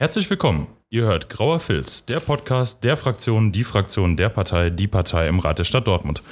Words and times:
Herzlich 0.00 0.30
willkommen. 0.30 0.66
Ihr 0.88 1.02
hört 1.02 1.28
Grauer 1.28 1.60
Filz, 1.60 2.06
der 2.06 2.20
Podcast 2.20 2.84
der 2.84 2.96
Fraktion, 2.96 3.52
die 3.52 3.64
Fraktion 3.64 4.16
der 4.16 4.30
Partei, 4.30 4.70
die 4.70 4.88
Partei 4.88 5.28
im 5.28 5.40
Rat 5.40 5.58
der 5.58 5.64
Stadt 5.64 5.86
Dortmund. 5.86 6.22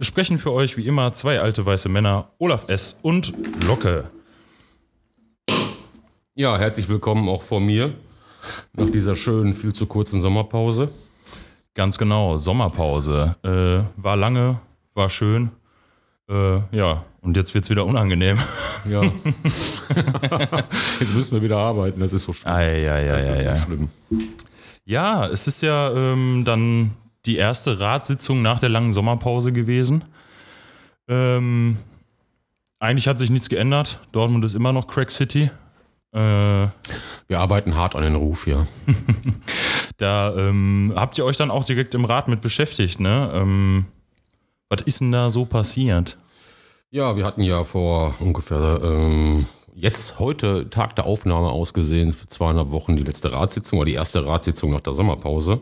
Es 0.00 0.06
sprechen 0.06 0.38
für 0.38 0.50
euch 0.50 0.78
wie 0.78 0.86
immer 0.86 1.12
zwei 1.12 1.38
alte 1.38 1.66
weiße 1.66 1.90
Männer, 1.90 2.30
Olaf 2.38 2.70
S. 2.70 2.96
und 3.02 3.34
Locke. 3.66 4.10
Ja, 6.36 6.56
herzlich 6.56 6.88
willkommen 6.88 7.28
auch 7.28 7.42
von 7.42 7.66
mir 7.66 7.92
nach 8.72 8.88
dieser 8.88 9.14
schönen, 9.14 9.52
viel 9.52 9.74
zu 9.74 9.84
kurzen 9.84 10.22
Sommerpause. 10.22 10.90
Ganz 11.74 11.98
genau, 11.98 12.38
Sommerpause. 12.38 13.36
Äh, 13.42 14.02
war 14.02 14.16
lange, 14.16 14.58
war 14.94 15.10
schön. 15.10 15.50
Äh, 16.28 16.60
ja, 16.76 17.04
und 17.22 17.36
jetzt 17.36 17.54
wird 17.54 17.64
es 17.64 17.70
wieder 17.70 17.86
unangenehm. 17.86 18.38
Ja. 18.88 19.02
jetzt 21.00 21.12
müssen 21.12 21.32
wir 21.32 21.42
wieder 21.42 21.58
arbeiten, 21.58 21.98
das 22.00 22.12
ist 22.12 22.22
so 22.22 22.32
schlimm. 22.32 22.54
Ei, 22.54 22.88
ei, 22.88 23.12
ei, 23.12 23.16
das 23.16 23.28
ist 23.28 23.46
ei, 23.46 23.54
so 23.54 23.64
schlimm. 23.64 23.88
Ja, 24.84 25.26
es 25.26 25.46
ist 25.48 25.62
ja 25.62 25.92
ähm, 25.92 26.44
dann 26.46 26.92
die 27.26 27.36
erste 27.36 27.80
Ratssitzung 27.80 28.40
nach 28.40 28.60
der 28.60 28.68
langen 28.68 28.92
Sommerpause 28.92 29.52
gewesen. 29.52 30.04
Ähm, 31.08 31.76
eigentlich 32.78 33.08
hat 33.08 33.18
sich 33.18 33.30
nichts 33.30 33.48
geändert. 33.48 34.00
Dortmund 34.12 34.44
ist 34.44 34.54
immer 34.54 34.72
noch 34.72 34.86
Crack 34.86 35.10
City. 35.10 35.50
Äh, 36.12 36.18
Wir 37.26 37.38
arbeiten 37.38 37.74
hart 37.74 37.96
an 37.96 38.02
den 38.02 38.14
Ruf, 38.14 38.46
ja. 38.46 38.66
da 39.98 40.34
ähm, 40.36 40.92
habt 40.94 41.18
ihr 41.18 41.24
euch 41.24 41.36
dann 41.36 41.50
auch 41.50 41.64
direkt 41.64 41.94
im 41.94 42.04
Rat 42.04 42.28
mit 42.28 42.40
beschäftigt, 42.40 43.00
ne? 43.00 43.30
Ähm, 43.34 43.86
was 44.70 44.82
ist 44.82 45.00
denn 45.00 45.12
da 45.12 45.30
so 45.30 45.44
passiert? 45.44 46.16
Ja, 46.90 47.16
wir 47.16 47.26
hatten 47.26 47.42
ja 47.42 47.64
vor 47.64 48.14
ungefähr 48.18 48.80
ähm, 48.82 49.46
jetzt 49.74 50.18
heute 50.18 50.70
Tag 50.70 50.96
der 50.96 51.04
Aufnahme 51.04 51.50
ausgesehen 51.50 52.14
für 52.14 52.28
zweieinhalb 52.28 52.70
Wochen 52.70 52.96
die 52.96 53.02
letzte 53.02 53.30
Ratssitzung 53.30 53.78
oder 53.78 53.86
die 53.86 53.94
erste 53.94 54.24
Ratssitzung 54.24 54.70
nach 54.70 54.80
der 54.80 54.94
Sommerpause. 54.94 55.60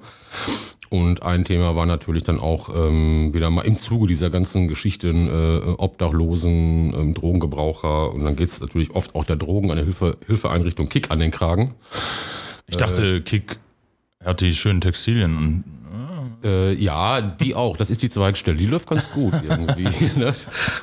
Und 0.89 1.25
ein 1.25 1.45
Thema 1.45 1.75
war 1.75 1.85
natürlich 1.85 2.23
dann 2.23 2.39
auch 2.39 2.69
ähm, 2.73 3.35
wieder 3.35 3.51
mal 3.51 3.63
im 3.63 3.75
Zuge 3.75 4.07
dieser 4.07 4.31
ganzen 4.31 4.69
Geschichten 4.69 5.27
äh, 5.27 5.75
Obdachlosen, 5.79 6.95
ähm, 6.95 7.15
Drogengebraucher 7.15 8.15
und 8.15 8.25
dann 8.25 8.37
geht 8.37 8.49
es 8.49 8.61
natürlich 8.61 8.93
oft 8.93 9.17
auch 9.17 9.25
der 9.25 9.35
Drogen 9.35 9.73
an 9.73 9.79
der 9.79 9.85
Hilfe, 9.85 10.19
Hilfeeinrichtung 10.29 10.89
Kick 10.89 11.11
an 11.11 11.19
den 11.19 11.33
Kragen. 11.33 11.75
Ich 12.69 12.77
dachte, 12.77 13.21
Kick 13.21 13.59
hat 14.25 14.41
die 14.41 14.55
schönen 14.55 14.81
Textilien 14.81 15.37
und 15.37 15.65
Äh, 16.47 16.75
ja, 16.75 17.21
die 17.21 17.55
auch. 17.55 17.77
Das 17.77 17.91
ist 17.91 18.03
die 18.03 18.09
Zweigstelle. 18.09 18.57
Die 18.57 18.67
läuft 18.67 18.89
ganz 18.89 19.11
gut 19.11 19.35
irgendwie. 19.43 19.89
ne? 20.17 20.35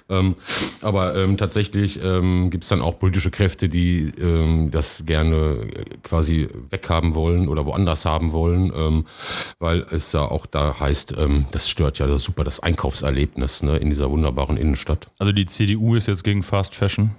ähm, 0.10 0.36
aber 0.82 1.16
ähm, 1.16 1.38
tatsächlich 1.38 2.04
ähm, 2.04 2.50
gibt 2.50 2.64
es 2.66 2.70
dann 2.70 2.82
auch 2.82 3.00
politische 3.00 3.32
Kräfte, 3.32 3.70
die 3.70 4.12
ähm, 4.20 4.72
das 4.72 5.06
gerne 5.06 5.36
äh, 5.36 5.86
quasi 6.04 6.50
weghaben 6.70 7.16
wollen 7.16 7.48
oder 7.48 7.66
woanders 7.66 8.06
haben 8.06 8.34
wollen, 8.34 8.74
ähm, 8.76 9.06
weil 9.60 9.86
es 9.92 10.12
ja 10.12 10.22
auch 10.22 10.46
da 10.46 10.80
heißt, 10.80 11.16
ähm, 11.18 11.46
das 11.52 11.70
stört 11.70 12.00
ja 12.00 12.08
das 12.08 12.24
super 12.24 12.44
das 12.44 12.60
Einkaufserlebnis 12.60 13.64
ne, 13.64 13.78
in 13.78 13.90
dieser 13.90 14.12
wunderbaren 14.12 14.58
Innenstadt. 14.58 15.10
also 15.20 15.32
die 15.32 15.46
CDU 15.46 15.96
ist 15.96 16.08
jetzt 16.08 16.24
gegen 16.24 16.44
Fast 16.44 16.76
Fashion. 16.76 17.12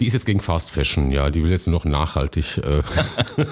Die 0.00 0.06
ist 0.06 0.14
jetzt 0.14 0.26
gegen 0.26 0.40
Fast 0.40 0.72
Fashion, 0.72 1.12
ja. 1.12 1.30
Die 1.30 1.42
will 1.42 1.50
jetzt 1.50 1.68
nur 1.68 1.78
noch 1.78 1.84
nachhaltig. 1.84 2.58
Äh 2.58 2.82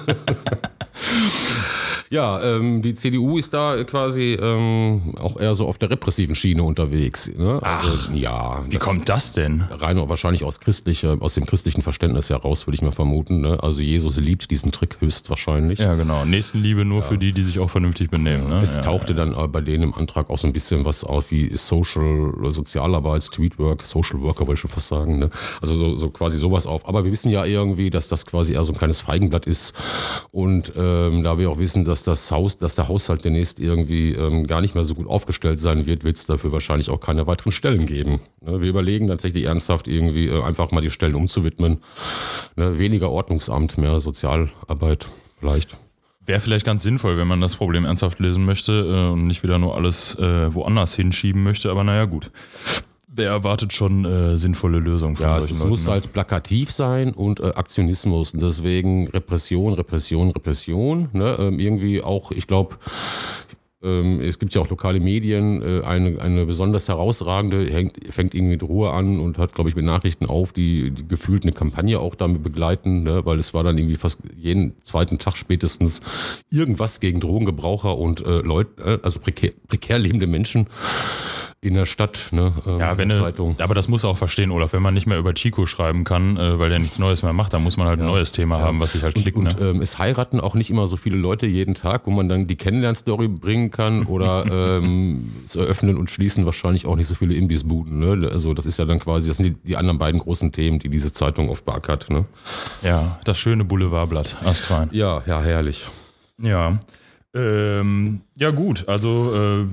ja, 2.09 2.41
ähm, 2.41 2.81
die 2.81 2.93
CDU 2.93 3.37
ist 3.37 3.53
da 3.53 3.83
quasi 3.83 4.37
ähm, 4.41 5.15
auch 5.17 5.39
eher 5.39 5.55
so 5.55 5.67
auf 5.67 5.77
der 5.77 5.89
repressiven 5.89 6.35
Schiene 6.35 6.63
unterwegs. 6.63 7.31
Ne? 7.35 7.59
Also, 7.61 8.11
ja. 8.13 8.63
Wie 8.69 8.77
kommt 8.77 9.09
das 9.09 9.33
denn? 9.33 9.61
Rein 9.69 9.97
wahrscheinlich 9.97 10.43
aus 10.43 10.59
christlicher, 10.59 11.17
aus 11.19 11.33
dem 11.33 11.45
christlichen 11.45 11.81
Verständnis 11.81 12.29
heraus, 12.29 12.67
würde 12.67 12.75
ich 12.75 12.81
mal 12.81 12.91
vermuten. 12.91 13.41
Ne? 13.41 13.57
Also 13.61 13.81
Jesus 13.81 14.17
liebt 14.17 14.49
diesen 14.51 14.71
Trick 14.71 14.97
höchstwahrscheinlich. 14.99 15.79
Ja, 15.79 15.95
genau. 15.95 16.25
Nächstenliebe 16.25 16.85
nur 16.85 17.03
für 17.03 17.17
die, 17.17 17.33
die 17.33 17.43
sich 17.43 17.59
auch 17.59 17.69
vernünftig 17.69 18.09
benehmen. 18.09 18.47
Ne? 18.47 18.59
Es 18.61 18.77
ja. 18.77 18.83
tauchte 18.83 19.15
dann 19.15 19.35
bei 19.51 19.61
denen 19.61 19.83
im 19.83 19.93
Antrag 19.93 20.29
auch 20.29 20.37
so 20.37 20.47
ein 20.47 20.53
bisschen 20.53 20.85
was 20.85 21.03
auf 21.03 21.31
wie 21.31 21.55
Social, 21.55 22.33
Sozialarbeit, 22.51 23.23
Streetwork, 23.23 23.83
Social 23.83 24.21
Worker, 24.21 24.41
wollte 24.41 24.53
ich 24.53 24.59
schon 24.59 24.71
fast 24.71 24.87
sagen. 24.87 25.19
Ne? 25.19 25.29
Also 25.61 25.75
so, 25.75 25.95
so 25.95 26.09
quasi 26.09 26.37
sowas 26.37 26.67
auf. 26.67 26.87
Aber 26.87 27.03
wir 27.03 27.11
wissen 27.11 27.29
ja 27.29 27.45
irgendwie, 27.45 27.89
dass 27.89 28.07
das 28.07 28.25
quasi 28.25 28.53
eher 28.53 28.63
so 28.63 28.73
ein 28.73 28.77
kleines 28.77 29.01
Feigenblatt 29.01 29.47
ist. 29.47 29.75
Und 30.31 30.71
ähm, 30.77 31.23
da 31.23 31.37
wir 31.37 31.49
auch 31.49 31.59
wissen, 31.59 31.85
dass 31.85 31.96
das 32.03 32.31
Haus, 32.31 32.57
dass 32.57 32.75
der 32.75 32.87
Haushalt 32.87 33.25
demnächst 33.25 33.59
irgendwie 33.59 34.13
ähm, 34.13 34.45
gar 34.45 34.61
nicht 34.61 34.75
mehr 34.75 34.83
so 34.83 34.93
gut 34.95 35.07
aufgestellt 35.07 35.59
sein 35.59 35.85
wird, 35.85 36.03
wird 36.03 36.17
es 36.17 36.25
dafür 36.25 36.51
wahrscheinlich 36.51 36.89
auch 36.89 36.99
keine 36.99 37.27
weiteren 37.27 37.51
Stellen 37.51 37.85
geben. 37.85 38.19
Ne? 38.41 38.61
Wir 38.61 38.69
überlegen 38.69 39.07
tatsächlich 39.07 39.45
ernsthaft 39.45 39.87
irgendwie 39.87 40.27
äh, 40.27 40.43
einfach 40.43 40.71
mal 40.71 40.81
die 40.81 40.89
Stellen 40.89 41.15
umzuwidmen. 41.15 41.81
Ne? 42.55 42.77
Weniger 42.77 43.09
Ordnungsamt, 43.09 43.77
mehr 43.77 43.99
Sozialarbeit 43.99 45.09
vielleicht. 45.39 45.77
Wäre 46.25 46.41
vielleicht 46.41 46.65
ganz 46.65 46.83
sinnvoll, 46.83 47.17
wenn 47.17 47.27
man 47.27 47.39
das 47.39 47.55
Problem 47.55 47.85
ernsthaft 47.85 48.19
lösen 48.19 48.43
möchte 48.43 48.71
äh, 48.71 49.13
und 49.13 49.27
nicht 49.27 49.43
wieder 49.43 49.59
nur 49.59 49.75
alles 49.75 50.15
äh, 50.15 50.53
woanders 50.53 50.93
hinschieben 50.93 51.41
möchte. 51.41 51.71
Aber 51.71 51.83
naja, 51.85 52.05
gut. 52.05 52.31
Wer 53.17 53.31
erwartet 53.31 53.73
schon 53.73 54.05
äh, 54.05 54.37
sinnvolle 54.37 54.77
Lösungen 54.77 55.15
von 55.15 55.25
Ja, 55.25 55.39
es, 55.39 55.49
Leuten, 55.49 55.69
muss 55.69 55.87
ne? 55.87 55.93
halt 55.93 56.13
plakativ 56.13 56.71
sein 56.71 57.13
und 57.13 57.39
äh, 57.39 57.47
Aktionismus. 57.47 58.35
Und 58.35 58.43
deswegen 58.43 59.07
Repression, 59.07 59.73
Repression, 59.73 60.29
Repression. 60.29 61.09
Ne? 61.13 61.35
Ähm, 61.39 61.59
irgendwie 61.59 62.03
auch, 62.03 62.31
ich 62.31 62.45
glaube, 62.45 62.77
ähm, 63.81 64.21
es 64.21 64.37
gibt 64.37 64.53
ja 64.53 64.61
auch 64.61 64.69
lokale 64.69 64.99
Medien, 64.99 65.63
äh, 65.63 65.81
eine, 65.83 66.21
eine 66.21 66.45
besonders 66.45 66.89
herausragende, 66.89 67.65
hängt, 67.71 68.13
fängt 68.13 68.35
irgendwie 68.35 68.53
mit 68.53 68.63
Ruhe 68.63 68.91
an 68.91 69.19
und 69.19 69.39
hat, 69.39 69.55
glaube 69.55 69.71
ich, 69.71 69.75
mit 69.75 69.85
Nachrichten 69.85 70.27
auf, 70.27 70.53
die, 70.53 70.91
die 70.91 71.07
gefühlt 71.07 71.41
eine 71.41 71.53
Kampagne 71.53 71.99
auch 71.99 72.13
damit 72.13 72.43
begleiten, 72.43 73.01
ne? 73.01 73.25
weil 73.25 73.39
es 73.39 73.51
war 73.55 73.63
dann 73.63 73.79
irgendwie 73.79 73.97
fast 73.97 74.19
jeden 74.35 74.75
zweiten 74.83 75.17
Tag 75.17 75.37
spätestens 75.37 76.01
irgendwas 76.51 76.99
gegen 76.99 77.19
Drogengebraucher 77.19 77.97
und 77.97 78.23
äh, 78.23 78.41
Leute, 78.41 78.83
äh, 78.83 78.99
also 79.01 79.19
prekär, 79.19 79.53
prekär 79.67 79.97
lebende 79.97 80.27
Menschen 80.27 80.67
in 81.59 81.73
der 81.73 81.85
Stadt, 81.85 82.29
ne? 82.31 82.53
ähm, 82.67 82.79
Ja, 82.79 82.97
wenn 82.97 83.09
Zeitung. 83.09 83.55
aber 83.59 83.73
das 83.73 83.87
muss 83.87 84.05
auch 84.05 84.17
verstehen, 84.17 84.51
Olaf. 84.51 84.73
Wenn 84.73 84.83
man 84.83 84.93
nicht 84.93 85.07
mehr 85.07 85.17
über 85.17 85.33
Chico 85.33 85.65
schreiben 85.65 86.03
kann, 86.03 86.37
äh, 86.37 86.59
weil 86.59 86.69
der 86.69 86.77
nichts 86.77 86.99
Neues 86.99 87.23
mehr 87.23 87.33
macht, 87.33 87.53
dann 87.53 87.63
muss 87.63 87.77
man 87.77 87.87
halt 87.87 87.99
ein 87.99 88.05
neues 88.05 88.31
Thema 88.31 88.59
haben, 88.59 88.79
was 88.79 88.91
sich 88.91 89.01
halt 89.01 89.15
klickt. 89.15 89.35
Und 89.35 89.59
ne? 89.59 89.69
ähm, 89.69 89.81
es 89.81 89.97
heiraten 89.97 90.39
auch 90.39 90.53
nicht 90.53 90.69
immer 90.69 90.85
so 90.85 90.97
viele 90.97 91.17
Leute 91.17 91.47
jeden 91.47 91.73
Tag, 91.73 92.05
wo 92.05 92.11
man 92.11 92.29
dann 92.29 92.45
die 92.45 92.55
Kennenlernstory 92.55 93.27
bringen 93.27 93.71
kann 93.71 94.05
oder 94.05 94.45
ähm, 94.77 95.31
es 95.45 95.55
eröffnen 95.55 95.97
und 95.97 96.11
schließen 96.11 96.45
wahrscheinlich 96.45 96.85
auch 96.85 96.95
nicht 96.95 97.07
so 97.07 97.15
viele 97.15 97.33
Imbissbuden. 97.33 97.99
Ne? 97.99 98.29
Also 98.31 98.53
das 98.53 98.67
ist 98.67 98.77
ja 98.77 98.85
dann 98.85 98.99
quasi, 98.99 99.27
das 99.27 99.37
sind 99.37 99.45
die, 99.47 99.53
die 99.69 99.77
anderen 99.77 99.97
beiden 99.97 100.19
großen 100.19 100.51
Themen, 100.51 100.77
die 100.77 100.89
diese 100.89 101.11
Zeitung 101.11 101.49
oft 101.49 101.65
beackert. 101.65 102.09
Ne? 102.11 102.25
Ja, 102.83 103.19
das 103.25 103.39
schöne 103.39 103.65
Boulevardblatt, 103.65 104.37
Astrein. 104.45 104.89
Ja, 104.91 105.23
ja, 105.25 105.41
herrlich. 105.41 105.87
Ja. 106.39 106.77
Ähm, 107.33 108.21
ja, 108.35 108.51
gut, 108.51 108.87
also 108.87 109.33
äh, 109.63 109.65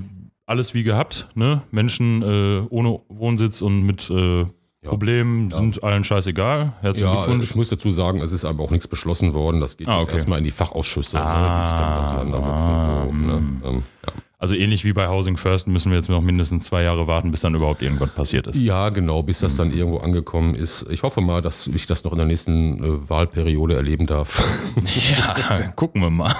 alles 0.45 0.73
wie 0.73 0.83
gehabt, 0.83 1.27
ne? 1.35 1.61
Menschen 1.71 2.21
äh, 2.21 2.65
ohne 2.69 2.99
Wohnsitz 3.09 3.61
und 3.61 3.83
mit 3.83 4.09
äh, 4.09 4.45
Problemen 4.83 5.49
sind 5.49 5.83
allen 5.83 6.03
scheißegal. 6.03 6.73
Herzlichen 6.81 7.07
Ja, 7.07 7.23
Glückwunsch. 7.23 7.43
ich 7.49 7.55
muss 7.55 7.69
dazu 7.69 7.89
sagen, 7.89 8.21
es 8.21 8.31
ist 8.31 8.45
aber 8.45 8.63
auch 8.63 8.69
nichts 8.69 8.87
beschlossen 8.87 9.33
worden. 9.33 9.59
Das 9.59 9.77
geht 9.77 9.87
Ah, 9.87 9.95
jetzt 9.97 10.05
okay. 10.09 10.13
erstmal 10.17 10.37
in 10.37 10.43
die 10.45 10.51
Fachausschüsse, 10.51 11.19
Ah, 11.19 11.41
ne, 11.41 11.59
die 11.61 11.69
sich 11.69 11.75
damit 11.75 11.99
auseinandersetzen. 12.03 12.77
So, 12.77 13.11
ne? 13.11 13.33
ähm, 13.65 13.83
ja. 14.05 14.11
Also 14.37 14.53
ähnlich 14.53 14.85
wie 14.85 14.93
bei 14.93 15.07
Housing 15.07 15.37
First 15.37 15.65
müssen 15.67 15.89
wir 15.91 15.97
jetzt 15.97 16.09
noch 16.09 16.21
mindestens 16.21 16.65
zwei 16.65 16.83
Jahre 16.83 17.07
warten, 17.07 17.31
bis 17.31 17.41
dann 17.41 17.55
überhaupt 17.55 17.81
irgendwas 17.81 18.09
passiert 18.13 18.45
ist. 18.45 18.59
Ja, 18.59 18.89
genau, 18.89 19.23
bis 19.23 19.39
das 19.39 19.55
dann 19.55 19.71
irgendwo 19.71 19.97
angekommen 19.99 20.53
ist. 20.53 20.85
Ich 20.91 21.01
hoffe 21.01 21.21
mal, 21.21 21.41
dass 21.41 21.65
ich 21.65 21.87
das 21.87 22.03
noch 22.03 22.11
in 22.11 22.19
der 22.19 22.27
nächsten 22.27 22.83
äh, 22.83 23.09
Wahlperiode 23.09 23.73
erleben 23.75 24.05
darf. 24.05 24.43
Ja, 25.09 25.69
gucken 25.75 26.01
wir 26.01 26.11
mal. 26.11 26.35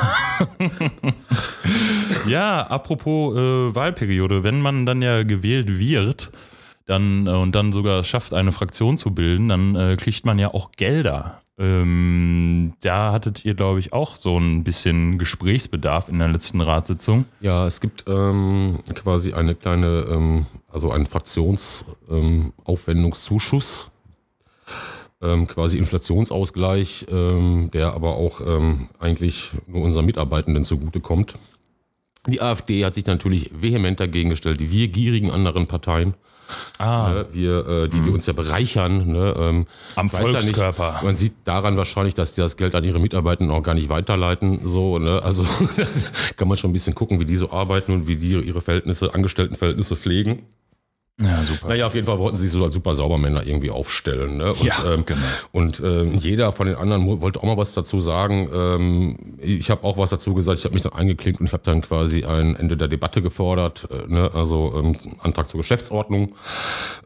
ja, 2.27 2.61
apropos 2.61 3.35
äh, 3.35 3.75
Wahlperiode, 3.75 4.43
wenn 4.43 4.61
man 4.61 4.85
dann 4.85 5.01
ja 5.01 5.23
gewählt 5.23 5.79
wird, 5.79 6.31
dann 6.85 7.27
äh, 7.27 7.31
und 7.31 7.55
dann 7.55 7.71
sogar 7.71 8.03
schafft, 8.03 8.33
eine 8.33 8.51
Fraktion 8.51 8.97
zu 8.97 9.11
bilden, 9.11 9.47
dann 9.49 9.75
äh, 9.75 9.95
kriegt 9.97 10.25
man 10.25 10.39
ja 10.39 10.53
auch 10.53 10.71
Gelder. 10.71 11.41
Ähm, 11.57 12.73
da 12.81 13.13
hattet 13.13 13.45
ihr, 13.45 13.53
glaube 13.53 13.79
ich, 13.79 13.93
auch 13.93 14.17
so 14.17 14.37
ein 14.37 14.65
bisschen 14.65 15.17
Gesprächsbedarf 15.17 16.09
in 16.09 16.19
der 16.19 16.27
letzten 16.27 16.59
Ratssitzung. 16.59 17.23
Ja, 17.39 17.65
es 17.65 17.79
gibt 17.79 18.03
ähm, 18.07 18.79
quasi 18.93 19.31
eine 19.33 19.55
kleine, 19.55 20.05
ähm, 20.09 20.45
also 20.69 20.91
einen 20.91 21.05
Fraktionsaufwendungszuschuss, 21.05 23.91
ähm, 25.21 25.47
quasi 25.47 25.77
Inflationsausgleich, 25.77 27.05
ähm, 27.09 27.69
der 27.71 27.93
aber 27.93 28.17
auch 28.17 28.41
ähm, 28.45 28.89
eigentlich 28.99 29.51
nur 29.65 29.83
unseren 29.83 30.05
Mitarbeitenden 30.05 30.65
zugutekommt. 30.65 31.37
Die 32.27 32.41
AfD 32.41 32.83
hat 32.85 32.95
sich 32.95 33.05
natürlich 33.05 33.51
vehement 33.53 33.99
dagegen 33.99 34.29
gestellt, 34.29 34.59
die 34.59 34.71
wir 34.71 34.87
gierigen 34.87 35.31
anderen 35.31 35.67
Parteien, 35.67 36.15
Ah, 36.77 37.09
ne, 37.09 37.25
wir, 37.31 37.67
äh, 37.67 37.89
die 37.89 38.05
wir 38.05 38.13
uns 38.13 38.25
ja 38.25 38.33
bereichern. 38.33 39.07
Ne, 39.07 39.33
ähm, 39.37 39.67
Am 39.95 40.09
ja 40.09 40.19
nicht, 40.19 40.31
Volkskörper. 40.31 40.99
man 41.03 41.15
sieht 41.15 41.33
daran 41.43 41.77
wahrscheinlich, 41.77 42.13
dass 42.13 42.33
die 42.33 42.41
das 42.41 42.57
Geld 42.57 42.75
an 42.75 42.83
ihre 42.83 42.99
Mitarbeiter 42.99 43.49
auch 43.49 43.63
gar 43.63 43.73
nicht 43.73 43.89
weiterleiten. 43.89 44.61
So, 44.63 44.99
ne? 44.99 45.21
Also 45.23 45.45
das 45.77 46.05
kann 46.35 46.47
man 46.47 46.57
schon 46.57 46.69
ein 46.69 46.73
bisschen 46.73 46.95
gucken, 46.95 47.19
wie 47.19 47.25
die 47.25 47.35
so 47.35 47.51
arbeiten 47.51 47.91
und 47.91 48.07
wie 48.07 48.17
die 48.17 48.33
ihre 48.33 48.61
Verhältnisse, 48.61 49.13
Angestelltenverhältnisse 49.13 49.95
pflegen. 49.95 50.43
Ja, 51.21 51.43
super. 51.45 51.69
Naja, 51.69 51.87
auf 51.87 51.95
jeden 51.95 52.05
Fall 52.05 52.19
wollten 52.19 52.35
sie 52.35 52.43
sich 52.43 52.51
so 52.51 52.61
als 52.61 52.73
super 52.73 52.93
Saubermänner 52.93 53.47
irgendwie 53.47 53.69
aufstellen. 53.69 54.35
Ne? 54.35 54.53
Und, 54.53 54.65
ja, 54.65 54.93
ähm, 54.93 55.05
genau. 55.05 55.21
Und 55.53 55.79
äh, 55.79 56.03
jeder 56.03 56.51
von 56.51 56.67
den 56.67 56.75
anderen 56.75 57.21
wollte 57.21 57.39
auch 57.39 57.45
mal 57.45 57.55
was 57.55 57.73
dazu 57.73 58.01
sagen. 58.01 58.49
Ähm, 58.53 59.37
ich 59.37 59.69
habe 59.69 59.85
auch 59.85 59.97
was 59.97 60.09
dazu 60.09 60.33
gesagt. 60.33 60.59
Ich 60.59 60.65
habe 60.65 60.73
mich 60.73 60.83
dann 60.83 60.91
eingeklinkt 60.91 61.39
und 61.39 61.47
ich 61.47 61.53
habe 61.53 61.63
dann 61.63 61.81
quasi 61.81 62.25
ein 62.25 62.57
Ende 62.57 62.75
der 62.75 62.89
Debatte 62.89 63.21
gefordert. 63.21 63.87
Äh, 63.91 64.11
ne? 64.11 64.29
Also 64.33 64.73
ähm, 64.75 64.97
Antrag 65.19 65.47
zur 65.47 65.61
Geschäftsordnung. 65.61 66.35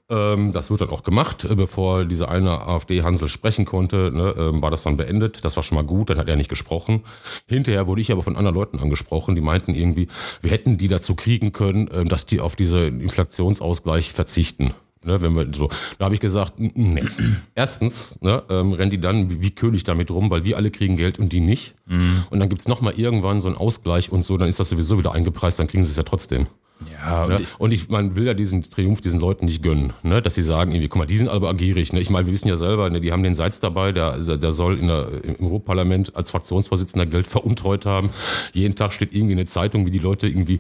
Ähm, 0.09 0.53
das 0.53 0.71
wird 0.71 0.81
dann 0.81 0.89
auch 0.89 1.03
gemacht, 1.03 1.45
äh, 1.45 1.53
bevor 1.53 2.03
dieser 2.03 2.29
eine 2.29 2.61
AfD-Hansel 2.61 3.29
sprechen 3.29 3.65
konnte. 3.65 4.09
Ne? 4.11 4.33
Ähm, 4.35 4.59
war 4.63 4.71
das 4.71 4.81
dann 4.81 4.97
beendet. 4.97 5.45
Das 5.45 5.55
war 5.55 5.61
schon 5.61 5.75
mal 5.75 5.85
gut. 5.85 6.09
Dann 6.09 6.17
hat 6.17 6.27
er 6.27 6.35
nicht 6.35 6.49
gesprochen. 6.49 7.03
Hinterher 7.45 7.85
wurde 7.85 8.01
ich 8.01 8.11
aber 8.11 8.23
von 8.23 8.35
anderen 8.35 8.55
Leuten 8.55 8.79
angesprochen, 8.79 9.35
die 9.35 9.41
meinten 9.41 9.75
irgendwie, 9.75 10.07
wir 10.41 10.49
hätten 10.49 10.79
die 10.79 10.87
dazu 10.87 11.13
kriegen 11.13 11.51
können, 11.51 11.89
äh, 11.89 12.05
dass 12.05 12.25
die 12.25 12.39
auf 12.39 12.55
diese 12.55 12.87
Inflationsausgleich 12.87 13.98
Bereich 13.99 14.13
verzichten. 14.13 14.73
Ne, 15.01 15.21
wenn 15.21 15.33
wir 15.33 15.47
so, 15.53 15.69
da 15.97 16.05
habe 16.05 16.15
ich 16.15 16.19
gesagt, 16.19 16.55
nee. 16.57 17.05
Erstens 17.55 18.19
ne, 18.21 18.43
ähm, 18.49 18.73
rennen 18.73 18.91
die 18.91 18.99
dann 18.99 19.41
wie 19.41 19.51
König 19.51 19.85
damit 19.85 20.11
rum, 20.11 20.29
weil 20.29 20.43
wir 20.43 20.57
alle 20.57 20.71
kriegen 20.71 20.97
Geld 20.97 21.19
und 21.19 21.31
die 21.31 21.39
nicht. 21.39 21.75
Mhm. 21.85 22.25
Und 22.29 22.41
dann 22.41 22.49
gibt 22.49 22.61
es 22.61 22.67
nochmal 22.67 22.93
irgendwann 22.99 23.39
so 23.39 23.47
einen 23.47 23.55
Ausgleich 23.55 24.11
und 24.11 24.25
so, 24.25 24.37
dann 24.37 24.49
ist 24.49 24.59
das 24.59 24.67
sowieso 24.67 24.97
wieder 24.97 25.13
eingepreist, 25.13 25.57
dann 25.57 25.67
kriegen 25.67 25.85
sie 25.85 25.91
es 25.91 25.95
ja 25.95 26.03
trotzdem. 26.03 26.47
Ja, 26.91 27.23
und, 27.23 27.29
ne? 27.29 27.41
und 27.57 27.73
ich, 27.73 27.89
man 27.89 28.15
will 28.15 28.25
ja 28.25 28.33
diesen 28.33 28.63
Triumph 28.63 29.01
diesen 29.01 29.19
Leuten 29.19 29.45
nicht 29.45 29.61
gönnen, 29.61 29.93
ne? 30.03 30.21
dass 30.21 30.35
sie 30.35 30.43
sagen, 30.43 30.71
irgendwie, 30.71 30.87
guck 30.87 30.99
mal, 30.99 31.05
die 31.05 31.17
sind 31.17 31.27
aber 31.27 31.53
gierig. 31.53 31.91
Ne? 31.91 31.99
Ich 31.99 32.09
meine, 32.09 32.25
wir 32.25 32.33
wissen 32.33 32.47
ja 32.47 32.55
selber, 32.55 32.89
ne? 32.89 33.01
die 33.01 33.11
haben 33.11 33.23
den 33.23 33.35
Seitz 33.35 33.59
dabei, 33.59 33.91
der, 33.91 34.17
der 34.17 34.51
soll 34.51 34.79
in 34.79 34.87
der, 34.87 35.23
im 35.23 35.45
Europaparlament 35.45 36.15
als 36.15 36.31
Fraktionsvorsitzender 36.31 37.05
Geld 37.05 37.27
veruntreut 37.27 37.85
haben. 37.85 38.09
Jeden 38.53 38.75
Tag 38.75 38.93
steht 38.93 39.13
irgendwie 39.13 39.33
eine 39.33 39.45
Zeitung, 39.45 39.85
wie 39.85 39.91
die 39.91 39.99
Leute 39.99 40.27
irgendwie, 40.27 40.59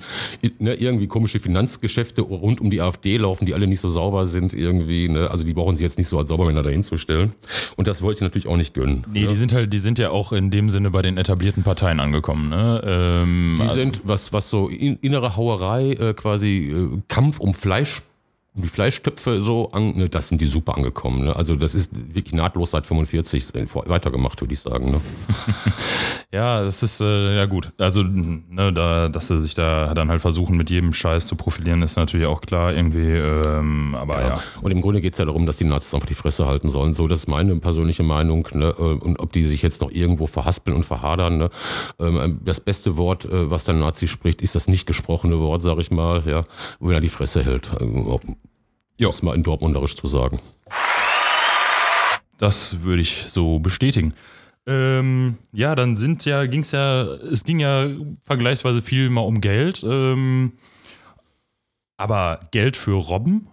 ne, 0.59 0.73
irgendwie 0.73 1.07
komische 1.07 1.39
Finanzgeschäfte 1.39 2.21
rund 2.21 2.59
um 2.59 2.69
die 2.69 2.81
AfD 2.81 3.17
laufen, 3.17 3.45
die 3.45 3.53
alle 3.53 3.67
nicht 3.67 3.79
so 3.79 3.89
sauber 3.89 4.25
sind 4.25 4.53
irgendwie. 4.53 5.07
Ne? 5.07 5.31
Also 5.31 5.43
die 5.43 5.53
brauchen 5.53 5.75
sie 5.77 5.83
jetzt 5.83 5.97
nicht 5.97 6.07
so 6.07 6.17
als 6.17 6.29
Saubermänner 6.29 6.63
dahin 6.63 6.83
zu 6.83 6.97
stellen. 6.97 7.33
Und 7.77 7.87
das 7.87 8.01
wollte 8.01 8.17
ich 8.17 8.21
natürlich 8.21 8.47
auch 8.47 8.57
nicht 8.57 8.73
gönnen. 8.73 9.05
Nee, 9.11 9.21
ne? 9.21 9.27
die 9.27 9.35
sind 9.35 9.53
halt, 9.53 9.71
die 9.71 9.79
sind 9.79 9.99
ja 9.99 10.09
auch 10.09 10.33
in 10.33 10.51
dem 10.51 10.69
Sinne 10.69 10.91
bei 10.91 11.01
den 11.01 11.17
etablierten 11.17 11.63
Parteien 11.63 11.99
angekommen. 11.99 12.49
Ne? 12.49 12.81
Ähm, 12.85 13.59
die 13.61 13.69
sind, 13.69 14.01
was, 14.03 14.33
was 14.33 14.49
so 14.49 14.67
innere 14.67 15.35
Hauerei 15.37 15.91
äh, 15.91 16.08
quasi 16.13 16.73
Kampf 17.07 17.39
um 17.39 17.53
Fleisch 17.53 18.01
die 18.53 18.67
Fleischtöpfe 18.67 19.41
so 19.41 19.71
an, 19.71 19.95
ne, 19.95 20.09
das 20.09 20.29
sind 20.29 20.41
die 20.41 20.47
super 20.47 20.75
angekommen. 20.75 21.25
Ne? 21.25 21.35
Also 21.35 21.55
das 21.55 21.75
ist 21.75 21.91
wirklich 22.13 22.33
nahtlos 22.33 22.71
seit 22.71 22.87
45 22.87 23.55
äh, 23.55 23.65
weitergemacht, 23.85 24.41
würde 24.41 24.53
ich 24.53 24.59
sagen. 24.59 24.91
Ne? 24.91 25.01
ja, 26.31 26.63
das 26.63 26.81
ist 26.83 26.99
äh, 26.99 27.35
ja 27.35 27.45
gut. 27.45 27.71
Also 27.77 28.03
ne, 28.03 28.73
da, 28.73 29.07
dass 29.09 29.27
sie 29.27 29.39
sich 29.39 29.53
da 29.53 29.93
dann 29.93 30.09
halt 30.09 30.21
versuchen, 30.21 30.57
mit 30.57 30.69
jedem 30.69 30.93
Scheiß 30.93 31.27
zu 31.27 31.35
profilieren, 31.35 31.81
ist 31.83 31.95
natürlich 31.95 32.25
auch 32.25 32.41
klar 32.41 32.73
irgendwie. 32.73 33.11
Ähm, 33.11 33.95
aber 33.95 34.21
ja. 34.21 34.27
ja. 34.29 34.43
Und 34.61 34.71
im 34.71 34.81
Grunde 34.81 35.01
geht 35.01 35.13
es 35.13 35.19
ja 35.19 35.25
darum, 35.25 35.45
dass 35.45 35.57
die 35.57 35.65
Nazis 35.65 35.93
einfach 35.93 36.07
die 36.07 36.15
Fresse 36.15 36.47
halten 36.47 36.69
sollen. 36.69 36.93
So, 36.93 37.07
das 37.07 37.19
ist 37.19 37.27
meine 37.27 37.55
persönliche 37.57 38.03
Meinung. 38.03 38.47
Ne? 38.53 38.73
Äh, 38.77 38.81
und 38.81 39.19
ob 39.19 39.31
die 39.31 39.43
sich 39.43 39.61
jetzt 39.61 39.81
noch 39.81 39.91
irgendwo 39.91 40.27
verhaspeln 40.27 40.75
und 40.75 40.85
verhadern. 40.85 41.37
Ne? 41.37 41.49
Ähm, 41.99 42.39
das 42.43 42.59
beste 42.59 42.97
Wort, 42.97 43.25
äh, 43.25 43.51
was 43.51 43.65
der 43.65 43.75
Nazi 43.75 44.07
spricht, 44.07 44.41
ist 44.41 44.55
das 44.55 44.67
nicht 44.67 44.87
gesprochene 44.87 45.39
Wort, 45.39 45.61
sage 45.61 45.81
ich 45.81 45.91
mal. 45.91 46.23
Ja, 46.25 46.45
wenn 46.79 46.93
er 46.93 47.01
die 47.01 47.09
Fresse 47.09 47.43
hält 47.43 47.71
ja. 48.99 49.07
um 49.07 49.11
es 49.11 49.23
mal 49.23 49.35
in 49.35 49.43
Dortmunderisch 49.43 49.95
zu 49.95 50.07
sagen. 50.07 50.39
Das 52.37 52.83
würde 52.83 53.01
ich 53.01 53.25
so 53.27 53.59
bestätigen. 53.59 54.13
Ähm, 54.65 55.37
ja, 55.51 55.75
dann 55.75 55.95
sind 55.95 56.25
ja, 56.25 56.45
ging 56.45 56.61
es 56.61 56.71
ja, 56.71 57.03
es 57.03 57.43
ging 57.43 57.59
ja 57.59 57.89
vergleichsweise 58.23 58.81
viel 58.81 59.09
mal 59.09 59.21
um 59.21 59.41
Geld. 59.41 59.83
Ähm, 59.83 60.53
aber 61.97 62.39
Geld 62.51 62.77
für 62.77 62.95
Robben? 62.95 63.47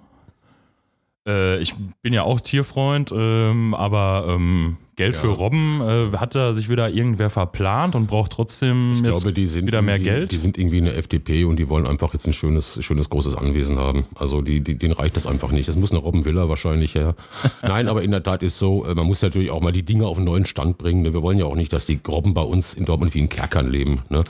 Äh, 1.27 1.59
ich 1.59 1.75
bin 2.03 2.13
ja 2.13 2.23
auch 2.23 2.41
Tierfreund, 2.41 3.13
ähm, 3.17 3.75
aber 3.75 4.27
ähm, 4.29 4.77
Geld 4.97 5.15
ja. 5.15 5.21
für 5.21 5.29
Robben, 5.29 5.83
äh, 5.83 6.17
hat 6.17 6.35
da 6.35 6.55
sich 6.55 6.71
wieder 6.71 6.89
irgendwer 6.89 7.29
verplant 7.29 7.95
und 7.95 8.07
braucht 8.07 8.33
trotzdem 8.33 8.95
ich 8.95 9.03
jetzt 9.03 9.23
glaube, 9.23 9.37
wieder 9.37 9.83
mehr 9.83 9.99
Geld? 9.99 10.33
Die 10.33 10.39
sind 10.39 10.57
irgendwie 10.57 10.79
eine 10.79 10.95
FDP 10.95 11.45
und 11.45 11.59
die 11.59 11.69
wollen 11.69 11.87
einfach 11.87 12.15
jetzt 12.15 12.27
ein 12.27 12.33
schönes, 12.33 12.83
schönes 12.83 13.11
großes 13.11 13.37
Anwesen 13.37 13.79
haben. 13.79 14.07
Also 14.15 14.41
die, 14.41 14.63
die, 14.63 14.77
denen 14.77 14.95
reicht 14.95 15.15
das 15.15 15.27
einfach 15.27 15.51
nicht. 15.51 15.69
Das 15.69 15.77
muss 15.77 15.91
eine 15.91 16.01
Robbenvilla 16.01 16.49
wahrscheinlich 16.49 16.95
her. 16.95 17.15
Nein, 17.63 17.89
aber 17.89 18.03
in 18.03 18.11
der 18.11 18.23
Tat 18.23 18.43
ist 18.43 18.59
so, 18.59 18.87
äh, 18.87 18.95
man 18.95 19.07
muss 19.07 19.21
natürlich 19.21 19.51
auch 19.51 19.61
mal 19.61 19.73
die 19.73 19.85
Dinge 19.85 20.07
auf 20.07 20.17
einen 20.17 20.25
neuen 20.25 20.47
Stand 20.47 20.79
bringen. 20.79 21.03
Ne? 21.03 21.13
Wir 21.13 21.23
wollen 21.23 21.39
ja 21.39 21.45
auch 21.45 21.57
nicht, 21.57 21.75
dass 21.75 21.85
die 21.85 22.01
Robben 22.09 22.33
bei 22.33 22.43
uns 22.43 22.73
in 22.73 22.87
Dortmund 22.87 23.13
wie 23.15 23.19
in 23.19 23.29
Kerkern 23.29 23.71
leben, 23.71 24.01
ne? 24.09 24.25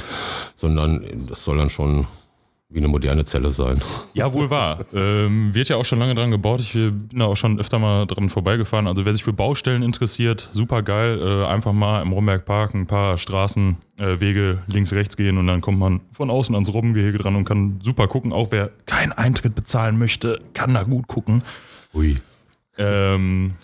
sondern 0.57 1.05
das 1.29 1.45
soll 1.45 1.59
dann 1.59 1.71
schon 1.71 2.09
wie 2.69 2.79
eine 2.79 2.89
moderne 2.89 3.25
Zelle 3.25 3.53
sein. 3.53 3.81
Ja, 4.13 4.33
wohl 4.33 4.51
wahr. 4.51 4.85
Ähm, 4.93 5.55
wird 5.55 5.69
ja 5.69 5.77
auch 5.77 5.85
schon 5.85 6.01
lange 6.01 6.17
dran 6.17 6.33
gebaut. 6.33 6.61
Ich 6.61 6.73
bin 6.73 7.09
da 7.13 7.27
auch 7.27 7.37
schon 7.37 7.61
öfter 7.61 7.79
mal 7.79 8.07
dran 8.07 8.29
vorbeigefahren. 8.29 8.89
Also 8.89 9.05
wer 9.05 9.13
sich 9.13 9.23
für 9.23 9.33
Baustellen 9.33 9.83
interessiert, 9.83 10.51
super 10.53 10.83
geil. 10.83 11.21
Äh, 11.21 11.47
einfach 11.47 11.73
mal 11.73 12.03
im 12.03 12.13
Rombergpark 12.13 12.75
ein 12.75 12.87
paar 12.87 13.19
Straßenwege 13.19 14.59
äh, 14.69 14.73
links, 14.73 14.93
rechts 14.93 15.17
gehen 15.17 15.39
und 15.39 15.47
dann 15.47 15.61
kommt 15.61 15.79
man 15.79 16.01
von 16.11 16.29
außen 16.29 16.55
ans 16.57 16.73
Robbengehege 16.73 17.19
dran 17.19 17.37
und 17.37 17.45
kann 17.45 17.81
super 17.85 18.09
gucken. 18.09 18.33
Auch 18.33 18.51
wer 18.51 18.71
keinen 18.85 19.13
Eintritt 19.13 19.55
bezahlen 19.55 19.97
möchte, 19.99 20.41
kann 20.53 20.75
da 20.75 20.83
gut 20.83 21.07
gucken. 21.07 21.43
Ui. 21.95 22.17
Ähm, 22.78 23.55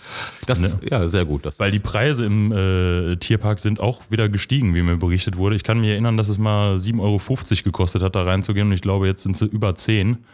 das, 0.46 0.60
ne? 0.60 0.88
Ja, 0.90 1.08
sehr 1.08 1.24
gut. 1.24 1.42
Weil 1.58 1.70
die 1.70 1.78
Preise 1.78 2.24
im 2.24 2.52
äh, 2.52 3.16
Tierpark 3.16 3.58
sind 3.58 3.80
auch 3.80 4.10
wieder 4.10 4.28
gestiegen, 4.28 4.74
wie 4.74 4.82
mir 4.82 4.96
berichtet 4.96 5.36
wurde. 5.36 5.56
Ich 5.56 5.64
kann 5.64 5.80
mich 5.80 5.90
erinnern, 5.90 6.16
dass 6.16 6.28
es 6.28 6.38
mal 6.38 6.76
7,50 6.76 7.00
Euro 7.00 7.20
gekostet 7.64 8.02
hat, 8.02 8.16
da 8.16 8.22
reinzugehen. 8.22 8.68
Und 8.68 8.72
ich 8.72 8.82
glaube, 8.82 9.06
jetzt 9.06 9.22
sind 9.22 9.36
sie 9.36 9.46
über 9.46 9.74
10. 9.74 10.24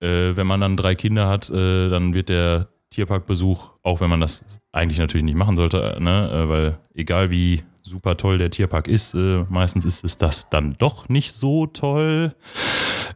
Äh, 0.00 0.36
wenn 0.36 0.46
man 0.46 0.60
dann 0.60 0.76
drei 0.76 0.94
Kinder 0.94 1.28
hat, 1.28 1.50
äh, 1.50 1.88
dann 1.88 2.14
wird 2.14 2.28
der 2.28 2.68
Tierparkbesuch, 2.90 3.70
auch 3.82 4.00
wenn 4.00 4.10
man 4.10 4.20
das 4.20 4.44
eigentlich 4.70 4.98
natürlich 4.98 5.24
nicht 5.24 5.36
machen 5.36 5.56
sollte, 5.56 5.96
ne? 6.00 6.30
Äh, 6.30 6.48
weil 6.48 6.78
egal 6.94 7.30
wie 7.30 7.62
super 7.82 8.16
toll 8.16 8.38
der 8.38 8.50
Tierpark 8.50 8.88
ist, 8.88 9.14
äh, 9.14 9.44
meistens 9.48 9.84
ist 9.84 10.04
es 10.04 10.18
das 10.18 10.48
dann 10.48 10.76
doch 10.78 11.08
nicht 11.08 11.32
so 11.32 11.66
toll. 11.66 12.34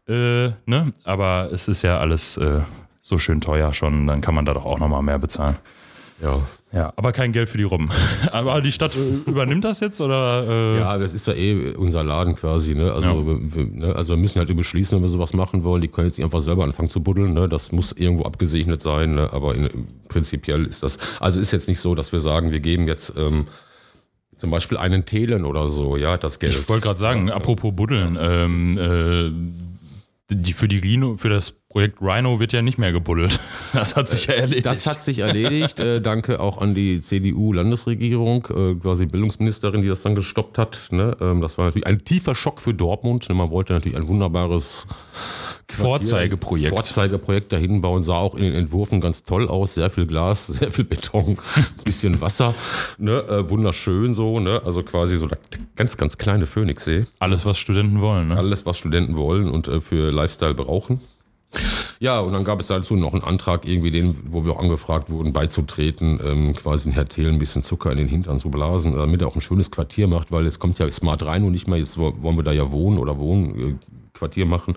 Äh, 0.08 0.50
ne? 0.66 0.92
Aber 1.04 1.50
es 1.52 1.68
ist 1.68 1.82
ja 1.82 1.98
alles 1.98 2.38
so 3.06 3.18
schön 3.18 3.40
teuer 3.40 3.72
schon, 3.72 4.06
dann 4.08 4.20
kann 4.20 4.34
man 4.34 4.44
da 4.44 4.54
doch 4.54 4.64
auch 4.64 4.80
nochmal 4.80 5.02
mehr 5.02 5.18
bezahlen. 5.18 5.56
Ja. 6.20 6.40
Ja, 6.72 6.92
aber 6.96 7.12
kein 7.12 7.32
Geld 7.32 7.48
für 7.48 7.56
die 7.56 7.64
Robben. 7.64 7.88
aber 8.32 8.60
die 8.60 8.72
Stadt 8.72 8.96
übernimmt 9.26 9.64
das 9.64 9.80
jetzt 9.80 10.00
oder? 10.00 10.44
Äh? 10.48 10.80
Ja, 10.80 10.98
das 10.98 11.14
ist 11.14 11.26
ja 11.26 11.34
eh 11.34 11.74
unser 11.74 12.02
Laden 12.02 12.34
quasi. 12.34 12.74
Ne? 12.74 12.92
Also, 12.92 13.08
ja. 13.08 13.38
wir, 13.54 13.64
ne? 13.64 13.94
also 13.94 14.14
wir 14.14 14.18
müssen 14.18 14.40
halt 14.40 14.54
beschließen, 14.54 14.96
wenn 14.96 15.02
wir 15.02 15.08
sowas 15.08 15.32
machen 15.32 15.62
wollen. 15.62 15.82
Die 15.82 15.88
können 15.88 16.08
jetzt 16.08 16.18
nicht 16.18 16.24
einfach 16.24 16.40
selber 16.40 16.64
anfangen 16.64 16.88
zu 16.88 17.02
buddeln. 17.02 17.32
Ne? 17.32 17.48
Das 17.48 17.70
muss 17.70 17.92
irgendwo 17.92 18.24
abgesegnet 18.24 18.82
sein. 18.82 19.14
Ne? 19.14 19.30
Aber 19.32 19.54
in, 19.54 19.86
prinzipiell 20.08 20.66
ist 20.66 20.82
das. 20.82 20.98
Also 21.20 21.40
ist 21.40 21.52
jetzt 21.52 21.68
nicht 21.68 21.80
so, 21.80 21.94
dass 21.94 22.12
wir 22.12 22.20
sagen, 22.20 22.50
wir 22.50 22.60
geben 22.60 22.88
jetzt 22.88 23.14
ähm, 23.16 23.46
zum 24.36 24.50
Beispiel 24.50 24.76
einen 24.76 25.06
Thelen 25.06 25.44
oder 25.44 25.68
so, 25.68 25.96
ja, 25.96 26.16
das 26.16 26.40
Geld. 26.40 26.54
Ich 26.54 26.68
wollte 26.68 26.82
gerade 26.82 26.98
sagen, 26.98 27.30
apropos 27.30 27.74
buddeln. 27.74 28.18
Ähm, 28.20 28.78
äh, 28.78 29.75
die, 30.30 30.52
für 30.52 30.66
die 30.66 30.78
Rhino, 30.78 31.16
für 31.16 31.28
das 31.28 31.52
Projekt 31.68 32.00
Rhino 32.00 32.40
wird 32.40 32.52
ja 32.52 32.62
nicht 32.62 32.78
mehr 32.78 32.92
gebuddelt. 32.92 33.38
Das 33.72 33.94
hat 33.94 34.08
sich 34.08 34.26
ja 34.26 34.34
erledigt. 34.34 34.64
Das 34.64 34.86
hat 34.86 35.02
sich 35.02 35.18
erledigt. 35.18 35.78
äh, 35.80 36.00
danke 36.00 36.40
auch 36.40 36.58
an 36.58 36.74
die 36.74 37.00
CDU-Landesregierung, 37.00 38.46
äh, 38.46 38.74
quasi 38.76 39.04
Bildungsministerin, 39.04 39.82
die 39.82 39.88
das 39.88 40.02
dann 40.02 40.14
gestoppt 40.14 40.56
hat. 40.56 40.88
Ne? 40.90 41.14
Ähm, 41.20 41.42
das 41.42 41.58
war 41.58 41.66
natürlich 41.66 41.86
ein 41.86 42.02
tiefer 42.02 42.34
Schock 42.34 42.60
für 42.60 42.72
Dortmund. 42.72 43.28
Ne? 43.28 43.34
Man 43.34 43.50
wollte 43.50 43.74
natürlich 43.74 43.98
ein 43.98 44.08
wunderbares 44.08 44.86
Vorzeigeprojekt. 45.70 46.74
Vorzeigeprojekt 46.74 47.52
dahin 47.52 47.80
bauen, 47.80 48.02
sah 48.02 48.18
auch 48.18 48.34
in 48.34 48.42
den 48.42 48.54
Entwürfen 48.54 49.00
ganz 49.00 49.24
toll 49.24 49.48
aus. 49.48 49.74
Sehr 49.74 49.90
viel 49.90 50.06
Glas, 50.06 50.46
sehr 50.48 50.70
viel 50.70 50.84
Beton, 50.84 51.38
bisschen 51.84 52.20
Wasser. 52.20 52.54
Ne? 52.98 53.24
Äh, 53.28 53.50
wunderschön 53.50 54.14
so. 54.14 54.40
Ne? 54.40 54.62
Also 54.64 54.82
quasi 54.82 55.16
so 55.16 55.26
der 55.26 55.38
ganz, 55.74 55.96
ganz 55.96 56.18
kleine 56.18 56.46
Phoenixsee. 56.46 57.06
Alles, 57.18 57.44
was 57.44 57.58
Studenten 57.58 58.00
wollen. 58.00 58.28
Ne? 58.28 58.36
Alles, 58.36 58.64
was 58.64 58.78
Studenten 58.78 59.16
wollen 59.16 59.48
und 59.50 59.68
äh, 59.68 59.80
für 59.80 60.10
Lifestyle 60.12 60.54
brauchen. 60.54 61.00
Ja, 62.00 62.20
und 62.20 62.32
dann 62.32 62.44
gab 62.44 62.60
es 62.60 62.66
dazu 62.66 62.96
noch 62.96 63.14
einen 63.14 63.22
Antrag, 63.22 63.66
irgendwie 63.66 63.90
den, 63.90 64.14
wo 64.30 64.44
wir 64.44 64.52
auch 64.52 64.58
angefragt 64.58 65.10
wurden, 65.10 65.32
beizutreten, 65.32 66.20
ähm, 66.22 66.54
quasi 66.54 66.92
Herr 66.92 67.08
Thiel 67.08 67.28
ein 67.28 67.38
bisschen 67.38 67.62
Zucker 67.62 67.90
in 67.92 67.98
den 67.98 68.08
Hintern 68.08 68.38
zu 68.38 68.50
blasen, 68.50 68.94
damit 68.94 69.22
er 69.22 69.28
auch 69.28 69.36
ein 69.36 69.40
schönes 69.40 69.70
Quartier 69.70 70.06
macht, 70.06 70.32
weil 70.32 70.44
jetzt 70.44 70.58
kommt 70.58 70.78
ja 70.78 70.90
Smart 70.90 71.24
rein 71.24 71.44
und 71.44 71.52
nicht 71.52 71.66
mehr, 71.66 71.78
jetzt 71.78 71.96
wollen 71.96 72.36
wir 72.36 72.42
da 72.42 72.52
ja 72.52 72.70
wohnen 72.70 72.98
oder 72.98 73.18
wohnen, 73.18 73.58
äh, 73.58 73.74
Quartier 74.12 74.46
machen. 74.46 74.76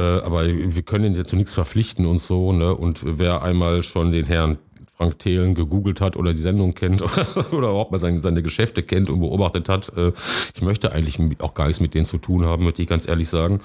Äh, 0.00 0.20
aber 0.24 0.46
wir 0.46 0.82
können 0.82 1.04
ihn 1.04 1.14
ja 1.14 1.24
zu 1.24 1.36
nichts 1.36 1.52
verpflichten 1.52 2.06
und 2.06 2.20
so, 2.20 2.52
ne? 2.52 2.74
Und 2.74 3.00
wer 3.04 3.42
einmal 3.42 3.82
schon 3.82 4.12
den 4.12 4.24
Herrn 4.24 4.58
Frank 4.96 5.18
Thelen 5.18 5.54
gegoogelt 5.54 6.00
hat 6.00 6.16
oder 6.16 6.32
die 6.32 6.40
Sendung 6.40 6.74
kennt 6.74 7.02
oder, 7.02 7.26
oder 7.52 7.68
überhaupt 7.68 7.92
mal 7.92 7.98
seine, 7.98 8.22
seine, 8.22 8.42
Geschäfte 8.42 8.82
kennt 8.82 9.10
und 9.10 9.20
beobachtet 9.20 9.68
hat. 9.68 9.92
Äh, 9.96 10.12
ich 10.54 10.62
möchte 10.62 10.92
eigentlich 10.92 11.18
auch 11.40 11.52
gar 11.54 11.66
nichts 11.66 11.80
mit 11.80 11.94
denen 11.94 12.06
zu 12.06 12.18
tun 12.18 12.46
haben, 12.46 12.64
möchte 12.64 12.80
ich 12.80 12.88
ganz 12.88 13.06
ehrlich 13.06 13.28
sagen. 13.28 13.60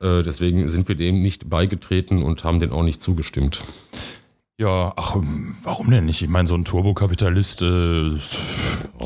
Äh, 0.00 0.22
deswegen 0.22 0.68
sind 0.68 0.88
wir 0.88 0.96
dem 0.96 1.22
nicht 1.22 1.48
beigetreten 1.48 2.22
und 2.22 2.42
haben 2.42 2.58
den 2.58 2.72
auch 2.72 2.82
nicht 2.82 3.00
zugestimmt. 3.00 3.62
Ja, 4.58 4.92
ach, 4.96 5.16
warum 5.62 5.90
denn 5.90 6.04
nicht? 6.04 6.20
Ich 6.20 6.28
meine, 6.28 6.48
so 6.48 6.54
ein 6.54 6.64
Turbokapitalist, 6.64 7.62
äh, 7.62 8.10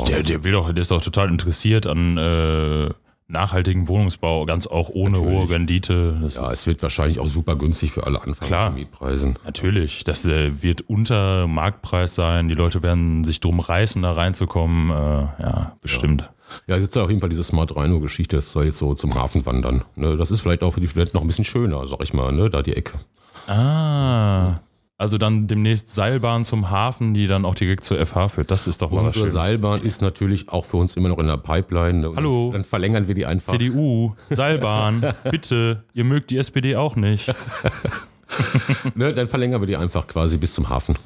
der, 0.09 0.23
der 0.23 0.45
will 0.45 0.53
doch, 0.53 0.73
der 0.73 0.83
ist 0.83 0.91
doch 0.91 1.03
total 1.03 1.29
interessiert 1.29 1.87
an, 1.87 2.19
äh, 2.19 2.91
nachhaltigen 3.27 3.89
Wohnungsbau, 3.89 4.45
ganz 4.47 4.67
auch 4.67 4.91
ohne 4.91 5.19
Natürlich. 5.19 5.39
hohe 5.39 5.51
Rendite. 5.51 6.19
Das 6.23 6.35
Ja, 6.35 6.53
es 6.53 6.67
wird 6.67 6.83
wahrscheinlich 6.83 7.19
auch 7.19 7.29
super 7.29 7.57
günstig 7.57 7.93
für 7.93 8.05
alle 8.07 8.21
mit 8.25 8.39
Mietpreisen. 8.75 9.37
natürlich, 9.45 10.05
das 10.05 10.27
äh, 10.27 10.63
wird 10.63 10.83
unter 10.83 11.47
Marktpreis 11.47 12.15
sein. 12.15 12.49
Die 12.49 12.55
Leute 12.55 12.83
werden 12.83 13.25
sich 13.25 13.41
drum 13.41 13.61
reißen, 13.61 14.03
da 14.03 14.13
reinzukommen. 14.13 14.91
Äh, 14.91 15.43
ja, 15.43 15.77
bestimmt. 15.81 16.29
Ja, 16.67 16.77
jetzt 16.77 16.89
ist 16.89 16.97
ja 16.97 17.03
auf 17.03 17.09
jeden 17.09 17.21
Fall 17.21 17.31
diese 17.31 17.43
Smart 17.43 17.75
Rhino-Geschichte, 17.75 18.37
das 18.37 18.51
soll 18.51 18.67
jetzt 18.67 18.79
so 18.79 18.95
zum 18.95 19.15
Hafen 19.15 19.45
wandern. 19.47 19.85
Ne, 19.97 20.17
das 20.17 20.31
ist 20.31 20.41
vielleicht 20.41 20.63
auch 20.63 20.73
für 20.73 20.81
die 20.81 20.89
Studenten 20.89 21.17
noch 21.17 21.23
ein 21.23 21.27
bisschen 21.27 21.45
schöner, 21.45 21.87
sag 21.89 22.03
ich 22.03 22.13
mal, 22.13 22.31
ne, 22.33 22.51
da 22.51 22.63
die 22.63 22.77
Ecke. 22.77 22.99
Ah. 23.47 24.61
Also 24.97 25.19
dann 25.19 25.49
demnächst 25.49 25.93
Seilbahn 25.93 26.45
zum 26.45 26.71
Hafen, 26.71 27.15
die 27.15 27.27
dann 27.27 27.45
auch 27.45 27.57
direkt 27.57 27.85
zur 27.85 28.05
FH 28.05 28.29
führt. 28.29 28.51
Das 28.53 28.69
ist 28.69 28.81
doch 28.81 28.91
mal 28.91 28.99
was 28.99 29.17
Unsere 29.17 29.27
Schönes. 29.29 29.33
Seilbahn 29.35 29.83
ist 29.83 30.03
natürlich 30.03 30.49
auch 30.49 30.65
für 30.65 30.77
uns 30.77 30.97
immer 30.97 31.09
noch 31.09 31.19
in 31.19 31.27
der 31.27 31.37
Pipeline. 31.37 31.99
Ne, 32.01 32.11
und 32.11 32.17
Hallo. 32.17 32.51
Dann 32.53 32.63
verlängern 32.63 33.09
wir 33.09 33.15
die 33.17 33.27
einfach. 33.27 33.53
CDU, 33.53 34.15
Seilbahn, 34.31 35.15
bitte, 35.29 35.85
ihr 35.95 36.05
mögt 36.05 36.31
die 36.31 36.39
SPD 36.39 36.77
auch 36.77 36.97
nicht. 36.97 37.35
Ne, 38.95 39.13
dann 39.13 39.29
verlängern 39.29 39.61
wir 39.61 39.67
die 39.67 39.77
einfach 39.77 40.09
quasi 40.09 40.39
bis 40.39 40.55
zum 40.55 40.69
Hafen. 40.69 40.97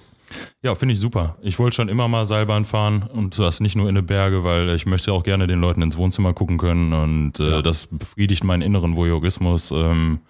Ja, 0.63 0.75
finde 0.75 0.95
ich 0.95 1.01
super. 1.01 1.37
Ich 1.43 1.59
wollte 1.59 1.77
schon 1.77 1.89
immer 1.89 2.09
mal 2.09 2.27
Seilbahn 2.27 2.65
fahren 2.65 3.03
und 3.03 3.39
das 3.39 3.61
nicht 3.61 3.77
nur 3.77 3.89
in 3.89 3.95
den 3.95 4.07
Berge, 4.07 4.45
weil 4.45 4.71
ich 4.71 4.87
möchte 4.87 5.13
auch 5.13 5.23
gerne 5.25 5.47
den 5.47 5.61
Leuten 5.61 5.83
ins 5.83 5.97
Wohnzimmer 5.97 6.33
gucken 6.33 6.59
können 6.59 6.93
und 6.93 7.41
äh, 7.41 7.63
das 7.63 7.87
befriedigt 7.91 8.45
meinen 8.45 8.63
inneren 8.63 8.97
Voyeurismus. 8.97 9.73
Ähm, 9.73 10.21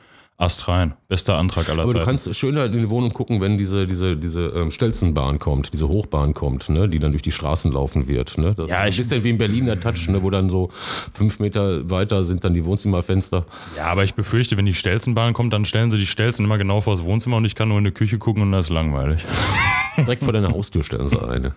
Ast 0.41 0.69
rein. 0.69 0.95
Bester 1.09 1.37
Antrag 1.37 1.69
aller 1.69 1.83
Aber 1.83 1.93
du 1.93 1.99
Zeiten. 1.99 2.07
kannst 2.11 2.33
schöner 2.37 2.67
in 2.67 2.73
die 2.73 2.89
Wohnung 2.89 3.13
gucken, 3.13 3.41
wenn 3.41 3.59
diese, 3.59 3.89
diese, 3.89 4.17
diese 4.17 4.43
ähm, 4.55 4.71
Stelzenbahn 4.71 5.41
kommt, 5.41 5.73
diese 5.73 5.89
Hochbahn 5.89 6.33
kommt, 6.33 6.69
ne, 6.69 6.89
die 6.89 7.01
dann 7.01 7.11
durch 7.11 7.23
die 7.23 7.33
Straßen 7.33 7.73
laufen 7.73 8.07
wird. 8.07 8.39
Ne? 8.39 8.55
Das 8.57 8.71
Ja, 8.71 8.85
ist 8.85 8.95
ich- 8.95 9.01
ein 9.01 9.09
bisschen 9.09 9.25
wie 9.25 9.31
im 9.31 9.39
Berliner 9.39 9.81
Touch, 9.81 10.07
ne, 10.09 10.23
wo 10.23 10.31
dann 10.31 10.49
so 10.49 10.71
fünf 11.13 11.41
Meter 11.41 11.91
weiter 11.91 12.23
sind 12.23 12.45
dann 12.45 12.55
die 12.55 12.65
Wohnzimmerfenster. 12.65 13.47
ja, 13.77 13.87
aber 13.87 14.05
ich 14.05 14.15
befürchte, 14.15 14.57
wenn 14.57 14.67
die 14.67 14.75
Stelzenbahn 14.75 15.33
kommt, 15.33 15.53
dann 15.53 15.65
stellen 15.65 15.91
sie 15.91 15.99
die 15.99 16.07
Stelzen 16.07 16.45
immer 16.45 16.57
genau 16.57 16.81
vor 16.81 16.95
das 16.95 17.03
Wohnzimmer 17.05 17.39
und 17.39 17.45
ich 17.45 17.57
kann 17.57 17.69
nur 17.69 17.79
in 17.79 17.85
die 17.85 17.91
Küche 17.91 18.19
gucken 18.19 18.43
und 18.45 18.53
das 18.53 18.67
ist 18.67 18.71
langweilig. 18.71 19.25
Direkt 19.97 20.23
vor 20.23 20.33
deiner 20.33 20.51
Haustür 20.53 20.85
stellen 20.85 21.09
sie 21.09 21.21
eine. 21.21 21.57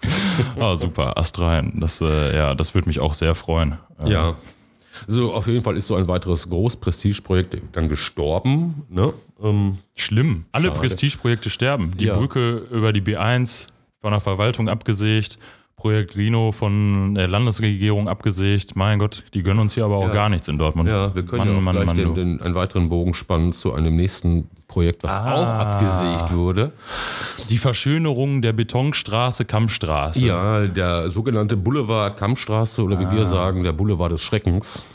Ah, 0.59 0.75
super, 0.75 1.15
Ast 1.19 1.37
rein. 1.37 1.73
Das, 1.75 2.01
äh, 2.01 2.35
ja, 2.35 2.55
das 2.55 2.73
würde 2.73 2.87
mich 2.89 2.99
auch 2.99 3.13
sehr 3.13 3.35
freuen. 3.35 3.77
Ja. 4.07 4.33
So, 5.07 5.33
auf 5.33 5.47
jeden 5.47 5.61
Fall 5.63 5.77
ist 5.77 5.87
so 5.87 5.95
ein 5.95 6.07
weiteres 6.07 6.49
Groß-Prestige-Projekt 6.49 7.57
dann 7.73 7.89
gestorben. 7.89 8.83
Ne? 8.89 9.13
Ähm, 9.41 9.77
Schlimm. 9.95 10.45
Alle. 10.51 10.71
Prestigeprojekte 10.71 11.49
sterben. 11.49 11.93
Die 11.97 12.05
Ja. 12.05 12.15
Brücke 12.17 12.67
über 12.71 12.93
die 12.93 13.01
B1 13.01 13.67
von 14.01 14.11
der 14.11 14.19
Verwaltung 14.21 14.67
abgesägt. 14.69 15.37
Projekt 15.75 16.15
Rino 16.15 16.51
von 16.51 17.15
der 17.15 17.27
Landesregierung 17.27 18.07
abgesägt. 18.07 18.75
Mein 18.75 18.99
Gott, 18.99 19.23
die 19.33 19.41
gönnen 19.41 19.59
uns 19.61 19.73
hier 19.73 19.85
aber 19.85 19.95
auch 19.97 20.07
Ja. 20.07 20.13
gar 20.13 20.29
nichts 20.29 20.47
in 20.47 20.57
Dortmund. 20.59 20.87
ja, 20.89 21.13
wir 21.15 21.23
können 21.25 21.47
ja 21.63 21.69
auch 21.69 21.73
gleich 21.73 21.93
den, 21.93 22.07
du. 22.09 22.13
den, 22.13 22.41
einen 22.41 22.53
weiteren 22.55 22.87
Bogen 22.89 23.13
spannen 23.15 23.51
zu 23.51 23.73
einem 23.73 23.95
nächsten 23.95 24.47
Projekt, 24.67 25.03
was 25.03 25.19
Ah. 25.19 25.33
auch 25.33 25.47
abgesägt 25.47 26.33
wurde. 26.33 26.71
Die 27.49 27.57
Verschönerung 27.57 28.41
der 28.41 28.53
Betonstraße 28.53 29.45
Kammstraße. 29.45 30.23
Ja, 30.23 30.67
der 30.67 31.09
sogenannte 31.09 31.57
Boulevard 31.57 32.15
Kammstraße 32.17 32.83
oder 32.83 32.99
wie 32.99 33.05
Ah. 33.05 33.11
wir 33.11 33.25
sagen, 33.25 33.63
der 33.63 33.73
Boulevard 33.73 34.11
des 34.11 34.21
Schreckens. 34.21 34.85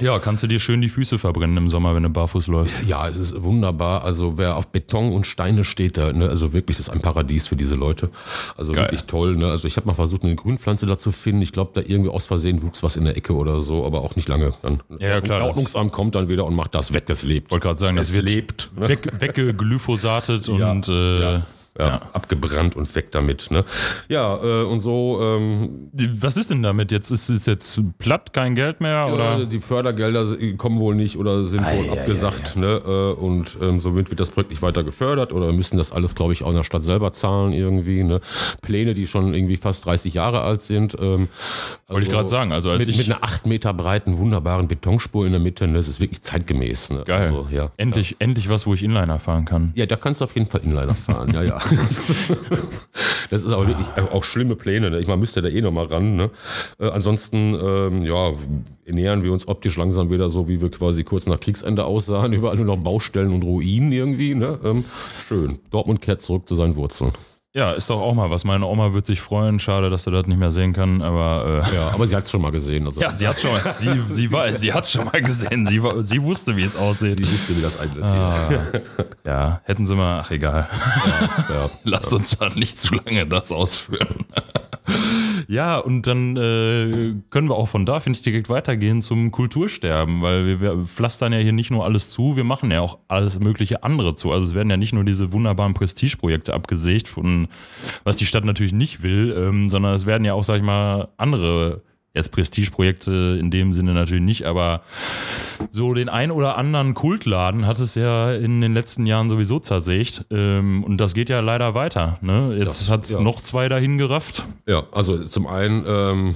Ja, 0.00 0.18
kannst 0.18 0.42
du 0.42 0.46
dir 0.46 0.58
schön 0.58 0.80
die 0.80 0.88
Füße 0.88 1.18
verbrennen 1.18 1.56
im 1.56 1.68
Sommer, 1.68 1.94
wenn 1.94 2.02
du 2.02 2.08
barfuß 2.08 2.46
läufst. 2.46 2.74
Ja, 2.86 3.06
es 3.08 3.18
ist 3.18 3.42
wunderbar. 3.42 4.04
Also 4.04 4.38
wer 4.38 4.56
auf 4.56 4.68
Beton 4.68 5.12
und 5.12 5.26
Steine 5.26 5.64
steht, 5.64 5.96
da, 5.98 6.12
ne, 6.12 6.28
also 6.28 6.52
wirklich, 6.52 6.78
das 6.78 6.88
ist 6.88 6.92
ein 6.92 7.02
Paradies 7.02 7.46
für 7.46 7.56
diese 7.56 7.74
Leute. 7.74 8.10
Also 8.56 8.72
Geil. 8.72 8.84
wirklich 8.84 9.04
toll. 9.04 9.36
Ne? 9.36 9.50
Also 9.50 9.68
ich 9.68 9.76
habe 9.76 9.86
mal 9.86 9.94
versucht, 9.94 10.24
eine 10.24 10.34
Grünpflanze 10.34 10.86
da 10.86 10.96
zu 10.96 11.12
finden. 11.12 11.42
Ich 11.42 11.52
glaube, 11.52 11.72
da 11.74 11.82
irgendwie 11.86 12.10
aus 12.10 12.26
Versehen 12.26 12.62
wuchs 12.62 12.82
was 12.82 12.96
in 12.96 13.04
der 13.04 13.16
Ecke 13.16 13.34
oder 13.34 13.60
so, 13.60 13.84
aber 13.84 14.00
auch 14.00 14.16
nicht 14.16 14.28
lange. 14.28 14.54
Dann, 14.62 14.80
Ja, 14.98 15.08
ja, 15.08 15.20
klar, 15.20 15.40
Das 15.40 15.48
Ordnungsamt 15.48 15.92
kommt 15.92 16.14
dann 16.14 16.28
wieder 16.28 16.46
und 16.46 16.56
macht 16.56 16.74
das 16.74 16.94
weg. 16.94 17.06
Das 17.06 17.22
lebt. 17.22 17.50
wollte 17.50 17.66
gerade 17.66 17.78
sagen, 17.78 17.96
das 17.96 18.08
es 18.08 18.14
wird 18.14 18.24
lebt. 18.24 18.70
Ne? 18.76 18.88
weg, 18.88 19.08
weggeglyphosatet 19.18 20.48
Ja, 20.58 20.70
und 20.70 20.88
äh, 20.88 21.20
ja. 21.20 21.46
Ja, 21.78 21.86
ja. 21.86 22.00
abgebrannt 22.12 22.76
und 22.76 22.94
weg 22.94 23.12
damit. 23.12 23.50
Ne? 23.50 23.64
Ja, 24.08 24.36
äh, 24.42 24.64
und 24.64 24.80
so 24.80 25.18
ähm, 25.22 25.90
Was 26.20 26.36
ist 26.36 26.50
denn 26.50 26.62
damit 26.62 26.92
jetzt? 26.92 27.10
Ist 27.10 27.30
es 27.30 27.46
jetzt 27.46 27.80
platt, 27.98 28.34
kein 28.34 28.54
Geld 28.54 28.82
mehr? 28.82 29.06
Oder 29.06 29.36
Oder? 29.36 29.46
die 29.46 29.60
Fördergelder 29.60 30.26
kommen 30.58 30.78
wohl 30.80 30.94
nicht 30.94 31.16
oder 31.16 31.44
sind 31.44 31.64
wohl 31.64 31.88
Ei, 31.88 31.90
ei, 31.90 32.00
abgesagt. 32.00 32.56
Ne? 32.56 32.82
äh, 32.84 33.12
Und 33.12 33.56
ähm, 33.62 33.80
somit 33.80 34.10
wird 34.10 34.20
das 34.20 34.30
Projekt 34.30 34.50
nicht 34.50 34.60
weiter 34.60 34.84
gefördert 34.84 35.32
oder 35.32 35.50
müssen 35.52 35.78
das 35.78 35.92
alles, 35.92 36.14
glaube 36.14 36.34
ich, 36.34 36.42
auch 36.42 36.50
in 36.50 36.56
der 36.56 36.62
Stadt 36.62 36.82
selber 36.82 37.12
zahlen 37.12 37.54
irgendwie. 37.54 38.02
Ne? 38.02 38.20
Pläne, 38.60 38.92
die 38.92 39.06
schon 39.06 39.32
irgendwie 39.32 39.56
fast 39.56 39.86
30 39.86 40.12
Jahre 40.12 40.42
alt 40.42 40.60
sind. 40.60 40.94
Ähm, 41.00 41.28
Wollte 41.88 42.06
ich 42.06 42.12
gerade 42.12 42.28
sagen. 42.28 42.52
Also 42.52 42.68
als 42.68 42.80
mit, 42.80 42.88
ich 42.88 42.98
mit 42.98 43.06
einer 43.06 43.24
8 43.24 43.46
Meter 43.46 43.72
breiten, 43.72 44.18
wunderbaren 44.18 44.68
Betonspur 44.68 45.24
in 45.24 45.32
der 45.32 45.40
Mitte. 45.40 45.66
Ne? 45.66 45.74
Das 45.78 45.88
ist 45.88 46.00
wirklich 46.00 46.20
zeitgemäß. 46.20 46.90
Ne? 46.92 47.04
Geil. 47.06 47.22
Also, 47.22 47.48
ja. 47.50 47.70
endlich, 47.78 48.16
endlich 48.18 48.50
was, 48.50 48.66
wo 48.66 48.74
ich 48.74 48.82
Inliner 48.82 49.18
fahren 49.18 49.46
kann. 49.46 49.72
Ja, 49.74 49.86
da 49.86 49.96
kannst 49.96 50.20
du 50.20 50.24
auf 50.24 50.34
jeden 50.34 50.48
Fall 50.48 50.60
Inliner 50.62 50.94
fahren, 50.94 51.32
ja, 51.32 51.42
ja. 51.42 51.61
Das 53.30 53.46
ist 53.46 53.50
aber 53.50 53.66
wirklich 53.66 53.86
auch 54.12 54.24
schlimme 54.24 54.56
Pläne. 54.56 54.90
Ne? 54.90 55.00
Ich 55.00 55.06
meine, 55.06 55.18
müsste 55.18 55.40
da 55.40 55.48
eh 55.48 55.62
noch 55.62 55.72
mal 55.72 55.86
ran. 55.86 56.16
Ne? 56.16 56.30
Äh, 56.78 56.90
ansonsten, 56.90 57.54
ähm, 57.58 58.02
ja, 58.02 58.34
ernähren 58.84 59.24
wir 59.24 59.32
uns 59.32 59.48
optisch 59.48 59.78
langsam 59.78 60.10
wieder 60.10 60.28
so, 60.28 60.48
wie 60.48 60.60
wir 60.60 60.70
quasi 60.70 61.02
kurz 61.02 61.26
nach 61.26 61.40
Kriegsende 61.40 61.86
aussahen. 61.86 62.34
Überall 62.34 62.56
nur 62.56 62.66
noch 62.66 62.76
Baustellen 62.76 63.32
und 63.32 63.42
Ruinen 63.42 63.90
irgendwie. 63.90 64.34
Ne? 64.34 64.58
Ähm, 64.62 64.84
schön. 65.28 65.60
Dortmund 65.70 66.02
kehrt 66.02 66.20
zurück 66.20 66.46
zu 66.46 66.54
seinen 66.54 66.76
Wurzeln. 66.76 67.12
Ja, 67.54 67.72
ist 67.72 67.90
doch 67.90 68.00
auch 68.00 68.14
mal 68.14 68.30
was. 68.30 68.44
Meine 68.44 68.64
Oma 68.64 68.94
wird 68.94 69.04
sich 69.04 69.20
freuen. 69.20 69.58
Schade, 69.58 69.90
dass 69.90 70.06
er 70.06 70.12
das 70.12 70.26
nicht 70.26 70.38
mehr 70.38 70.52
sehen 70.52 70.72
kann, 70.72 71.02
aber 71.02 71.62
äh, 71.70 71.74
Ja, 71.74 71.88
aber 71.92 72.06
sie 72.06 72.16
hat 72.16 72.24
es 72.24 72.30
schon 72.30 72.40
mal 72.40 72.50
gesehen. 72.50 72.86
Also 72.86 73.02
ja, 73.02 73.12
sie 73.12 73.28
hat 73.28 73.38
schon 73.38 73.52
mal, 73.52 73.74
sie, 73.74 74.00
sie 74.08 74.32
war, 74.32 74.50
sie 74.54 74.72
hat 74.72 74.88
schon 74.88 75.04
mal 75.04 75.20
gesehen. 75.20 75.66
Sie, 75.66 75.82
war, 75.82 76.02
sie 76.02 76.22
wusste, 76.22 76.56
wie 76.56 76.62
es 76.62 76.76
aussieht. 76.76 77.18
sie 77.18 77.30
wusste, 77.30 77.54
wie 77.54 77.60
das 77.60 77.78
eintritt 77.78 78.04
Ah, 78.04 78.62
ja, 79.26 79.60
hätten 79.64 79.84
sie 79.86 79.94
mal, 79.94 80.20
ach 80.20 80.30
egal. 80.30 80.66
hier. 81.04 81.54
Ja. 81.56 81.70
Lass 81.84 82.10
uns 82.14 82.38
dann 82.38 82.54
nicht 82.54 82.80
zu 82.80 82.94
lange 82.94 83.26
das 83.26 83.52
ausführen. 83.52 84.24
Ja, 85.52 85.76
und 85.76 86.06
dann 86.06 86.34
äh, 86.38 87.14
können 87.28 87.50
wir 87.50 87.56
auch 87.56 87.68
von 87.68 87.84
da, 87.84 88.00
finde 88.00 88.16
ich, 88.16 88.22
direkt 88.22 88.48
weitergehen 88.48 89.02
zum 89.02 89.30
Kultursterben, 89.30 90.22
weil 90.22 90.46
wir, 90.46 90.60
wir 90.62 90.86
pflastern 90.86 91.34
ja 91.34 91.40
hier 91.40 91.52
nicht 91.52 91.70
nur 91.70 91.84
alles 91.84 92.08
zu, 92.08 92.36
wir 92.36 92.44
machen 92.44 92.70
ja 92.70 92.80
auch 92.80 93.00
alles 93.06 93.38
mögliche 93.38 93.82
andere 93.82 94.14
zu. 94.14 94.32
Also 94.32 94.46
es 94.46 94.54
werden 94.54 94.70
ja 94.70 94.78
nicht 94.78 94.94
nur 94.94 95.04
diese 95.04 95.30
wunderbaren 95.30 95.74
Prestigeprojekte 95.74 96.54
abgesägt, 96.54 97.06
von, 97.06 97.48
was 98.02 98.16
die 98.16 98.24
Stadt 98.24 98.46
natürlich 98.46 98.72
nicht 98.72 99.02
will, 99.02 99.34
ähm, 99.36 99.68
sondern 99.68 99.94
es 99.94 100.06
werden 100.06 100.24
ja 100.24 100.32
auch, 100.32 100.44
sag 100.44 100.56
ich 100.56 100.62
mal, 100.62 101.08
andere 101.18 101.82
Jetzt 102.14 102.30
Prestigeprojekte 102.30 103.38
in 103.40 103.50
dem 103.50 103.72
Sinne 103.72 103.94
natürlich 103.94 104.22
nicht, 104.22 104.44
aber 104.44 104.82
so 105.70 105.94
den 105.94 106.10
ein 106.10 106.30
oder 106.30 106.58
anderen 106.58 106.92
Kultladen 106.92 107.66
hat 107.66 107.80
es 107.80 107.94
ja 107.94 108.32
in 108.34 108.60
den 108.60 108.74
letzten 108.74 109.06
Jahren 109.06 109.30
sowieso 109.30 109.60
zersägt. 109.60 110.26
Ähm, 110.30 110.84
und 110.84 110.98
das 110.98 111.14
geht 111.14 111.30
ja 111.30 111.40
leider 111.40 111.74
weiter. 111.74 112.18
Ne? 112.20 112.54
Jetzt 112.58 112.90
hat 112.90 113.04
es 113.04 113.12
ja. 113.14 113.20
noch 113.20 113.40
zwei 113.40 113.70
dahin 113.70 113.96
gerafft. 113.96 114.44
Ja, 114.66 114.82
also 114.92 115.16
zum 115.18 115.46
einen 115.46 115.84
ähm, 115.86 116.34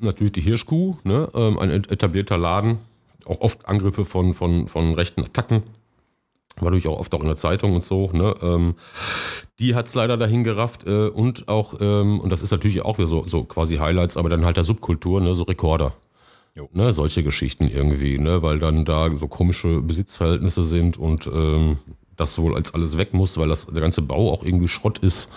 natürlich 0.00 0.32
die 0.32 0.40
Hirschkuh, 0.40 0.96
ne? 1.04 1.28
ähm, 1.34 1.58
ein 1.60 1.70
et- 1.70 1.90
etablierter 1.90 2.36
Laden, 2.36 2.78
auch 3.26 3.40
oft 3.40 3.66
Angriffe 3.68 4.04
von, 4.04 4.34
von, 4.34 4.66
von 4.66 4.94
rechten 4.94 5.22
Attacken. 5.22 5.62
War 6.56 6.64
natürlich 6.64 6.88
auch 6.88 6.98
oft 6.98 7.14
auch 7.14 7.20
in 7.20 7.26
der 7.26 7.36
Zeitung 7.36 7.74
und 7.74 7.84
so. 7.84 8.10
Ne? 8.12 8.34
Ähm, 8.42 8.74
die 9.58 9.74
hat 9.74 9.86
es 9.86 9.94
leider 9.94 10.16
dahin 10.16 10.44
gerafft 10.44 10.86
äh, 10.86 11.08
und 11.08 11.48
auch, 11.48 11.74
ähm, 11.80 12.20
und 12.20 12.30
das 12.30 12.42
ist 12.42 12.50
natürlich 12.50 12.82
auch 12.82 12.98
wieder 12.98 13.08
so, 13.08 13.26
so 13.26 13.44
quasi 13.44 13.76
Highlights, 13.76 14.16
aber 14.16 14.28
dann 14.28 14.44
halt 14.44 14.56
der 14.56 14.64
Subkultur, 14.64 15.20
ne? 15.20 15.34
so 15.34 15.42
Rekorder. 15.44 15.92
Jo. 16.54 16.70
Ne, 16.72 16.90
solche 16.94 17.22
Geschichten 17.22 17.68
irgendwie, 17.68 18.18
ne, 18.18 18.40
weil 18.40 18.58
dann 18.58 18.86
da 18.86 19.10
so 19.14 19.28
komische 19.28 19.82
Besitzverhältnisse 19.82 20.62
sind 20.62 20.96
und 20.96 21.26
ähm, 21.26 21.76
das 22.16 22.38
wohl 22.38 22.54
als 22.54 22.72
alles 22.72 22.96
weg 22.96 23.12
muss, 23.12 23.36
weil 23.36 23.48
das, 23.48 23.66
der 23.66 23.82
ganze 23.82 24.00
Bau 24.00 24.32
auch 24.32 24.42
irgendwie 24.42 24.68
Schrott 24.68 24.98
ist. 25.00 25.30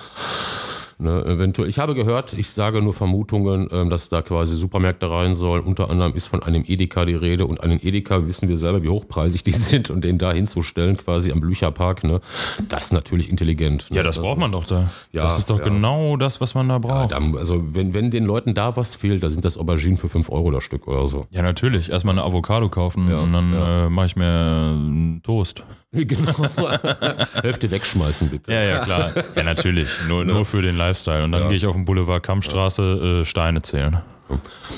Ne, 1.01 1.23
eventuell. 1.25 1.69
Ich 1.69 1.79
habe 1.79 1.95
gehört, 1.95 2.33
ich 2.33 2.49
sage 2.49 2.81
nur 2.81 2.91
Vermutungen, 2.91 3.69
ähm, 3.71 3.89
dass 3.89 4.09
da 4.09 4.21
quasi 4.21 4.57
Supermärkte 4.57 5.09
rein 5.09 5.33
sollen. 5.33 5.63
Unter 5.63 5.89
anderem 5.89 6.13
ist 6.13 6.27
von 6.27 6.43
einem 6.43 6.65
Edeka 6.67 7.05
die 7.05 7.15
Rede 7.15 7.45
und 7.45 7.61
einen 7.61 7.79
Edeka 7.81 8.27
wissen 8.27 8.49
wir 8.49 8.57
selber, 8.57 8.83
wie 8.83 8.89
hochpreisig 8.89 9.43
die 9.45 9.51
sind 9.53 9.89
und 9.89 10.03
den 10.03 10.17
da 10.17 10.33
hinzustellen, 10.33 10.97
quasi 10.97 11.31
am 11.31 11.39
Blücherpark, 11.39 12.03
ne, 12.03 12.19
das 12.67 12.87
ist 12.87 12.91
natürlich 12.91 13.29
intelligent. 13.29 13.89
Ne? 13.89 13.95
Ja, 13.95 14.03
das 14.03 14.19
braucht 14.19 14.39
man 14.39 14.51
doch 14.51 14.65
da. 14.65 14.89
Ja, 15.13 15.23
das 15.23 15.39
ist 15.39 15.49
doch 15.49 15.59
ja. 15.59 15.63
genau 15.63 16.17
das, 16.17 16.41
was 16.41 16.53
man 16.53 16.67
da 16.67 16.75
Ja, 16.75 16.79
braucht. 16.79 17.13
da, 17.13 17.21
also 17.37 17.73
wenn, 17.73 17.93
wenn 17.93 18.11
den 18.11 18.25
Leuten 18.25 18.53
da 18.53 18.75
was 18.75 18.95
fehlt, 18.95 19.23
da 19.23 19.29
sind 19.29 19.45
das 19.45 19.57
Auberginen 19.57 19.95
für 19.97 20.09
5 20.09 20.29
Euro 20.29 20.51
das 20.51 20.65
Stück 20.65 20.85
oder 20.85 21.05
so. 21.07 21.27
Ja, 21.31 21.41
natürlich. 21.43 21.89
Erstmal 21.89 22.15
eine 22.15 22.23
Avocado 22.23 22.67
kaufen 22.67 23.09
und 23.13 23.31
dann 23.31 23.53
äh, 23.53 23.89
mache 23.89 24.07
ich 24.07 24.15
mir 24.17 24.25
einen 24.25 25.21
Toast. 25.23 25.63
Genau. 25.91 26.31
Hälfte 27.41 27.71
wegschmeißen, 27.71 28.29
bitte. 28.29 28.53
Ja, 28.53 28.61
ja, 28.61 28.79
klar. 28.83 29.11
Ja, 29.35 29.41
natürlich. 29.41 29.89
Nur, 30.07 30.23
nur 30.23 30.45
für 30.45 30.61
den 30.61 30.77
Lifestyle. 30.89 31.24
Und 31.24 31.31
dann 31.31 31.48
gehe 31.48 31.58
ich 31.58 31.65
auf 31.65 31.75
den 31.75 31.86
Boulevard 31.86 32.24
Kammstraße 32.24 33.22
äh, 33.22 33.25
Steine 33.25 33.62
zählen. 33.62 34.01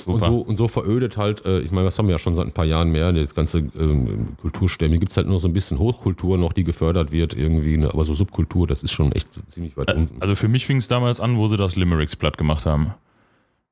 Und 0.06 0.24
so, 0.24 0.38
und 0.38 0.56
so 0.56 0.68
verödet 0.68 1.18
halt, 1.18 1.46
äh, 1.46 1.60
ich 1.60 1.72
meine, 1.72 1.86
das 1.86 2.00
haben 2.00 2.08
wir 2.08 2.14
ja 2.14 2.20
schon 2.20 2.36
seit 2.36 2.46
ein 2.46 2.54
paar 2.54 2.66
Jahren 2.66 2.90
mehr, 2.92 3.12
das 3.12 3.36
ganze 3.36 3.60
ähm, 3.60 4.30
Kulturstämme. 4.42 4.98
Gibt 4.98 5.12
es 5.12 5.18
halt 5.18 5.28
nur 5.28 5.40
so 5.40 5.48
ein 5.48 5.54
bisschen 5.54 5.78
Hochkultur 5.78 6.38
noch, 6.38 6.54
die 6.54 6.64
gefördert 6.64 7.12
wird 7.12 7.36
irgendwie, 7.36 7.78
ne? 7.78 7.90
aber 7.94 8.06
so 8.06 8.14
Subkultur, 8.14 8.66
das 8.66 8.84
ist 8.84 8.92
schon 8.92 9.12
echt 9.12 9.28
ziemlich 9.48 9.76
weit 9.76 9.94
unten. 9.94 10.22
Also 10.22 10.36
für 10.36 10.48
mich 10.48 10.66
fing 10.66 10.78
es 10.78 10.88
damals 10.88 11.20
an, 11.20 11.38
wo 11.38 11.48
sie 11.48 11.58
das 11.58 11.76
Limericks 11.76 12.16
platt 12.16 12.38
gemacht 12.38 12.66
haben. 12.66 12.94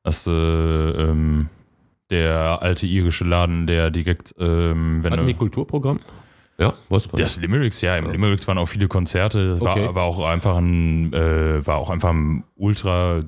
Das, 0.03 0.27
äh, 0.27 0.31
ähm, 0.31 1.47
der 2.09 2.61
alte 2.61 2.85
irische 2.85 3.23
Laden, 3.23 3.67
der 3.67 3.91
direkt, 3.91 4.33
ähm, 4.39 5.03
wenn 5.03 5.11
Hatten 5.11 5.23
du. 5.23 5.27
die 5.27 5.37
Kulturprogramm? 5.37 5.99
Ja, 6.59 6.73
was 6.89 7.07
Das 7.07 7.37
Limericks, 7.37 7.81
ja, 7.81 7.95
im 7.95 8.11
Limericks 8.11 8.47
waren 8.47 8.57
auch 8.57 8.65
viele 8.67 8.87
Konzerte. 8.87 9.51
Das 9.51 9.61
Okay. 9.61 9.85
war, 9.87 9.95
war 9.95 10.03
auch 10.03 10.19
einfach 10.25 10.57
ein, 10.57 11.13
äh, 11.13 11.65
war 11.65 11.77
auch 11.77 11.89
einfach 11.89 12.09
ein 12.09 12.43
ultra 12.55 13.21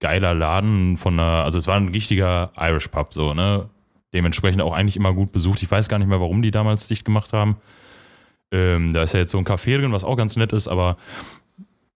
geiler 0.00 0.34
Laden 0.34 0.96
von 0.98 1.14
einer, 1.14 1.44
also 1.44 1.56
es 1.58 1.66
war 1.66 1.76
ein 1.76 1.88
richtiger 1.88 2.52
Irish 2.58 2.88
Pub, 2.88 3.14
so, 3.14 3.32
ne? 3.32 3.68
Dementsprechend 4.12 4.60
auch 4.62 4.72
eigentlich 4.72 4.96
immer 4.96 5.14
gut 5.14 5.32
besucht. 5.32 5.62
Ich 5.62 5.70
weiß 5.70 5.88
gar 5.88 5.98
nicht 5.98 6.08
mehr, 6.08 6.20
warum 6.20 6.42
die 6.42 6.50
damals 6.50 6.86
dicht 6.88 7.04
gemacht 7.04 7.32
haben. 7.32 7.56
Ähm, 8.52 8.92
da 8.92 9.02
ist 9.02 9.14
ja 9.14 9.20
jetzt 9.20 9.32
so 9.32 9.38
ein 9.38 9.44
Café 9.44 9.78
drin, 9.78 9.92
was 9.92 10.04
auch 10.04 10.16
ganz 10.16 10.36
nett 10.36 10.52
ist, 10.52 10.68
aber 10.68 10.96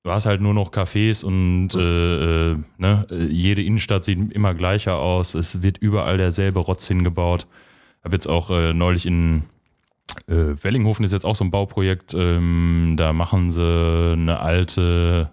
du 0.03 0.11
hast 0.11 0.27
halt 0.27 0.41
nur 0.41 0.55
noch 0.55 0.73
Cafés 0.73 1.25
und 1.25 1.75
äh, 1.75 2.53
äh, 2.53 2.57
ne? 2.79 3.07
jede 3.11 3.63
Innenstadt 3.63 4.03
sieht 4.05 4.33
immer 4.33 4.55
gleicher 4.55 4.97
aus. 4.99 5.35
Es 5.35 5.63
wird 5.63 5.79
überall 5.79 6.17
derselbe 6.19 6.59
Rotz 6.61 6.89
hingebaut. 6.89 7.47
Habe 8.03 8.17
jetzt 8.17 8.27
auch 8.27 8.51
äh, 8.51 8.73
neulich 8.75 9.07
in 9.07 9.45
Wellinghofen 10.27 11.05
ist 11.05 11.13
jetzt 11.13 11.25
auch 11.25 11.37
so 11.37 11.45
ein 11.45 11.51
Bauprojekt. 11.51 12.15
Ähm, 12.15 12.95
da 12.97 13.13
machen 13.13 13.51
sie 13.51 14.13
eine 14.13 14.41
alte 14.41 15.31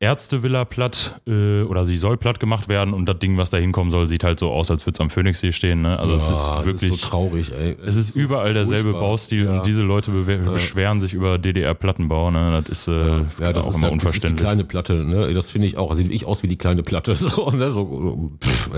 Ärztevilla 0.00 0.64
platt 0.64 1.20
äh, 1.26 1.62
oder 1.62 1.84
sie 1.84 1.96
soll 1.96 2.16
platt 2.18 2.38
gemacht 2.38 2.68
werden 2.68 2.94
und 2.94 3.06
das 3.06 3.18
Ding, 3.18 3.36
was 3.36 3.50
da 3.50 3.56
hinkommen 3.56 3.90
soll, 3.90 4.06
sieht 4.06 4.22
halt 4.22 4.38
so 4.38 4.50
aus, 4.52 4.70
als 4.70 4.86
würde 4.86 4.92
es 4.94 5.00
am 5.00 5.10
Phoenixsee 5.10 5.50
stehen. 5.50 5.82
Ne? 5.82 5.98
Also 5.98 6.14
es 6.14 6.28
ist 6.28 6.46
wirklich. 6.64 6.90
so 6.90 6.96
traurig, 7.08 7.50
ey. 7.52 7.76
es 7.84 7.96
ist 7.96 8.12
so 8.12 8.20
überall 8.20 8.54
derselbe 8.54 8.90
furchtbar. 8.90 9.00
Baustil 9.08 9.44
Ja. 9.46 9.56
und 9.56 9.66
diese 9.66 9.82
Leute 9.82 10.12
bewe- 10.12 10.48
beschweren 10.52 11.00
sich 11.00 11.14
über 11.14 11.36
DDR-Plattenbau. 11.38 12.30
Ne? 12.30 12.62
Das 12.68 12.86
ist 12.86 12.88
äh, 12.88 12.92
Ja, 13.40 13.52
das 13.52 13.64
auch 13.64 13.70
ist, 13.70 13.76
immer 13.78 13.90
halt, 13.90 14.02
das 14.04 14.14
ist 14.14 14.22
die 14.22 14.28
unverständlich. 14.28 14.36
kleine 14.40 14.64
Platte, 14.64 14.94
ne? 15.04 15.34
Das 15.34 15.50
finde 15.50 15.66
ich 15.66 15.76
auch. 15.76 15.92
Sieht 15.94 16.12
ich 16.12 16.26
aus 16.26 16.44
wie 16.44 16.48
die 16.48 16.56
kleine 16.58 16.82
Platte. 16.84 17.16
So, 17.16 17.50
ne? 17.50 17.72
so, 17.72 18.30
pff. 18.40 18.70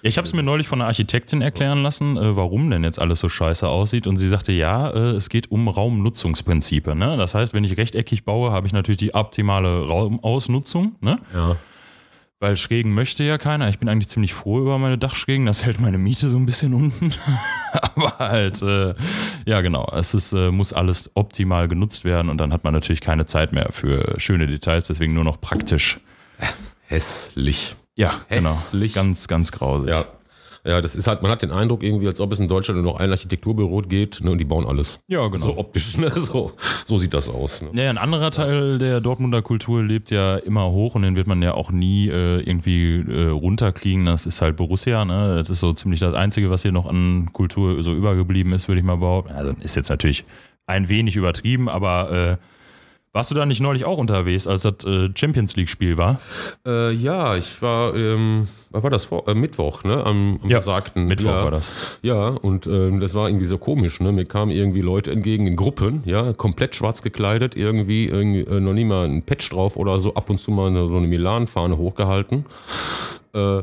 Ich 0.00 0.16
habe 0.16 0.26
es 0.26 0.32
mir 0.32 0.42
neulich 0.42 0.68
von 0.68 0.80
einer 0.80 0.88
Architektin 0.88 1.42
erklären 1.42 1.82
lassen, 1.82 2.16
äh, 2.16 2.34
warum 2.34 2.70
denn 2.70 2.82
jetzt 2.82 2.98
alles 2.98 3.20
so 3.20 3.28
scheiße 3.28 3.68
aussieht. 3.68 4.06
Und 4.06 4.16
sie 4.16 4.28
sagte, 4.28 4.52
ja, 4.52 4.88
äh, 4.88 4.98
es 5.16 5.28
geht 5.28 5.50
um 5.50 5.68
Raumnutzungsprinzipe. 5.68 6.94
Ne? 6.94 7.18
Das 7.18 7.34
heißt, 7.34 7.52
wenn 7.52 7.64
ich 7.64 7.76
rechteckig 7.76 8.24
baue, 8.24 8.52
habe 8.52 8.66
ich 8.66 8.72
natürlich 8.72 8.96
die 8.96 9.12
optimale 9.14 9.86
Raumausnutzung. 9.86 10.61
Ne? 11.00 11.16
Ja. 11.34 11.56
Weil 12.40 12.56
Schrägen 12.56 12.92
möchte 12.92 13.22
ja 13.22 13.38
keiner. 13.38 13.68
Ich 13.68 13.78
bin 13.78 13.88
eigentlich 13.88 14.08
ziemlich 14.08 14.34
froh 14.34 14.58
über 14.58 14.76
meine 14.78 14.98
Dachschrägen. 14.98 15.46
Das 15.46 15.64
hält 15.64 15.80
meine 15.80 15.96
Miete 15.98 16.28
so 16.28 16.36
ein 16.36 16.46
bisschen 16.46 16.74
unten. 16.74 17.14
Aber 17.72 18.18
halt, 18.18 18.60
äh, 18.62 18.94
ja 19.46 19.60
genau, 19.60 19.88
es 19.94 20.12
ist, 20.12 20.32
äh, 20.32 20.50
muss 20.50 20.72
alles 20.72 21.10
optimal 21.14 21.68
genutzt 21.68 22.04
werden 22.04 22.28
und 22.30 22.38
dann 22.38 22.52
hat 22.52 22.64
man 22.64 22.72
natürlich 22.72 23.00
keine 23.00 23.26
Zeit 23.26 23.52
mehr 23.52 23.68
für 23.70 24.18
schöne 24.18 24.48
Details, 24.48 24.88
deswegen 24.88 25.14
nur 25.14 25.24
noch 25.24 25.40
praktisch. 25.40 26.00
Hässlich. 26.88 27.76
Ja, 27.94 28.22
Hässlich. 28.28 28.94
genau. 28.94 29.04
Ganz, 29.04 29.28
ganz 29.28 29.52
grausig. 29.52 29.90
Ja. 29.90 30.04
Ja, 30.64 30.80
das 30.80 30.94
ist 30.94 31.08
halt, 31.08 31.22
man 31.22 31.30
hat 31.30 31.42
den 31.42 31.50
Eindruck 31.50 31.82
irgendwie, 31.82 32.06
als 32.06 32.20
ob 32.20 32.30
es 32.32 32.38
in 32.38 32.46
Deutschland 32.46 32.80
nur 32.80 32.92
noch 32.92 33.00
ein 33.00 33.10
Architekturbüro 33.10 33.80
geht, 33.80 34.20
ne, 34.22 34.30
und 34.30 34.38
die 34.38 34.44
bauen 34.44 34.64
alles. 34.64 35.00
Ja, 35.08 35.26
genau. 35.26 35.46
So 35.46 35.58
optisch, 35.58 35.96
ne? 35.98 36.12
So, 36.22 36.52
so 36.86 36.98
sieht 36.98 37.12
das 37.14 37.28
aus. 37.28 37.62
Ne? 37.62 37.70
Ja, 37.72 37.90
ein 37.90 37.98
anderer 37.98 38.30
Teil 38.30 38.78
der 38.78 39.00
Dortmunder 39.00 39.42
Kultur 39.42 39.82
lebt 39.82 40.12
ja 40.12 40.36
immer 40.36 40.70
hoch 40.70 40.94
und 40.94 41.02
den 41.02 41.16
wird 41.16 41.26
man 41.26 41.42
ja 41.42 41.54
auch 41.54 41.72
nie 41.72 42.08
äh, 42.08 42.40
irgendwie 42.40 43.00
äh, 43.00 43.28
runterkriegen. 43.30 44.06
Das 44.06 44.24
ist 44.24 44.40
halt 44.40 44.56
Borussia, 44.56 45.04
ne? 45.04 45.36
Das 45.36 45.50
ist 45.50 45.58
so 45.58 45.72
ziemlich 45.72 45.98
das 45.98 46.14
Einzige, 46.14 46.48
was 46.48 46.62
hier 46.62 46.72
noch 46.72 46.86
an 46.86 47.30
Kultur 47.32 47.82
so 47.82 47.92
übergeblieben 47.92 48.52
ist, 48.52 48.68
würde 48.68 48.78
ich 48.78 48.84
mal 48.84 48.96
behaupten. 48.96 49.32
Also 49.32 49.54
ist 49.60 49.74
jetzt 49.74 49.88
natürlich 49.88 50.24
ein 50.66 50.88
wenig 50.88 51.16
übertrieben, 51.16 51.68
aber 51.68 52.38
äh, 52.40 52.61
warst 53.12 53.30
du 53.30 53.34
da 53.34 53.44
nicht 53.46 53.60
neulich 53.60 53.84
auch 53.84 53.98
unterwegs, 53.98 54.46
als 54.46 54.62
das 54.62 54.84
äh, 54.84 55.10
Champions 55.14 55.54
League-Spiel 55.56 55.96
war? 55.96 56.20
Äh, 56.66 56.92
ja, 56.92 57.36
ich 57.36 57.60
war, 57.60 57.94
ähm, 57.94 58.48
was 58.70 58.82
war 58.82 58.90
das 58.90 59.04
vor? 59.04 59.28
Äh, 59.28 59.34
Mittwoch, 59.34 59.84
ne? 59.84 60.04
Am, 60.04 60.38
am 60.42 60.48
Ja, 60.48 60.58
besagten. 60.58 61.06
Mittwoch 61.06 61.30
ja. 61.30 61.44
war 61.44 61.50
das. 61.50 61.70
Ja, 62.02 62.28
und 62.28 62.66
ähm, 62.66 63.00
das 63.00 63.14
war 63.14 63.28
irgendwie 63.28 63.44
so 63.44 63.58
komisch, 63.58 64.00
ne? 64.00 64.12
Mir 64.12 64.24
kamen 64.24 64.50
irgendwie 64.50 64.80
Leute 64.80 65.10
entgegen 65.10 65.46
in 65.46 65.56
Gruppen, 65.56 66.02
ja, 66.06 66.32
komplett 66.32 66.74
schwarz 66.74 67.02
gekleidet, 67.02 67.54
irgendwie, 67.54 68.06
irgendwie 68.06 68.40
äh, 68.40 68.60
noch 68.60 68.72
nie 68.72 68.84
mal 68.84 69.06
ein 69.06 69.22
Patch 69.22 69.50
drauf 69.50 69.76
oder 69.76 70.00
so, 70.00 70.14
ab 70.14 70.30
und 70.30 70.38
zu 70.38 70.50
mal 70.50 70.68
eine, 70.68 70.88
so 70.88 70.96
eine 70.96 71.06
Milan-Fahne 71.06 71.76
hochgehalten. 71.76 72.46
Äh, 73.34 73.62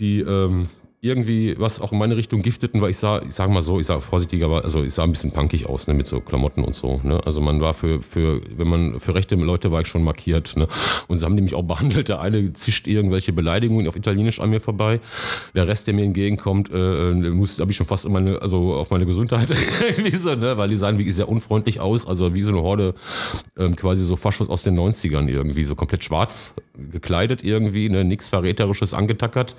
die 0.00 0.20
ähm, 0.20 0.68
irgendwie 1.04 1.54
was 1.58 1.80
auch 1.80 1.92
in 1.92 1.98
meine 1.98 2.16
Richtung 2.16 2.40
gifteten, 2.40 2.80
weil 2.80 2.90
ich 2.90 2.96
sah, 2.96 3.20
ich 3.20 3.34
sag 3.34 3.50
mal 3.50 3.60
so, 3.60 3.78
ich 3.78 3.86
sah 3.86 4.00
vorsichtiger, 4.00 4.46
aber 4.46 4.64
also 4.64 4.82
ich 4.82 4.94
sah 4.94 5.04
ein 5.04 5.12
bisschen 5.12 5.32
punkig 5.32 5.66
aus, 5.66 5.86
ne, 5.86 5.92
mit 5.92 6.06
so 6.06 6.20
Klamotten 6.20 6.64
und 6.64 6.74
so, 6.74 7.00
ne? 7.02 7.20
Also 7.26 7.42
man 7.42 7.60
war 7.60 7.74
für, 7.74 8.00
für, 8.00 8.40
wenn 8.56 8.66
man, 8.66 9.00
für 9.00 9.14
rechte 9.14 9.34
Leute 9.34 9.70
war 9.70 9.82
ich 9.82 9.86
schon 9.86 10.02
markiert, 10.02 10.56
ne? 10.56 10.66
Und 11.06 11.18
so 11.18 11.26
haben 11.26 11.36
die 11.36 11.42
mich 11.42 11.54
auch 11.54 11.62
behandelt. 11.62 12.08
Der 12.08 12.20
eine 12.20 12.54
zischt 12.54 12.86
irgendwelche 12.86 13.34
Beleidigungen 13.34 13.86
auf 13.86 13.96
Italienisch 13.96 14.40
an 14.40 14.48
mir 14.48 14.60
vorbei. 14.60 15.00
Der 15.54 15.68
Rest, 15.68 15.86
der 15.86 15.94
mir 15.94 16.04
entgegenkommt, 16.04 16.70
äh, 16.72 17.12
muss, 17.12 17.60
habe 17.60 17.70
ich 17.70 17.76
schon 17.76 17.86
fast 17.86 18.08
meine, 18.08 18.40
also 18.40 18.74
auf 18.74 18.90
meine 18.90 19.04
Gesundheit 19.04 19.48
so, 20.14 20.34
ne? 20.34 20.56
Weil 20.56 20.70
die 20.70 20.76
sahen 20.76 20.98
wie 20.98 21.10
sehr 21.12 21.28
unfreundlich 21.28 21.80
aus, 21.80 22.06
also 22.06 22.34
wie 22.34 22.42
so 22.42 22.52
eine 22.52 22.62
Horde, 22.62 22.94
ähm, 23.58 23.76
quasi 23.76 24.04
so 24.04 24.16
Faschos 24.16 24.48
aus 24.48 24.62
den 24.62 24.78
90ern 24.78 25.28
irgendwie, 25.28 25.64
so 25.64 25.74
komplett 25.74 26.02
schwarz 26.02 26.54
gekleidet 26.92 27.44
irgendwie, 27.44 27.90
ne? 27.90 28.04
Nichts 28.04 28.28
Verräterisches 28.28 28.94
angetackert, 28.94 29.54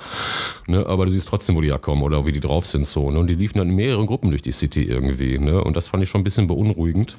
ne? 0.66 0.88
Aber 0.88 1.06
du 1.06 1.12
siehst 1.12 1.35
trotzdem, 1.36 1.58
wo 1.58 1.62
die 1.62 1.68
herkommen 1.68 2.02
oder 2.02 2.26
wie 2.26 2.32
die 2.32 2.40
drauf 2.40 2.66
sind 2.66 2.88
so, 2.88 3.12
ne? 3.12 3.20
Und 3.20 3.28
die 3.28 3.36
liefen 3.36 3.58
dann 3.58 3.70
in 3.70 3.76
mehreren 3.76 4.06
Gruppen 4.06 4.30
durch 4.30 4.42
die 4.42 4.54
City 4.54 4.84
irgendwie, 4.84 5.38
ne? 5.38 5.62
Und 5.62 5.76
das 5.76 5.90
fand 5.90 6.02
ich 6.02 6.10
schon 6.10 6.22
ein 6.22 6.24
bisschen 6.24 6.48
beunruhigend. 6.48 7.18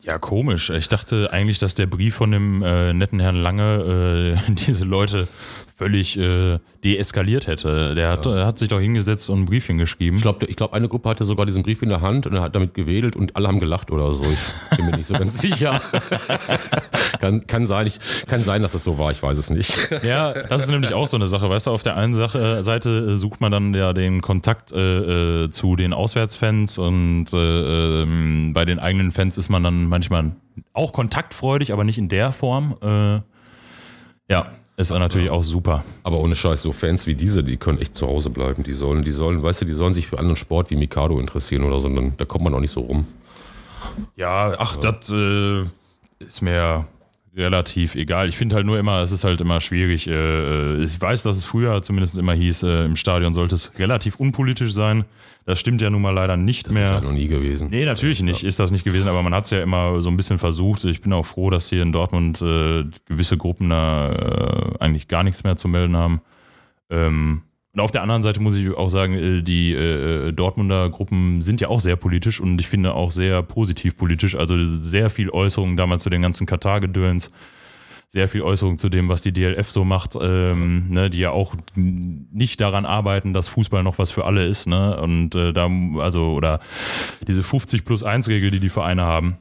Ja, 0.00 0.18
komisch. 0.18 0.70
Ich 0.70 0.88
dachte 0.88 1.32
eigentlich, 1.32 1.60
dass 1.60 1.76
der 1.76 1.86
Brief 1.86 2.16
von 2.16 2.32
dem 2.32 2.62
äh, 2.62 2.92
netten 2.92 3.20
Herrn 3.20 3.36
Lange 3.36 4.36
äh, 4.48 4.52
diese 4.66 4.84
Leute 4.84 5.28
völlig 5.76 6.18
äh, 6.18 6.58
deeskaliert 6.82 7.46
hätte. 7.46 7.94
Der 7.94 8.08
hat, 8.08 8.26
äh, 8.26 8.44
hat 8.44 8.58
sich 8.58 8.68
doch 8.68 8.80
hingesetzt 8.80 9.28
und 9.28 9.42
ein 9.42 9.44
Briefchen 9.44 9.78
geschrieben. 9.78 10.16
Ich 10.16 10.22
glaube, 10.22 10.46
ich 10.46 10.56
glaub, 10.56 10.72
eine 10.72 10.88
Gruppe 10.88 11.10
hatte 11.10 11.24
sogar 11.24 11.44
diesen 11.44 11.62
Brief 11.62 11.82
in 11.82 11.90
der 11.90 12.00
Hand 12.00 12.26
und 12.26 12.34
er 12.34 12.40
hat 12.40 12.54
damit 12.54 12.74
gewedelt 12.74 13.14
und 13.14 13.36
alle 13.36 13.48
haben 13.48 13.60
gelacht 13.60 13.90
oder 13.90 14.12
so. 14.14 14.24
Ich 14.24 14.76
bin 14.76 14.86
mir 14.86 14.96
nicht 14.96 15.06
so 15.06 15.14
ganz 15.14 15.38
sicher. 15.40 15.80
kann, 17.22 17.46
kann, 17.46 17.66
sein, 17.66 17.86
ich, 17.86 18.00
kann 18.26 18.42
sein, 18.42 18.62
dass 18.62 18.74
es 18.74 18.82
so 18.82 18.98
war, 18.98 19.12
ich 19.12 19.22
weiß 19.22 19.38
es 19.38 19.48
nicht. 19.48 19.78
Ja, 20.02 20.32
das 20.32 20.64
ist 20.64 20.70
nämlich 20.70 20.92
auch 20.92 21.06
so 21.06 21.16
eine 21.16 21.28
Sache. 21.28 21.48
Weißt 21.48 21.68
du, 21.68 21.70
auf 21.70 21.84
der 21.84 21.96
einen 21.96 22.14
Sache, 22.14 22.64
Seite 22.64 23.12
äh, 23.12 23.16
sucht 23.16 23.40
man 23.40 23.52
dann 23.52 23.72
ja 23.74 23.92
den 23.92 24.20
Kontakt 24.20 24.72
äh, 24.72 25.44
äh, 25.44 25.50
zu 25.50 25.76
den 25.76 25.92
Auswärtsfans 25.92 26.78
und 26.78 27.26
äh, 27.32 28.02
ähm, 28.02 28.52
bei 28.52 28.64
den 28.64 28.80
eigenen 28.80 29.12
Fans 29.12 29.38
ist 29.38 29.50
man 29.50 29.62
dann 29.62 29.84
manchmal 29.84 30.32
auch 30.72 30.92
kontaktfreudig, 30.92 31.72
aber 31.72 31.84
nicht 31.84 31.98
in 31.98 32.08
der 32.08 32.32
Form. 32.32 32.76
Äh, 32.82 33.20
ja, 34.32 34.50
ist 34.76 34.90
natürlich 34.90 35.30
auch 35.30 35.44
super. 35.44 35.84
Aber 36.02 36.18
ohne 36.18 36.34
Scheiß, 36.34 36.62
so 36.62 36.72
Fans 36.72 37.06
wie 37.06 37.14
diese, 37.14 37.44
die 37.44 37.56
können 37.56 37.78
echt 37.78 37.94
zu 37.94 38.08
Hause 38.08 38.30
bleiben. 38.30 38.64
Die 38.64 38.72
sollen, 38.72 39.04
die 39.04 39.12
sollen, 39.12 39.44
weißt 39.44 39.60
du, 39.60 39.64
die 39.64 39.74
sollen 39.74 39.92
sich 39.92 40.08
für 40.08 40.18
anderen 40.18 40.36
Sport 40.36 40.70
wie 40.70 40.76
Mikado 40.76 41.20
interessieren 41.20 41.62
oder 41.62 41.78
so. 41.78 41.88
Dann, 41.88 42.14
da 42.16 42.24
kommt 42.24 42.42
man 42.42 42.52
auch 42.54 42.60
nicht 42.60 42.72
so 42.72 42.80
rum. 42.80 43.06
Ja, 44.16 44.56
ach, 44.58 44.76
das 44.76 45.08
äh, 45.10 45.62
ist 46.18 46.42
mir 46.42 46.86
relativ 47.36 47.94
egal. 47.94 48.28
Ich 48.28 48.36
finde 48.36 48.56
halt 48.56 48.66
nur 48.66 48.78
immer, 48.78 49.00
es 49.00 49.12
ist 49.12 49.24
halt 49.24 49.40
immer 49.40 49.60
schwierig. 49.60 50.06
Äh, 50.06 50.82
ich 50.84 51.00
weiß, 51.00 51.22
dass 51.22 51.36
es 51.36 51.44
früher 51.44 51.82
zumindest 51.82 52.18
immer 52.18 52.34
hieß, 52.34 52.62
äh, 52.64 52.84
im 52.84 52.96
Stadion 52.96 53.34
sollte 53.34 53.54
es 53.54 53.72
relativ 53.78 54.16
unpolitisch 54.16 54.72
sein. 54.72 55.04
Das 55.44 55.58
stimmt 55.58 55.80
ja 55.82 55.90
nun 55.90 56.02
mal 56.02 56.10
leider 56.12 56.36
nicht 56.36 56.68
Das 56.68 56.74
mehr. 56.74 56.84
ist 56.84 56.90
halt 56.92 57.04
noch 57.04 57.12
nie 57.12 57.26
gewesen. 57.28 57.70
Nee, 57.70 57.84
natürlich 57.84 58.22
nicht, 58.22 58.44
ist 58.44 58.60
das 58.60 58.70
nicht 58.70 58.84
gewesen, 58.84 59.08
aber 59.08 59.22
man 59.22 59.34
hat 59.34 59.46
es 59.46 59.50
ja 59.50 59.62
immer 59.62 60.00
so 60.02 60.08
ein 60.08 60.16
bisschen 60.16 60.38
versucht. 60.38 60.84
Ich 60.84 61.00
bin 61.00 61.12
auch 61.12 61.26
froh, 61.26 61.50
dass 61.50 61.68
hier 61.68 61.82
in 61.82 61.90
Dortmund 61.92 62.40
äh, 62.42 62.84
gewisse 63.06 63.36
Gruppen 63.38 63.70
da 63.70 64.12
äh, 64.12 64.78
eigentlich 64.78 65.08
gar 65.08 65.24
nichts 65.24 65.42
mehr 65.42 65.56
zu 65.56 65.68
melden 65.68 65.96
haben. 65.96 66.20
Und 67.74 67.80
auf 67.80 67.90
der 67.90 68.02
anderen 68.02 68.22
Seite 68.22 68.40
muss 68.40 68.54
ich 68.54 68.68
auch 68.74 68.90
sagen, 68.90 69.14
äh, 69.14 69.42
die 69.42 69.72
äh, 69.72 70.32
Dortmunder 70.32 70.90
Gruppen 70.90 71.40
sind 71.40 71.60
ja 71.60 71.68
auch 71.68 71.80
sehr 71.80 71.96
politisch 71.96 72.40
und 72.40 72.60
ich 72.60 72.68
finde 72.68 72.94
auch 72.94 73.10
sehr 73.10 73.42
positiv 73.42 73.96
politisch. 73.96 74.34
Also 74.34 74.56
sehr 74.82 75.08
viel 75.08 75.30
Äußerungen 75.30 75.76
damals 75.76 76.02
zu 76.02 76.10
den 76.10 76.22
ganzen 76.22 76.46
Katar-Gedöns 76.46 77.30
sehr 78.12 78.28
viel 78.28 78.42
Äußerung 78.42 78.76
zu 78.76 78.90
dem, 78.90 79.08
was 79.08 79.22
die 79.22 79.32
DLF 79.32 79.70
so 79.70 79.86
macht, 79.86 80.18
ähm, 80.20 80.90
ne, 80.90 81.08
die 81.08 81.20
ja 81.20 81.30
auch 81.30 81.54
nicht 81.74 82.60
daran 82.60 82.84
arbeiten, 82.84 83.32
dass 83.32 83.48
Fußball 83.48 83.82
noch 83.82 83.98
was 83.98 84.10
für 84.10 84.26
alle 84.26 84.46
ist, 84.46 84.66
ne? 84.66 85.00
Und 85.00 85.34
äh, 85.34 85.54
da, 85.54 85.70
also, 85.96 86.34
oder 86.34 86.60
diese 87.26 87.42
50 87.42 87.86
plus 87.86 88.04
1 88.04 88.28
Regel, 88.28 88.50
die 88.50 88.60
die 88.60 88.68
Vereine 88.68 89.02
haben, 89.04 89.38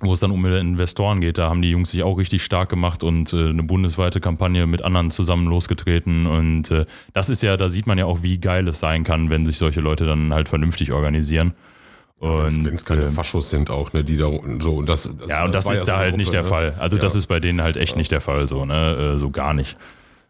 wo 0.00 0.12
es 0.12 0.20
dann 0.20 0.30
um 0.30 0.44
Investoren 0.46 1.20
geht, 1.20 1.36
da 1.36 1.50
haben 1.50 1.60
die 1.62 1.70
Jungs 1.70 1.90
sich 1.90 2.02
auch 2.02 2.16
richtig 2.16 2.42
stark 2.42 2.68
gemacht 2.70 3.02
und 3.02 3.32
äh, 3.32 3.48
eine 3.50 3.62
bundesweite 3.62 4.20
Kampagne 4.20 4.66
mit 4.66 4.82
anderen 4.82 5.10
zusammen 5.10 5.46
losgetreten. 5.46 6.26
Und 6.26 6.70
äh, 6.70 6.86
das 7.12 7.28
ist 7.28 7.42
ja, 7.42 7.56
da 7.56 7.68
sieht 7.68 7.86
man 7.86 7.98
ja 7.98 8.06
auch, 8.06 8.22
wie 8.22 8.38
geil 8.38 8.66
es 8.68 8.80
sein 8.80 9.04
kann, 9.04 9.28
wenn 9.28 9.44
sich 9.44 9.58
solche 9.58 9.80
Leute 9.80 10.06
dann 10.06 10.32
halt 10.32 10.48
vernünftig 10.48 10.92
organisieren. 10.92 11.52
Und, 12.18 12.64
Wenn 12.66 12.74
es 12.74 12.84
keine 12.84 13.04
äh, 13.04 13.08
Faschos 13.08 13.48
sind 13.50 13.70
auch, 13.70 13.92
ne, 13.94 14.04
die 14.04 14.16
da 14.16 14.30
so 14.58 14.74
und 14.74 14.88
das, 14.88 15.10
das 15.18 15.30
ja, 15.30 15.44
und 15.44 15.54
das, 15.54 15.64
war 15.64 15.72
ist 15.72 15.80
so 15.80 15.86
da 15.86 15.92
eine 15.94 16.00
halt 16.02 16.10
Gruppe, 16.10 16.18
nicht 16.20 16.32
der 16.34 16.42
ne? 16.42 16.48
Fall. 16.48 16.74
Also 16.78 16.98
das 16.98 17.14
Ja. 17.14 17.18
ist 17.18 17.26
bei 17.26 17.40
denen 17.40 17.62
halt 17.62 17.78
echt 17.78 17.96
nicht 17.96 18.10
der 18.12 18.20
Fall, 18.20 18.46
so, 18.46 18.66
ne? 18.66 19.14
Äh, 19.14 19.18
So 19.18 19.30
gar 19.30 19.54
nicht. 19.54 19.76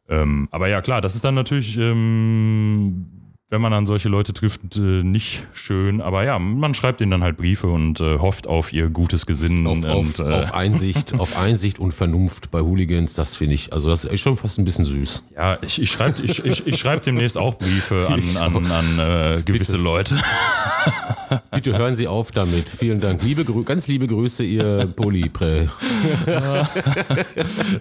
Ähm, 0.09 0.49
aber 0.53 0.69
ja, 0.69 0.83
klar, 0.83 1.01
das 1.01 1.15
ist 1.17 1.25
dann 1.25 1.35
natürlich, 1.35 1.77
ähm, 1.77 3.07
wenn 3.51 3.61
man 3.61 3.73
dann 3.73 3.85
solche 3.85 4.09
Leute 4.09 4.33
trifft, 4.33 4.77
äh, 4.77 5.03
nicht 5.03 5.45
schön. 5.53 6.01
Aber 6.01 6.25
ja, 6.25 6.39
man 6.39 6.73
schreibt 6.73 7.01
ihnen 7.01 7.11
dann 7.11 7.25
halt 7.25 7.37
Briefe 7.37 7.67
und 7.67 7.99
äh, 8.01 8.19
hofft 8.19 8.47
auf 8.47 8.73
ihr 8.73 8.89
gutes 8.89 9.27
Gesinnen. 9.27 9.67
Auf, 9.67 9.79
und, 9.79 9.87
auf, 9.87 10.19
äh, 10.21 10.23
auf, 10.23 10.55
Einsicht, 10.55 11.15
auf 11.19 11.37
Einsicht 11.37 11.81
und 11.81 11.93
Vernunft 11.93 12.53
bei 12.53 12.61
Hooligans, 12.61 13.15
das 13.15 13.35
finde 13.35 13.57
ich, 13.57 13.73
also 13.73 13.91
das 13.91 14.05
ist 14.05 14.21
schon 14.21 14.37
fast 14.37 14.59
ein 14.59 14.65
bisschen 14.65 14.85
süß. 14.85 15.25
Ja, 15.35 15.59
ich, 15.63 15.83
ich 15.83 15.91
schreibe 15.91 16.23
ich, 16.23 16.45
ich, 16.45 16.65
ich 16.65 16.79
schreib 16.79 17.03
demnächst 17.03 17.37
auch 17.37 17.57
Briefe 17.59 18.07
an, 18.39 18.55
an, 18.55 18.71
an 18.71 18.99
äh, 18.99 19.43
gewisse 19.43 19.73
Bitte. 19.73 19.83
Leute. 19.83 20.17
Bitte 21.51 21.77
hören 21.77 21.97
Sie 21.97 22.07
auf 22.07 22.31
damit. 22.31 22.69
Vielen 22.69 23.01
Dank. 23.01 23.21
Liebe, 23.23 23.45
ganz 23.65 23.89
liebe 23.89 24.07
Grüße, 24.07 24.45
Ihr 24.45 24.87
Polyprä. 24.95 25.69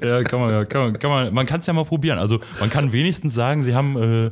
ja, 0.02 0.24
kann 0.24 0.40
man, 0.40 0.68
kann 0.68 0.82
man, 0.82 0.94
kann 1.00 1.12
man, 1.12 1.34
man 1.34 1.46
kann 1.46 1.60
es 1.60 1.68
ja 1.68 1.74
mal 1.74 1.86
probieren. 1.86 2.18
Also 2.18 2.40
man 2.60 2.72
kann 2.72 2.92
wenigstens 2.92 3.36
sagen, 3.36 3.64
Sie 3.64 3.76
haben 3.76 4.26
äh, 4.26 4.32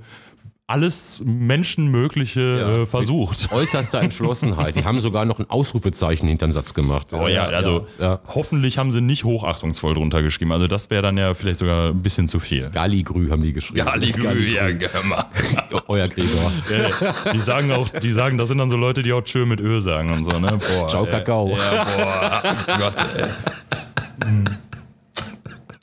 alles 0.70 1.24
Menschenmögliche 1.26 2.42
ja, 2.42 2.82
äh, 2.82 2.86
versucht. 2.86 3.54
äußerster 3.54 4.02
Entschlossenheit. 4.02 4.76
Die 4.76 4.84
haben 4.84 5.00
sogar 5.00 5.24
noch 5.24 5.40
ein 5.40 5.50
Ausrufezeichen 5.50 6.28
hinterm 6.28 6.52
Satz 6.52 6.74
gemacht. 6.74 7.14
Oh 7.14 7.30
ja, 7.30 7.46
also 7.46 7.88
ja. 8.00 8.20
hoffentlich 8.28 8.78
haben 8.78 8.92
sie 8.92 9.00
nicht 9.00 9.24
hochachtungsvoll 9.24 9.94
drunter 9.94 10.22
geschrieben. 10.22 10.52
Also 10.52 10.68
das 10.68 10.90
wäre 10.90 11.02
dann 11.02 11.18
ja 11.18 11.34
vielleicht 11.34 11.60
sogar 11.60 11.92
ein 11.92 12.04
bisschen 12.04 12.28
zu 12.28 12.42
viel. 12.42 12.70
Galligrü 12.70 13.30
haben 13.30 13.44
die 13.44 13.54
geschrieben. 13.54 13.86
Galligrü, 13.86 14.24
Galligrü. 14.24 14.54
ja, 14.54 14.70
Gömmer. 14.72 15.28
Euer 15.88 16.10
Gregor. 16.10 16.52
Ja, 16.70 17.32
die 17.32 17.40
sagen 17.40 17.72
auch, 17.72 17.88
die 17.88 18.12
sagen, 18.12 18.38
das 18.38 18.50
sind 18.50 18.58
dann 18.58 18.70
so 18.70 18.76
Leute, 18.76 19.04
die 19.04 19.14
auch 19.14 19.22
Tschö 19.22 19.46
mit 19.46 19.62
Ö 19.62 19.80
sagen 19.80 20.12
und 20.12 20.26
so, 20.26 20.38
ne? 20.38 20.58
Boah, 20.58 20.88
Ciao, 20.90 21.06
Kakao. 21.06 21.56
Ja, 21.56 21.86
boah. 21.86 22.78
Gott, 22.78 22.96
ey. 23.16 23.30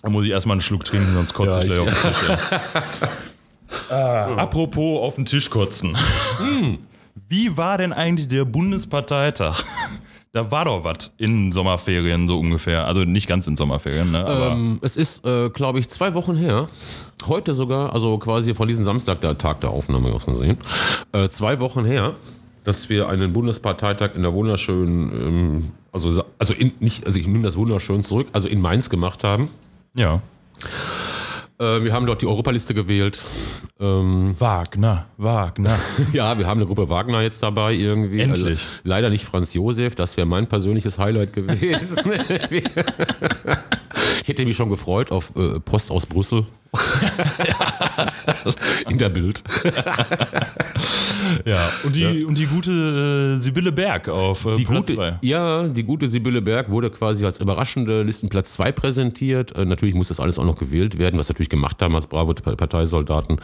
Da 0.02 0.10
muss 0.10 0.26
ich 0.26 0.32
erstmal 0.32 0.56
einen 0.56 0.60
Schluck 0.60 0.84
trinken, 0.84 1.14
sonst 1.14 1.32
kotze 1.32 1.60
ich 1.60 1.64
gleich 1.64 1.78
auf 1.80 1.88
den 1.88 2.12
Tisch. 2.12 2.28
Ey. 2.28 3.08
Ah. 3.90 4.34
Apropos 4.36 5.00
auf 5.00 5.16
den 5.16 5.24
Tisch 5.24 5.50
kotzen. 5.50 5.96
Hm. 6.38 6.78
Wie 7.28 7.56
war 7.56 7.78
denn 7.78 7.92
eigentlich 7.92 8.28
der 8.28 8.44
Bundesparteitag? 8.44 9.62
Da 10.32 10.50
war 10.50 10.64
doch 10.64 10.82
was 10.82 11.14
in 11.16 11.52
Sommerferien 11.52 12.26
so 12.26 12.40
ungefähr. 12.40 12.86
Also 12.86 13.04
nicht 13.04 13.28
ganz 13.28 13.46
in 13.46 13.56
Sommerferien, 13.56 14.10
ne? 14.10 14.26
Ähm, 14.28 14.78
es 14.82 14.96
ist, 14.96 15.24
äh, 15.24 15.48
glaube 15.50 15.78
ich, 15.78 15.88
zwei 15.88 16.12
Wochen 16.14 16.34
her. 16.34 16.68
Heute 17.28 17.54
sogar, 17.54 17.92
also 17.94 18.18
quasi 18.18 18.52
von 18.52 18.66
diesem 18.66 18.82
Samstag, 18.82 19.20
der 19.20 19.38
Tag 19.38 19.60
der 19.60 19.70
Aufnahme 19.70 20.12
aus 20.12 20.26
gesehen. 20.26 20.58
Äh, 21.12 21.28
zwei 21.28 21.60
Wochen 21.60 21.84
her, 21.84 22.14
dass 22.64 22.88
wir 22.88 23.08
einen 23.08 23.32
Bundesparteitag 23.32 24.16
in 24.16 24.22
der 24.22 24.34
wunderschönen, 24.34 25.12
ähm, 25.12 25.70
also, 25.92 26.24
also 26.40 26.52
in, 26.52 26.72
nicht, 26.80 27.06
also 27.06 27.16
ich 27.16 27.28
nehme 27.28 27.44
das 27.44 27.56
wunderschön 27.56 28.02
zurück, 28.02 28.26
also 28.32 28.48
in 28.48 28.60
Mainz 28.60 28.90
gemacht 28.90 29.22
haben. 29.22 29.50
Ja. 29.94 30.20
Äh, 31.58 31.84
wir 31.84 31.92
haben 31.92 32.06
dort 32.06 32.22
die 32.22 32.26
Europaliste 32.26 32.74
gewählt. 32.74 33.22
Ähm, 33.78 34.34
Wagner, 34.38 35.06
Wagner. 35.16 35.78
ja, 36.12 36.36
wir 36.38 36.46
haben 36.46 36.58
eine 36.58 36.66
Gruppe 36.66 36.88
Wagner 36.88 37.20
jetzt 37.20 37.42
dabei 37.42 37.74
irgendwie. 37.74 38.20
Endlich. 38.20 38.60
Also, 38.60 38.66
leider 38.82 39.10
nicht 39.10 39.24
Franz 39.24 39.54
Josef, 39.54 39.94
das 39.94 40.16
wäre 40.16 40.26
mein 40.26 40.48
persönliches 40.48 40.98
Highlight 40.98 41.32
gewesen. 41.32 42.02
ich 44.22 44.28
hätte 44.28 44.44
mich 44.44 44.56
schon 44.56 44.70
gefreut 44.70 45.10
auf 45.10 45.34
äh, 45.36 45.60
Post 45.60 45.90
aus 45.90 46.06
Brüssel. 46.06 46.46
In 48.88 48.98
der 48.98 49.08
Bild. 49.08 49.42
ja, 51.44 51.70
und 51.84 51.96
die, 51.96 52.00
ja. 52.00 52.26
und 52.26 52.36
die 52.36 52.46
gute 52.46 53.36
äh, 53.36 53.38
Sibylle 53.38 53.72
Berg 53.72 54.08
auf 54.08 54.44
äh, 54.44 54.54
die 54.54 54.64
Platz 54.64 54.92
2. 54.92 55.18
Ja, 55.22 55.68
die 55.68 55.84
gute 55.84 56.08
Sibylle 56.08 56.42
Berg 56.42 56.70
wurde 56.70 56.90
quasi 56.90 57.24
als 57.24 57.40
überraschende 57.40 58.02
Listenplatz 58.02 58.54
2 58.54 58.72
präsentiert. 58.72 59.52
Äh, 59.52 59.64
natürlich 59.64 59.94
muss 59.94 60.08
das 60.08 60.20
alles 60.20 60.38
auch 60.38 60.44
noch 60.44 60.58
gewählt 60.58 60.98
werden, 60.98 61.18
was 61.18 61.28
natürlich 61.28 61.48
gemacht 61.48 61.80
haben 61.80 61.94
als 61.94 62.06
bravo 62.06 62.34
Parteisoldaten. 62.34 63.40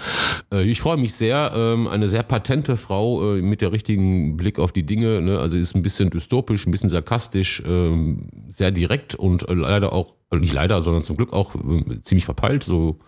Äh, 0.52 0.64
ich 0.64 0.80
freue 0.80 0.96
mich 0.96 1.14
sehr. 1.14 1.52
Ähm, 1.54 1.88
eine 1.88 2.08
sehr 2.08 2.22
patente 2.22 2.76
Frau 2.76 3.36
äh, 3.36 3.42
mit 3.42 3.60
der 3.60 3.72
richtigen 3.72 4.36
Blick 4.36 4.58
auf 4.58 4.72
die 4.72 4.84
Dinge. 4.84 5.20
Ne? 5.20 5.38
Also 5.38 5.56
ist 5.56 5.74
ein 5.74 5.82
bisschen 5.82 6.10
dystopisch, 6.10 6.66
ein 6.66 6.70
bisschen 6.70 6.90
sarkastisch, 6.90 7.62
ähm, 7.66 8.28
sehr 8.48 8.70
direkt 8.70 9.14
und 9.14 9.48
äh, 9.48 9.54
leider 9.54 9.92
auch, 9.92 10.14
nicht 10.38 10.52
leider, 10.52 10.82
sondern 10.82 11.02
zum 11.02 11.16
Glück 11.16 11.32
auch 11.32 11.54
ziemlich 12.02 12.24
verpeilt, 12.24 12.62
so 12.62 12.98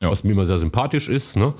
ja. 0.00 0.10
was 0.10 0.24
mir 0.24 0.32
immer 0.32 0.46
sehr 0.46 0.58
sympathisch 0.58 1.08
ist. 1.08 1.36
Ne? 1.36 1.54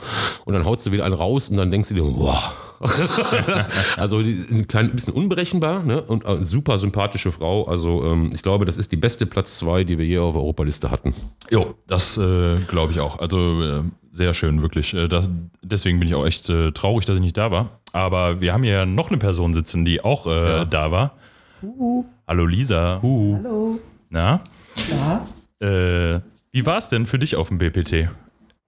Und 0.44 0.54
dann 0.54 0.64
haut 0.64 0.80
sie 0.80 0.92
wieder 0.92 1.04
einen 1.04 1.14
raus 1.14 1.50
und 1.50 1.56
dann 1.56 1.70
denkst 1.70 1.88
du 1.90 1.94
dir, 1.94 2.04
boah. 2.04 2.40
also 3.96 4.18
ein 4.18 4.68
klein 4.68 4.92
bisschen 4.92 5.12
unberechenbar 5.12 5.82
ne? 5.82 6.00
und 6.00 6.24
eine 6.24 6.44
super 6.44 6.78
sympathische 6.78 7.32
Frau. 7.32 7.64
Also 7.64 8.04
ähm, 8.04 8.30
ich 8.32 8.42
glaube, 8.42 8.64
das 8.64 8.76
ist 8.76 8.92
die 8.92 8.96
beste 8.96 9.26
Platz 9.26 9.58
zwei, 9.58 9.82
die 9.82 9.98
wir 9.98 10.06
je 10.06 10.18
auf 10.18 10.34
der 10.34 10.42
Europaliste 10.42 10.90
hatten. 10.90 11.14
Jo, 11.50 11.74
das 11.88 12.16
äh, 12.18 12.56
glaube 12.68 12.92
ich 12.92 13.00
auch. 13.00 13.18
Also 13.18 13.62
äh, 13.62 13.82
sehr 14.12 14.32
schön, 14.34 14.62
wirklich. 14.62 14.94
Äh, 14.94 15.08
das, 15.08 15.28
deswegen 15.62 15.98
bin 15.98 16.08
ich 16.08 16.14
auch 16.14 16.26
echt 16.26 16.48
äh, 16.48 16.70
traurig, 16.70 17.04
dass 17.04 17.16
ich 17.16 17.22
nicht 17.22 17.36
da 17.36 17.50
war. 17.50 17.80
Aber 17.92 18.40
wir 18.40 18.52
haben 18.52 18.64
ja 18.64 18.86
noch 18.86 19.08
eine 19.08 19.18
Person 19.18 19.54
sitzen, 19.54 19.84
die 19.84 20.04
auch 20.04 20.26
äh, 20.26 20.30
ja. 20.30 20.64
da 20.64 20.92
war. 20.92 21.14
Huhu. 21.62 22.04
Hallo 22.28 22.46
Lisa. 22.46 23.00
Huhu. 23.02 23.40
Hallo. 23.42 23.78
Na? 24.10 24.40
Ja. 24.88 25.26
Äh, 25.60 26.20
wie 26.52 26.66
war 26.66 26.78
es 26.78 26.88
denn 26.88 27.06
für 27.06 27.18
dich 27.18 27.36
auf 27.36 27.48
dem 27.48 27.58
BPT? 27.58 28.08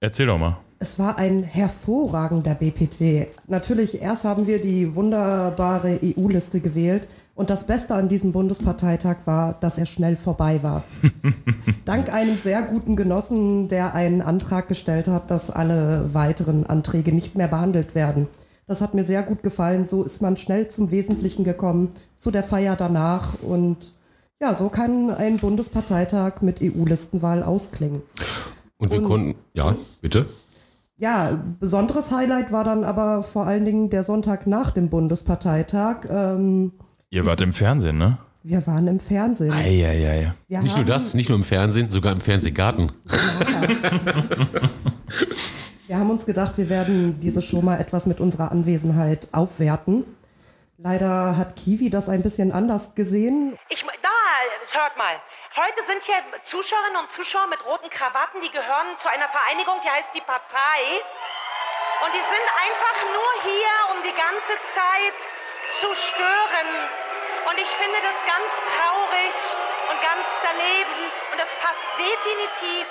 Erzähl 0.00 0.26
doch 0.26 0.38
mal. 0.38 0.58
Es 0.82 0.98
war 0.98 1.18
ein 1.18 1.42
hervorragender 1.42 2.54
BPT. 2.54 3.28
Natürlich, 3.46 4.00
erst 4.00 4.24
haben 4.24 4.46
wir 4.46 4.62
die 4.62 4.94
wunderbare 4.96 6.00
EU-Liste 6.02 6.60
gewählt. 6.60 7.06
Und 7.34 7.50
das 7.50 7.64
Beste 7.66 7.94
an 7.94 8.08
diesem 8.08 8.32
Bundesparteitag 8.32 9.18
war, 9.26 9.54
dass 9.60 9.76
er 9.76 9.84
schnell 9.84 10.16
vorbei 10.16 10.62
war. 10.62 10.82
Dank 11.84 12.10
einem 12.10 12.36
sehr 12.38 12.62
guten 12.62 12.96
Genossen, 12.96 13.68
der 13.68 13.94
einen 13.94 14.22
Antrag 14.22 14.68
gestellt 14.68 15.06
hat, 15.06 15.30
dass 15.30 15.50
alle 15.50 16.14
weiteren 16.14 16.64
Anträge 16.64 17.12
nicht 17.12 17.36
mehr 17.36 17.48
behandelt 17.48 17.94
werden. 17.94 18.26
Das 18.66 18.80
hat 18.80 18.94
mir 18.94 19.04
sehr 19.04 19.22
gut 19.22 19.42
gefallen. 19.42 19.84
So 19.84 20.02
ist 20.02 20.22
man 20.22 20.38
schnell 20.38 20.68
zum 20.68 20.90
Wesentlichen 20.90 21.44
gekommen, 21.44 21.90
zu 22.16 22.30
der 22.30 22.42
Feier 22.42 22.76
danach. 22.76 23.42
Und 23.42 23.92
ja, 24.40 24.54
so 24.54 24.68
kann 24.68 25.10
ein 25.10 25.36
Bundesparteitag 25.36 26.40
mit 26.40 26.60
EU-Listenwahl 26.62 27.42
ausklingen. 27.42 28.02
Und 28.78 28.90
wir 28.90 28.98
und, 29.00 29.04
konnten, 29.04 29.34
ja, 29.52 29.76
bitte. 30.00 30.26
Ja, 30.96 31.42
besonderes 31.58 32.10
Highlight 32.10 32.50
war 32.50 32.64
dann 32.64 32.84
aber 32.84 33.22
vor 33.22 33.46
allen 33.46 33.64
Dingen 33.64 33.90
der 33.90 34.02
Sonntag 34.02 34.46
nach 34.46 34.70
dem 34.70 34.88
Bundesparteitag. 34.88 36.06
Ähm, 36.10 36.72
Ihr 37.10 37.26
wart 37.26 37.40
im 37.42 37.52
Fernsehen, 37.52 37.98
ne? 37.98 38.18
Wir 38.42 38.66
waren 38.66 38.86
im 38.86 39.00
Fernsehen. 39.00 39.52
Eieiei. 39.52 40.32
Wir 40.48 40.62
nicht 40.62 40.76
nur 40.76 40.86
das, 40.86 41.12
nicht 41.12 41.28
nur 41.28 41.36
im 41.36 41.44
Fernsehen, 41.44 41.90
sogar 41.90 42.12
im 42.12 42.22
Fernsehgarten. 42.22 42.90
Ja. 43.10 43.68
wir 45.86 45.98
haben 45.98 46.10
uns 46.10 46.24
gedacht, 46.24 46.56
wir 46.56 46.70
werden 46.70 47.20
diese 47.20 47.42
Show 47.42 47.60
mal 47.60 47.76
etwas 47.76 48.06
mit 48.06 48.20
unserer 48.20 48.50
Anwesenheit 48.50 49.28
aufwerten. 49.32 50.04
Leider 50.82 51.36
hat 51.36 51.60
Kiwi 51.60 51.90
das 51.90 52.08
ein 52.08 52.22
bisschen 52.22 52.52
anders 52.52 52.94
gesehen. 52.94 53.58
Ich, 53.68 53.84
da, 53.84 54.16
hört 54.72 54.96
mal. 54.96 55.20
Heute 55.56 55.84
sind 55.84 56.02
hier 56.04 56.16
Zuschauerinnen 56.42 56.96
und 57.04 57.10
Zuschauer 57.10 57.48
mit 57.48 57.60
roten 57.66 57.90
Krawatten, 57.90 58.40
die 58.40 58.48
gehören 58.48 58.96
zu 58.96 59.12
einer 59.12 59.28
Vereinigung, 59.28 59.76
die 59.84 59.90
heißt 59.90 60.14
die 60.14 60.24
Partei. 60.24 60.80
Und 62.00 62.14
die 62.16 62.24
sind 62.24 62.46
einfach 62.64 62.96
nur 63.12 63.32
hier, 63.44 63.72
um 63.92 63.98
die 64.08 64.16
ganze 64.16 64.56
Zeit 64.72 65.18
zu 65.84 65.92
stören. 65.92 66.70
Und 67.44 67.60
ich 67.60 67.68
finde 67.76 68.00
das 68.00 68.16
ganz 68.24 68.50
traurig 68.72 69.36
und 69.92 69.98
ganz 70.00 70.24
daneben. 70.40 71.12
Und 71.32 71.38
das 71.44 71.52
passt 71.60 71.88
definitiv 72.00 72.88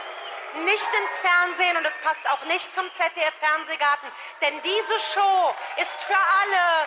nicht 0.61 0.89
ins 0.93 1.15
Fernsehen 1.25 1.77
und 1.77 1.85
es 1.89 1.97
passt 2.05 2.21
auch 2.29 2.45
nicht 2.45 2.69
zum 2.73 2.85
ZDF-Fernsehgarten. 2.93 4.09
Denn 4.45 4.61
diese 4.61 4.97
Show 5.09 5.57
ist 5.81 5.97
für 6.05 6.17
alle, 6.17 6.85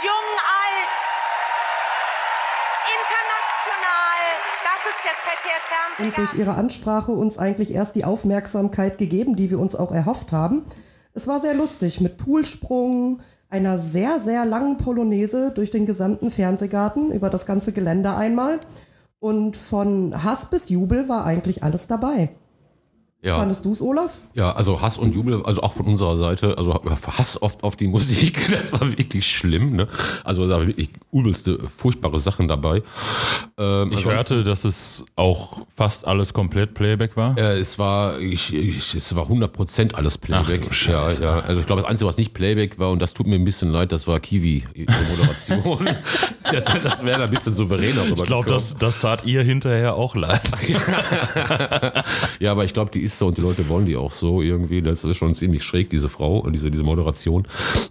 jung, 0.00 0.28
alt, 0.62 0.94
international. 2.96 4.22
Das 4.64 4.80
ist 4.88 5.00
der 5.04 5.16
ZDF-Fernsehgarten. 5.26 6.06
Und 6.06 6.16
durch 6.18 6.34
ihre 6.34 6.54
Ansprache 6.54 7.12
uns 7.12 7.38
eigentlich 7.38 7.74
erst 7.74 7.94
die 7.96 8.04
Aufmerksamkeit 8.04 8.98
gegeben, 8.98 9.36
die 9.36 9.50
wir 9.50 9.58
uns 9.58 9.76
auch 9.76 9.92
erhofft 9.92 10.32
haben. 10.32 10.64
Es 11.14 11.28
war 11.28 11.38
sehr 11.40 11.54
lustig 11.54 12.00
mit 12.00 12.16
Poolsprung, 12.16 13.20
einer 13.50 13.76
sehr, 13.76 14.18
sehr 14.18 14.46
langen 14.46 14.78
Polonaise 14.78 15.52
durch 15.54 15.70
den 15.70 15.84
gesamten 15.84 16.30
Fernsehgarten, 16.30 17.12
über 17.12 17.28
das 17.28 17.44
ganze 17.44 17.72
Gelände 17.72 18.14
einmal. 18.14 18.60
Und 19.18 19.56
von 19.56 20.24
Hass 20.24 20.48
bis 20.48 20.70
Jubel 20.70 21.08
war 21.08 21.26
eigentlich 21.26 21.62
alles 21.62 21.86
dabei. 21.86 22.30
Ja. 23.24 23.36
Fandest 23.36 23.64
du 23.64 23.70
es, 23.70 23.80
Olaf? 23.80 24.18
Ja, 24.34 24.50
also 24.50 24.82
Hass 24.82 24.98
und 24.98 25.14
Jubel, 25.14 25.44
also 25.44 25.62
auch 25.62 25.74
von 25.74 25.86
unserer 25.86 26.16
Seite, 26.16 26.58
also 26.58 26.74
Hass 26.74 27.40
oft 27.40 27.62
auf 27.62 27.76
die 27.76 27.86
Musik, 27.86 28.48
das 28.50 28.72
war 28.72 28.80
wirklich 28.80 29.24
schlimm, 29.24 29.76
ne? 29.76 29.86
Also 30.24 30.48
da 30.48 30.56
waren 30.56 30.66
wirklich 30.66 30.90
übelste, 31.12 31.60
furchtbare 31.68 32.18
Sachen 32.18 32.48
dabei. 32.48 32.82
Ähm, 33.58 33.92
ich 33.92 34.04
hörte, 34.06 34.42
dass 34.42 34.64
es 34.64 35.04
auch 35.14 35.64
fast 35.68 36.04
alles 36.04 36.32
komplett 36.32 36.74
Playback 36.74 37.16
war. 37.16 37.38
Ja, 37.38 37.52
es 37.52 37.78
war, 37.78 38.18
ich, 38.18 38.52
ich, 38.52 38.92
es 38.92 39.14
war 39.14 39.26
100% 39.26 39.94
alles 39.94 40.18
Playback. 40.18 40.62
Ach. 40.68 40.86
Ja, 40.88 41.08
ja. 41.08 41.40
Also 41.40 41.60
ich 41.60 41.66
glaube, 41.66 41.82
das 41.82 41.90
Einzige, 41.92 42.08
was 42.08 42.16
nicht 42.16 42.34
Playback 42.34 42.80
war, 42.80 42.90
und 42.90 43.00
das 43.00 43.14
tut 43.14 43.28
mir 43.28 43.36
ein 43.36 43.44
bisschen 43.44 43.70
leid, 43.70 43.92
das 43.92 44.08
war 44.08 44.18
Kiwi, 44.18 44.64
die 44.74 44.86
Moderation. 45.10 45.88
das 46.50 46.64
das 46.64 47.04
wäre 47.04 47.22
ein 47.22 47.30
bisschen 47.30 47.54
souveräner. 47.54 48.04
Ich 48.16 48.22
glaube, 48.24 48.48
das, 48.50 48.76
das 48.78 48.98
tat 48.98 49.24
ihr 49.24 49.44
hinterher 49.44 49.94
auch 49.94 50.16
leid. 50.16 50.42
ja, 52.40 52.50
aber 52.50 52.64
ich 52.64 52.74
glaube, 52.74 52.90
die 52.90 53.00
ist 53.00 53.11
Kulisse 53.12 53.26
und 53.26 53.36
die 53.36 53.42
Leute 53.42 53.68
wollen 53.68 53.86
die 53.86 53.96
auch 53.96 54.10
so 54.10 54.42
irgendwie. 54.42 54.82
Das 54.82 55.04
ist 55.04 55.16
schon 55.16 55.34
ziemlich 55.34 55.62
schräg, 55.62 55.90
diese 55.90 56.08
Frau, 56.08 56.48
diese, 56.50 56.70
diese 56.70 56.82
Moderation. 56.82 57.46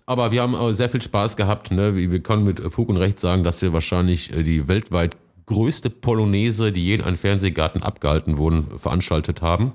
Aber 0.05 0.31
wir 0.31 0.41
haben 0.41 0.55
äh, 0.55 0.73
sehr 0.73 0.89
viel 0.89 1.01
Spaß 1.01 1.38
gehabt. 1.38 1.71
Ne? 1.71 1.95
Wir 1.95 2.19
können 2.19 2.43
mit 2.43 2.60
Fug 2.71 2.89
und 2.89 2.97
Recht 2.97 3.19
sagen, 3.19 3.43
dass 3.43 3.62
wir 3.62 3.73
wahrscheinlich 3.73 4.34
äh, 4.34 4.43
die 4.43 4.67
weltweit 4.67 5.15
größte 5.45 5.89
Polonaise, 5.89 6.71
die 6.71 6.86
je 6.86 6.95
in 6.95 7.01
einem 7.01 7.17
Fernsehgarten 7.17 7.84
abgehalten 7.84 8.38
wurden, 8.38 8.79
veranstaltet 8.79 9.41
haben. 9.41 9.73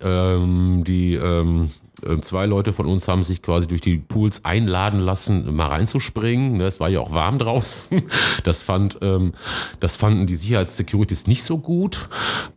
Ähm, 0.00 0.84
die 0.86 1.14
ähm, 1.14 1.70
äh, 1.89 1.89
zwei 2.22 2.46
Leute 2.46 2.72
von 2.72 2.86
uns 2.86 3.08
haben 3.08 3.24
sich 3.24 3.42
quasi 3.42 3.68
durch 3.68 3.80
die 3.80 3.98
Pools 3.98 4.44
einladen 4.44 5.00
lassen, 5.00 5.54
mal 5.54 5.66
reinzuspringen. 5.68 6.58
Ne, 6.58 6.64
Es 6.64 6.80
war 6.80 6.88
ja 6.88 7.00
auch 7.00 7.12
warm 7.12 7.38
draußen. 7.38 8.02
Das, 8.44 8.62
fand, 8.62 8.98
ähm, 9.02 9.32
das 9.80 9.96
fanden 9.96 10.26
die 10.26 10.36
Sicherheitssecurities 10.36 11.26
nicht 11.26 11.42
so 11.42 11.58
gut. 11.58 12.08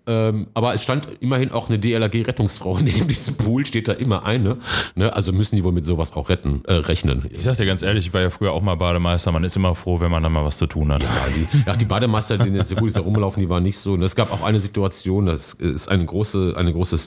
Ähm, 0.05 0.47
aber 0.53 0.73
es 0.73 0.83
stand 0.83 1.07
immerhin 1.21 1.51
auch 1.51 1.69
eine 1.69 1.79
DLRG-Rettungsfrau 1.79 2.79
neben 2.81 3.07
diesem 3.07 3.35
Pool, 3.35 3.65
steht 3.65 3.87
da 3.87 3.93
immer 3.93 4.25
eine. 4.25 4.57
Ne, 4.95 5.13
Also 5.13 5.31
müssen 5.31 5.55
die 5.55 5.63
wohl 5.63 5.71
mit 5.71 5.85
sowas 5.85 6.13
auch 6.13 6.29
retten, 6.29 6.63
äh, 6.65 6.73
rechnen. 6.73 7.25
Ich 7.29 7.43
sag 7.43 7.57
dir 7.57 7.65
ganz 7.65 7.81
ehrlich, 7.83 8.07
ich 8.07 8.13
war 8.13 8.21
ja 8.21 8.29
früher 8.29 8.51
auch 8.51 8.61
mal 8.61 8.75
Bademeister. 8.75 9.31
Man 9.31 9.43
ist 9.43 9.55
immer 9.55 9.75
froh, 9.75 9.99
wenn 9.99 10.11
man 10.11 10.23
dann 10.23 10.31
mal 10.31 10.43
was 10.45 10.57
zu 10.57 10.67
tun 10.67 10.91
hat. 10.91 11.01
Ja, 11.03 11.09
die, 11.35 11.47
ja, 11.67 11.75
die 11.75 11.85
Bademeister, 11.85 12.37
die 12.37 12.47
in 12.49 12.53
der 12.55 12.63
Securities 12.63 12.95
da 12.95 13.01
rumlaufen, 13.01 13.41
die 13.41 13.49
waren 13.49 13.63
nicht 13.63 13.77
so. 13.77 13.93
Und 13.93 14.01
es 14.01 14.15
gab 14.15 14.31
auch 14.31 14.41
eine 14.43 14.59
Situation, 14.59 15.25
das 15.25 15.53
ist 15.53 15.87
eine 15.87 16.05
große, 16.05 16.53
eine 16.57 16.73
große 16.73 16.97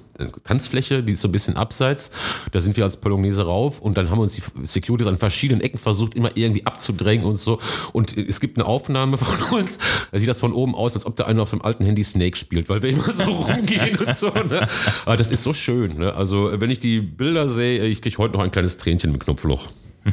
Tanzfläche, 0.45 1.03
die 1.03 1.13
ist 1.13 1.21
so 1.23 1.29
ein 1.29 1.33
bisschen 1.33 1.57
abseits. 1.57 2.11
Da 2.53 2.61
sind 2.61 2.77
wir 2.77 2.85
als 2.85 2.97
Polonaise 2.97 3.45
rauf 3.45 3.81
und 3.81 3.97
dann 3.97 4.11
haben 4.11 4.19
uns 4.19 4.35
die 4.35 4.43
Securities 4.65 5.07
an 5.07 5.17
verschiedenen 5.17 5.61
Ecken 5.61 5.79
versucht, 5.79 6.15
immer 6.15 6.37
irgendwie 6.37 6.67
abzudrängen 6.67 7.27
und 7.27 7.37
so. 7.37 7.59
Und 7.93 8.17
es 8.17 8.41
gibt 8.41 8.59
eine 8.59 8.67
Aufnahme 8.67 9.19
von 9.19 9.41
uns, 9.59 9.79
da 10.13 10.19
sieht 10.19 10.29
das 10.29 10.41
von 10.41 10.53
oben 10.53 10.75
aus, 10.75 10.95
als 10.95 11.07
ob 11.07 11.17
der 11.17 11.27
eine 11.27 11.43
auf 11.43 11.51
dem 11.51 11.63
alten 11.63 11.85
Handy 11.85 12.05
Snake 12.05 12.37
spielt, 12.37 12.69
weil 12.69 12.83
wir 12.83 12.91
immer 12.91 13.11
so 13.13 13.23
rumgehen 13.25 13.99
und 13.99 14.17
so. 14.17 14.31
Ne? 14.31 14.69
Aber 15.05 15.17
das 15.17 15.31
ist 15.31 15.43
so 15.43 15.53
schön. 15.53 15.99
Ne? 15.99 16.15
Also, 16.15 16.51
wenn 16.61 16.71
ich 16.71 16.81
die 16.81 17.01
Bilder 17.01 17.49
sehe, 17.49 17.85
ich 17.85 18.03
kriege 18.03 18.17
heute 18.19 18.35
noch 18.35 18.41
ein 18.41 18.51
kleines 18.51 18.77
Tränchen 18.77 19.13
im 19.13 19.19
Knopfloch. 19.19 19.69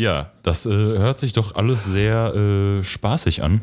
Ja, 0.00 0.32
das 0.42 0.64
äh, 0.64 0.70
hört 0.70 1.18
sich 1.18 1.34
doch 1.34 1.56
alles 1.56 1.84
sehr 1.84 2.34
äh, 2.34 2.82
spaßig 2.82 3.42
an. 3.42 3.60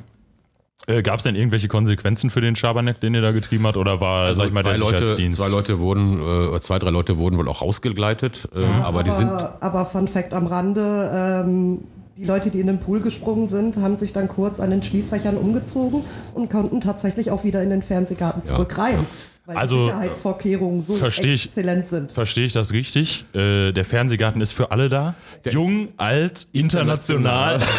Äh, 0.90 1.02
Gab 1.04 1.18
es 1.18 1.24
denn 1.24 1.36
irgendwelche 1.36 1.68
Konsequenzen 1.68 2.30
für 2.30 2.40
den 2.42 2.56
Schabernack, 2.56 3.00
den 3.02 3.14
ihr 3.14 3.22
da 3.22 3.32
getrieben 3.32 3.68
habt? 3.68 3.76
Oder 3.78 4.00
war, 4.00 4.34
sag 4.34 4.48
ich 4.48 4.54
mal, 4.54 4.64
der 4.64 4.74
Also 4.74 4.86
zwei, 4.86 4.92
Leute, 4.92 4.98
Sicherheitsdienst? 5.00 5.38
zwei 5.38 5.50
Leute 5.50 5.80
wurden, 5.80 6.54
äh, 6.56 6.60
zwei, 6.62 6.80
drei 6.80 6.90
Leute 6.92 7.18
wurden 7.18 7.38
wohl 7.38 7.48
auch 7.50 7.62
rausgegleitet, 7.62 8.48
ähm, 8.56 8.64
aber 8.84 9.04
die 9.04 9.12
sind 9.12 9.28
Aber, 9.30 9.58
aber 9.60 9.86
Fun 9.86 10.08
Fact 10.08 10.34
am 10.34 10.48
Rande, 10.48 11.44
ähm, 11.46 11.80
die 12.18 12.24
Leute, 12.26 12.50
die 12.52 12.62
in 12.62 12.68
den 12.68 12.80
Pool 12.80 13.02
gesprungen 13.02 13.48
sind, 13.50 13.78
haben 13.78 13.98
sich 14.00 14.12
dann 14.14 14.28
kurz 14.30 14.60
an 14.62 14.70
den 14.72 14.82
Schließfächern 14.82 15.36
umgezogen 15.38 16.04
und 16.34 16.50
konnten 16.50 16.80
tatsächlich 16.82 17.30
auch 17.32 17.44
wieder 17.44 17.62
in 17.62 17.70
den 17.70 17.82
Fernsehgarten 17.84 18.42
zurück 18.42 18.78
rein. 18.78 19.06
Weil 19.46 19.56
Also, 19.58 19.76
die 19.78 19.84
Sicherheitsvorkehrungen 19.86 20.82
so 20.82 20.98
ich- 20.98 21.24
exzellent 21.24 21.88
sind. 21.88 22.12
Verstehe 22.14 22.46
ich 22.46 22.54
das 22.54 22.72
richtig? 22.74 23.26
Äh, 23.34 23.72
der 23.72 23.86
Fernsehgarten 23.86 24.42
ist 24.42 24.52
für 24.52 24.72
alle 24.72 24.90
da. 24.90 25.16
Jung, 25.50 25.90
alt, 25.98 26.48
international. 26.54 27.60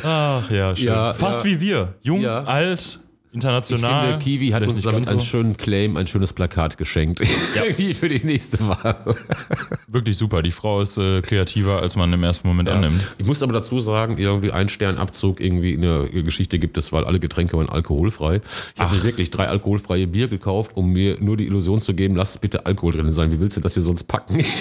Ach 0.04 0.50
ja, 0.52 0.76
schön. 0.76 0.86
Ja, 0.86 1.14
Fast 1.14 1.40
ja. 1.40 1.46
wie 1.46 1.60
wir. 1.62 1.96
Jung, 2.02 2.22
Ja. 2.22 2.44
alt, 2.44 3.00
Ich 3.38 3.44
international. 3.46 4.10
finde, 4.10 4.24
Kiwi 4.24 4.50
hat 4.50 4.68
uns 4.68 4.82
damit 4.82 5.08
einen 5.10 5.20
so. 5.20 5.26
schönen 5.26 5.58
Claim, 5.58 5.96
ein 5.98 6.08
schönes 6.08 6.34
Plakat 6.34 6.78
geschenkt. 6.78 7.22
Irgendwie 7.56 7.94
für 7.94 8.10
die 8.10 8.26
nächste 8.26 8.60
Wahl. 8.68 8.96
Wirklich 9.88 10.18
super. 10.18 10.42
Die 10.42 10.52
Frau 10.52 10.82
ist 10.82 10.98
äh, 10.98 11.22
kreativer, 11.22 11.82
als 11.82 11.96
man 11.96 12.12
im 12.14 12.24
ersten 12.24 12.48
Moment 12.48 12.70
annimmt. 12.70 13.04
Ich 13.18 13.26
muss 13.26 13.42
aber 13.44 13.54
dazu 13.54 13.80
sagen, 13.80 14.18
irgendwie 14.18 14.52
ein 14.52 14.70
Sternabzug 14.70 15.40
irgendwie 15.40 15.74
in 15.74 15.82
der 15.82 16.08
Geschichte 16.24 16.60
gibt 16.60 16.78
es, 16.78 16.92
weil 16.92 17.04
alle 17.06 17.20
Getränke 17.20 17.58
waren 17.58 17.70
alkoholfrei. 17.70 18.42
Ich 18.76 18.82
habe 18.82 18.96
mir 18.96 19.04
wirklich 19.04 19.32
drei 19.32 19.48
alkoholfreie 19.48 20.08
Bier 20.08 20.28
gekauft, 20.28 20.72
um 20.76 20.92
mir 20.92 21.18
nur 21.20 21.38
die 21.38 21.46
Illusion 21.46 21.80
zu 21.80 21.94
geben, 21.94 22.16
lass 22.16 22.38
bitte 22.38 22.66
Alkohol 22.66 22.94
drin 22.94 23.12
sein. 23.12 23.32
Wie 23.32 23.40
willst 23.40 23.58
du 23.58 23.62
das 23.62 23.74
hier 23.76 23.84
sonst 23.84 24.04
packen? 24.06 24.44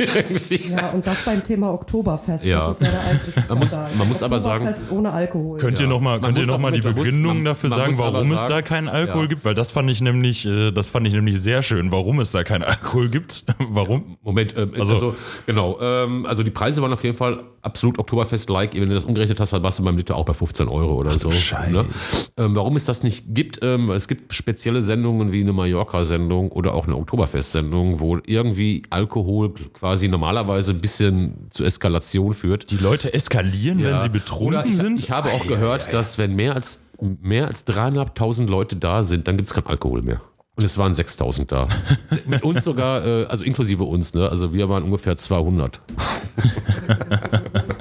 Ja, 0.71 0.91
und 0.91 1.07
das 1.07 1.23
beim 1.23 1.43
Thema 1.43 1.73
Oktoberfest. 1.73 2.45
Ja. 2.45 2.61
Das 2.67 2.81
ist 2.81 2.87
ja 2.87 2.91
der 2.93 3.05
eigentliche 3.05 3.43
Man 3.49 3.59
muss- 3.59 3.77
man 3.97 4.09
muss 4.09 4.23
aber 4.23 4.41
sagen- 4.41 4.65
Oktoberfest 4.67 4.91
ohne 4.93 5.13
Alkohol. 5.13 5.59
Könnt 5.59 5.79
ihr 5.79 5.85
Ja. 5.85 5.91
nochmal 5.91 6.19
noch 6.21 6.59
mal 6.59 6.69
aber- 6.69 6.71
die 6.73 6.83
man 6.83 6.95
muss- 6.95 7.05
Begründung 7.05 7.45
dafür 7.45 7.71
man 7.71 7.79
sagen, 7.79 7.99
warum 7.99 8.33
es 8.33 8.45
da 8.47 8.63
keinen 8.67 8.89
Alkohol 8.89 9.23
Ja. 9.23 9.29
gibt? 9.29 9.45
Weil 9.45 9.55
das 9.55 9.71
fand 9.71 9.91
ich 9.91 10.01
nämlich, 10.03 10.45
äh, 10.45 10.71
das 10.73 10.91
fand 10.91 11.07
ich 11.07 11.15
nämlich 11.15 11.41
sehr 11.41 11.63
schön, 11.63 11.91
warum 11.93 12.21
es 12.21 12.33
da 12.33 12.45
keinen 12.45 12.63
Alkohol 12.65 13.09
gibt. 13.09 13.45
warum? 13.59 14.19
Moment, 14.23 14.55
ähm, 14.57 14.73
Also- 14.79 14.93
also, 14.95 15.17
genau, 15.47 15.79
ähm, 15.81 16.27
also 16.27 16.43
die 16.43 16.51
Preise 16.51 16.83
waren 16.83 16.93
auf 16.93 17.03
jeden 17.05 17.17
Fall 17.17 17.43
absolut 17.63 17.99
Oktoberfest-like. 17.99 18.75
Wenn 18.75 18.89
du 18.89 18.95
das 18.95 19.05
umgerechnet 19.05 19.41
hast, 19.41 19.53
dann 19.53 19.63
warst 19.63 19.79
du 19.79 19.85
beim 19.85 19.97
Liter 19.97 20.15
auch 20.17 20.25
bei 20.25 20.35
15 20.35 20.69
Euro 20.69 20.95
oder 20.97 21.11
so. 21.11 21.31
Scheiße. 21.33 21.73
Ne? 21.73 21.85
Ähm, 22.37 22.55
warum 22.55 22.77
es 22.77 22.85
das 22.85 23.03
nicht 23.03 23.25
gibt, 23.35 23.59
ähm, 23.63 23.91
es 23.91 24.07
gibt 24.07 24.33
spezielle 24.35 24.83
Sendungen 24.83 25.33
wie 25.33 25.41
eine 25.41 25.53
Mallorca-Sendung 25.53 26.53
oder 26.53 26.75
auch 26.75 26.87
eine 26.87 26.97
Oktoberfest-Sendung, 26.97 28.01
wo 28.01 28.19
irgendwie 28.27 28.83
Alkohol 28.91 29.53
quasi 29.73 30.09
normalerweise 30.09 30.73
ein 30.73 30.81
bisschen 30.81 31.49
zu 31.51 31.65
Eskalation 31.65 32.35
führt. 32.35 32.71
Die 32.71 32.77
Leute 32.77 33.13
eskalieren, 33.13 33.79
wenn 33.79 33.91
Ja. 33.91 33.99
sie 33.99 34.09
betrunken 34.09 34.69
ich, 34.69 34.77
sind? 34.77 35.01
Ich 35.01 35.11
habe 35.11 35.31
auch 35.33 35.47
gehört, 35.47 35.93
dass 35.93 36.19
wenn 36.19 36.35
mehr 36.37 36.55
als, 36.55 36.86
mehr 37.01 37.47
als 37.49 37.65
dreieinhalbtausend 37.65 38.49
Leute 38.49 38.77
da 38.77 39.03
sind, 39.03 39.29
dann 39.29 39.37
gibt 39.37 39.49
es 39.49 39.55
keinen 39.55 39.67
Alkohol 39.67 40.03
mehr. 40.03 40.21
Und 40.57 40.65
es 40.65 40.79
waren 40.79 40.95
6000 40.95 41.53
da. 41.53 41.69
Mit 42.27 42.43
uns 42.43 42.65
sogar, 42.65 43.05
äh, 43.05 43.27
also 43.27 43.45
inklusive 43.45 43.85
uns, 43.85 44.15
ne? 44.15 44.29
Also 44.29 44.55
wir 44.55 44.69
waren 44.69 44.85
ungefähr 44.85 45.17
200. 45.17 45.81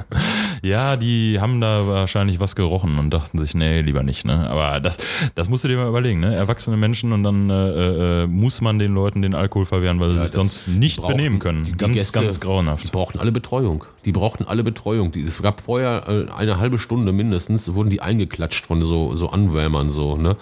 Ja, 0.65 0.97
die 0.97 1.38
haben 1.39 1.62
da 1.62 1.86
wahrscheinlich 1.88 2.39
was 2.39 2.56
gerochen 2.56 2.97
und 2.97 3.12
dachten 3.12 3.38
sich, 3.39 3.54
nee, 3.54 3.82
lieber 3.82 4.01
nicht. 4.01 4.25
Ne? 4.25 4.49
Aber 4.49 4.80
das, 4.80 4.97
das 5.36 5.47
musst 5.47 5.63
du 5.63 5.67
dir 5.67 5.78
mal 5.78 5.88
überlegen. 5.88 6.19
Ne? 6.21 6.34
Erwachsene 6.34 6.75
Menschen 6.75 7.12
und 7.13 7.21
dann 7.23 7.49
äh, 7.51 8.23
äh, 8.23 8.28
muss 8.28 8.62
man 8.62 8.80
den 8.80 8.93
Leuten 8.95 9.21
den 9.21 9.36
Alkohol 9.36 9.67
verwehren, 9.67 9.99
weil 9.99 10.10
sie 10.10 10.15
sich 10.21 10.32
das- 10.32 10.34
sonst 10.34 10.67
nicht 10.67 10.97
die 10.97 11.01
brauchen- 11.01 11.17
benehmen 11.17 11.39
können. 11.39 11.63
die 11.63 11.73
ganz, 11.78 11.95
Gäste- 11.95 12.19
ganz 12.19 12.34
Die 12.36 12.39
grauenhaft. 12.39 12.91
brauchten 12.91 13.19
alle 13.19 13.32
Betreuung. 13.32 13.86
Die 14.06 14.12
brauchten 14.12 14.43
alle 14.45 14.63
Betreuung. 14.63 15.12
Die, 15.12 15.21
es 15.21 15.39
gab 15.41 15.62
vorher 15.62 16.08
äh, 16.08 16.32
eine 16.36 16.58
halbe 16.58 16.80
Stunde 16.80 17.12
mindestens, 17.12 17.73
wurden 17.75 17.91
die 17.91 18.01
eingeklatscht 18.01 18.65
von 18.65 18.82
so, 18.82 19.13
so 19.13 19.30
Anwärmern, 19.30 19.91
so, 19.91 20.17
ne? 20.17 20.36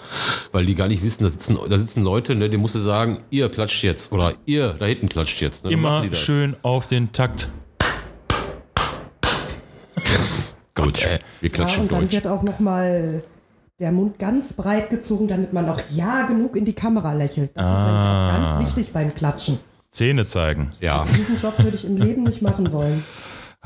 Weil 0.52 0.64
die 0.64 0.74
gar 0.74 0.88
nicht 0.88 1.02
wissen, 1.02 1.24
da 1.24 1.28
sitzen, 1.30 1.58
da 1.68 1.76
sitzen 1.76 2.02
Leute, 2.02 2.34
ne? 2.34 2.48
Die 2.48 2.56
musst 2.56 2.74
du 2.74 2.78
sagen, 2.78 3.18
ihr 3.28 3.50
klatscht 3.50 3.82
jetzt 3.84 4.10
oder 4.10 4.32
ihr 4.46 4.74
da 4.78 4.86
hinten 4.86 5.10
klatscht 5.10 5.42
jetzt. 5.42 5.66
Ne? 5.66 5.70
Immer 5.72 6.00
die 6.08 6.16
schön 6.16 6.56
auf 6.62 6.86
den 6.86 7.12
Takt. 7.12 7.48
Gut, 10.74 11.06
ey, 11.06 11.18
wir 11.40 11.50
Ja, 11.50 11.54
klatschen 11.54 11.82
und 11.84 11.92
dann 11.92 12.00
Deutsch. 12.02 12.12
wird 12.14 12.26
auch 12.26 12.42
nochmal 12.42 13.22
der 13.80 13.92
Mund 13.92 14.18
ganz 14.18 14.52
breit 14.52 14.90
gezogen, 14.90 15.28
damit 15.28 15.52
man 15.52 15.68
auch 15.68 15.80
ja 15.90 16.22
genug 16.22 16.56
in 16.56 16.64
die 16.64 16.72
Kamera 16.72 17.12
lächelt. 17.12 17.50
Das 17.54 17.66
ist 17.66 17.72
nämlich 17.72 17.88
auch 17.88 17.94
Ah. 17.94 18.38
ganz 18.56 18.66
wichtig 18.66 18.92
beim 18.92 19.14
Klatschen. 19.14 19.58
Zähne 19.90 20.26
zeigen. 20.26 20.72
Ja. 20.80 21.04
Diesen 21.16 21.36
Job 21.36 21.56
würde 21.58 21.76
ich 21.76 21.84
im 21.84 21.96
Leben 21.96 22.24
nicht 22.24 22.42
machen 22.42 22.72
wollen. 22.72 23.04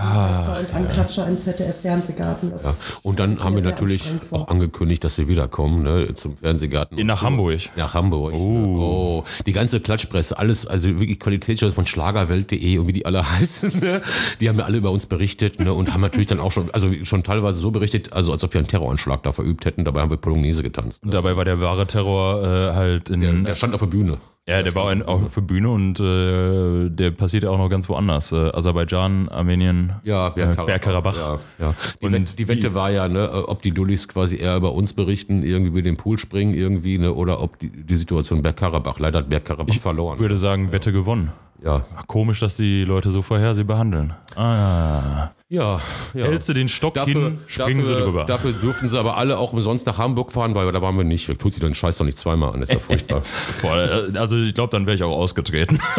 Ah, 0.01 0.29
Anklatscher 0.29 0.61
und 0.61 0.75
Anklatscher 0.77 1.27
im 1.27 1.39
ZDF-Fernsehgarten. 1.39 2.53
Das 2.53 2.99
Und 3.03 3.19
dann 3.19 3.43
haben 3.43 3.57
wir 3.57 3.65
natürlich 3.65 4.13
auch 4.31 4.47
angekündigt, 4.47 5.03
dass 5.03 5.19
wir 5.19 5.27
wiederkommen 5.27 5.83
ne, 5.83 6.15
zum 6.15 6.37
Fernsehgarten. 6.37 7.05
Nach 7.05 7.23
Hamburg. 7.23 7.59
Nach 7.75 7.95
Hamburg. 7.95 8.33
Oh. 8.35 8.39
oh. 8.39 9.25
Die 9.45 9.53
ganze 9.53 9.81
Klatschpresse, 9.81 10.39
alles, 10.39 10.69
also 10.69 10.89
wirklich 11.01 11.19
Qualitätsjournal 11.19 11.75
von 11.75 11.85
Schlagerwelt.de 11.85 12.79
und 12.79 12.87
wie 12.87 12.93
die 12.93 13.07
alle 13.07 13.29
heißen, 13.39 13.81
ne? 13.81 14.01
die 14.41 14.49
haben 14.49 14.59
ja 14.59 14.67
alle 14.67 14.79
über 14.79 14.93
uns 14.93 15.07
berichtet 15.07 15.59
ne? 15.59 15.73
und 15.73 15.93
haben 15.93 16.01
natürlich 16.01 16.29
dann 16.29 16.39
auch 16.39 16.53
schon, 16.53 16.71
also 16.73 16.93
schon 17.03 17.25
teilweise 17.25 17.59
so 17.59 17.73
berichtet, 17.73 18.13
also 18.13 18.31
als 18.31 18.45
ob 18.45 18.55
wir 18.55 18.61
einen 18.61 18.69
Terroranschlag 18.69 19.25
da 19.25 19.33
verübt 19.33 19.65
hätten. 19.65 19.85
Dabei 19.85 20.03
haben 20.03 20.11
wir 20.11 20.17
Polonaise 20.17 20.63
getanzt. 20.63 21.03
Und 21.03 21.13
dabei 21.13 21.37
war 21.37 21.45
der 21.45 21.61
wahre 21.61 21.89
Terror 21.89 22.45
äh, 22.45 22.75
halt 22.75 23.11
in. 23.11 23.19
Der, 23.19 23.33
der 23.33 23.55
stand 23.57 23.75
auf 23.75 23.81
der 23.81 23.89
Bühne. 23.89 24.19
Ja, 24.49 24.63
der 24.63 24.75
war 24.75 25.07
auch 25.07 25.29
für 25.29 25.43
Bühne 25.43 25.69
und 25.71 26.01
äh, 26.01 26.89
der 26.91 27.11
passiert 27.13 27.45
ja 27.45 27.51
auch 27.51 27.59
noch 27.59 27.69
ganz 27.69 27.89
woanders. 27.89 28.33
Äh, 28.33 28.51
Aserbaidschan, 28.53 29.29
Armenien, 29.29 29.93
Ja, 30.03 30.29
äh, 30.29 30.55
Bergkarabach. 30.57 31.17
Ja, 31.17 31.39
ja. 31.59 31.75
Die, 32.01 32.07
Und 32.07 32.13
Wette, 32.13 32.37
die 32.37 32.49
Wette 32.49 32.75
war 32.75 32.91
ja, 32.91 33.09
ne, 33.09 33.47
ob 33.47 33.63
die 33.63 33.73
Dullis 33.73 34.09
quasi 34.09 34.37
eher 34.39 34.57
über 34.57 34.73
uns 34.73 34.93
berichten, 34.95 35.43
irgendwie 35.43 35.69
über 35.69 35.83
den 35.83 35.97
Pool 35.97 36.19
springen 36.19 36.55
irgendwie, 36.55 36.99
ne, 36.99 37.13
oder 37.13 37.41
ob 37.41 37.59
die, 37.59 37.69
die 37.71 37.97
Situation 37.97 38.43
Bergkarabach. 38.43 38.99
Leider 38.99 39.21
hat 39.21 39.29
Bergkarabach 39.29 39.75
verloren. 39.75 40.15
Ich 40.15 40.21
würde 40.21 40.39
sagen, 40.39 40.73
Wette 40.73 40.93
gewonnen. 40.93 41.31
Ja. 41.63 41.83
Komisch, 42.07 42.41
dass 42.41 42.57
die 42.57 42.85
Leute 42.85 43.11
so 43.11 43.23
vorhersehbar 43.23 43.77
behandeln. 43.77 44.13
Ah, 44.37 44.41
Ja, 44.55 45.31
ja. 45.49 45.81
Hältst 46.13 46.49
du 46.49 46.53
den 46.53 46.69
Stock 46.69 46.99
hin, 46.99 47.39
springen 47.47 47.81
dafür, 47.81 47.97
sie 47.97 48.03
drüber. 48.03 48.25
Dafür 48.27 48.53
durften 48.53 48.89
sie 48.89 48.99
aber 48.99 49.17
alle 49.17 49.39
auch 49.39 49.53
umsonst 49.53 49.87
nach 49.87 49.99
Hamburg 49.99 50.31
fahren, 50.33 50.55
weil 50.55 50.71
da 50.73 50.83
waren 50.83 50.97
wir 50.97 51.05
nicht. 51.05 51.27
Tut 51.39 51.55
sie 51.55 51.61
den 51.61 51.75
Scheiß 51.75 51.97
doch 51.97 52.05
nicht 52.05 52.19
zweimal 52.19 52.53
an, 52.53 52.63
ist 52.63 52.73
ja 52.73 52.79
furchtbar. 52.79 53.23
Boah, 53.63 54.09
also 54.15 54.37
ich 54.37 54.55
glaube, 54.55 54.71
dann 54.71 54.87
wäre 54.87 54.97
ich 54.97 55.03
auch 55.03 55.17
ausgetreten. 55.17 55.79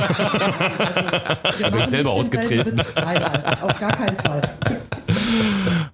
Wir 1.57 1.65
Aber 1.65 1.79
ich 1.79 1.85
selber 1.87 2.11
ausgetreten. 2.11 2.79
Zweimal. 2.93 3.57
Auf 3.61 3.79
gar 3.79 3.91
keinen 3.91 4.17
Fall. 4.17 4.57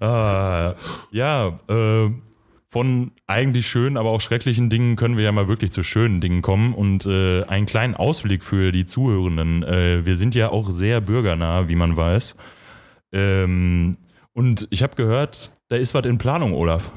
ah, 0.00 0.74
ja, 1.10 1.58
äh, 1.68 2.10
von 2.68 3.12
eigentlich 3.26 3.66
schönen, 3.66 3.96
aber 3.96 4.10
auch 4.10 4.20
schrecklichen 4.20 4.68
Dingen 4.68 4.96
können 4.96 5.16
wir 5.16 5.24
ja 5.24 5.32
mal 5.32 5.48
wirklich 5.48 5.72
zu 5.72 5.82
schönen 5.82 6.20
Dingen 6.20 6.42
kommen 6.42 6.74
und 6.74 7.06
äh, 7.06 7.44
einen 7.44 7.64
kleinen 7.64 7.94
Ausblick 7.94 8.44
für 8.44 8.70
die 8.70 8.84
Zuhörenden. 8.84 9.62
Äh, 9.62 10.04
wir 10.04 10.16
sind 10.16 10.34
ja 10.34 10.50
auch 10.50 10.70
sehr 10.70 11.00
bürgernah, 11.00 11.68
wie 11.68 11.76
man 11.76 11.96
weiß. 11.96 12.34
Ähm, 13.16 13.96
und 14.34 14.68
ich 14.70 14.82
habe 14.82 14.94
gehört, 14.94 15.50
da 15.70 15.76
ist 15.76 15.94
was 15.94 16.04
in 16.04 16.18
Planung, 16.18 16.52
Olaf. 16.52 16.92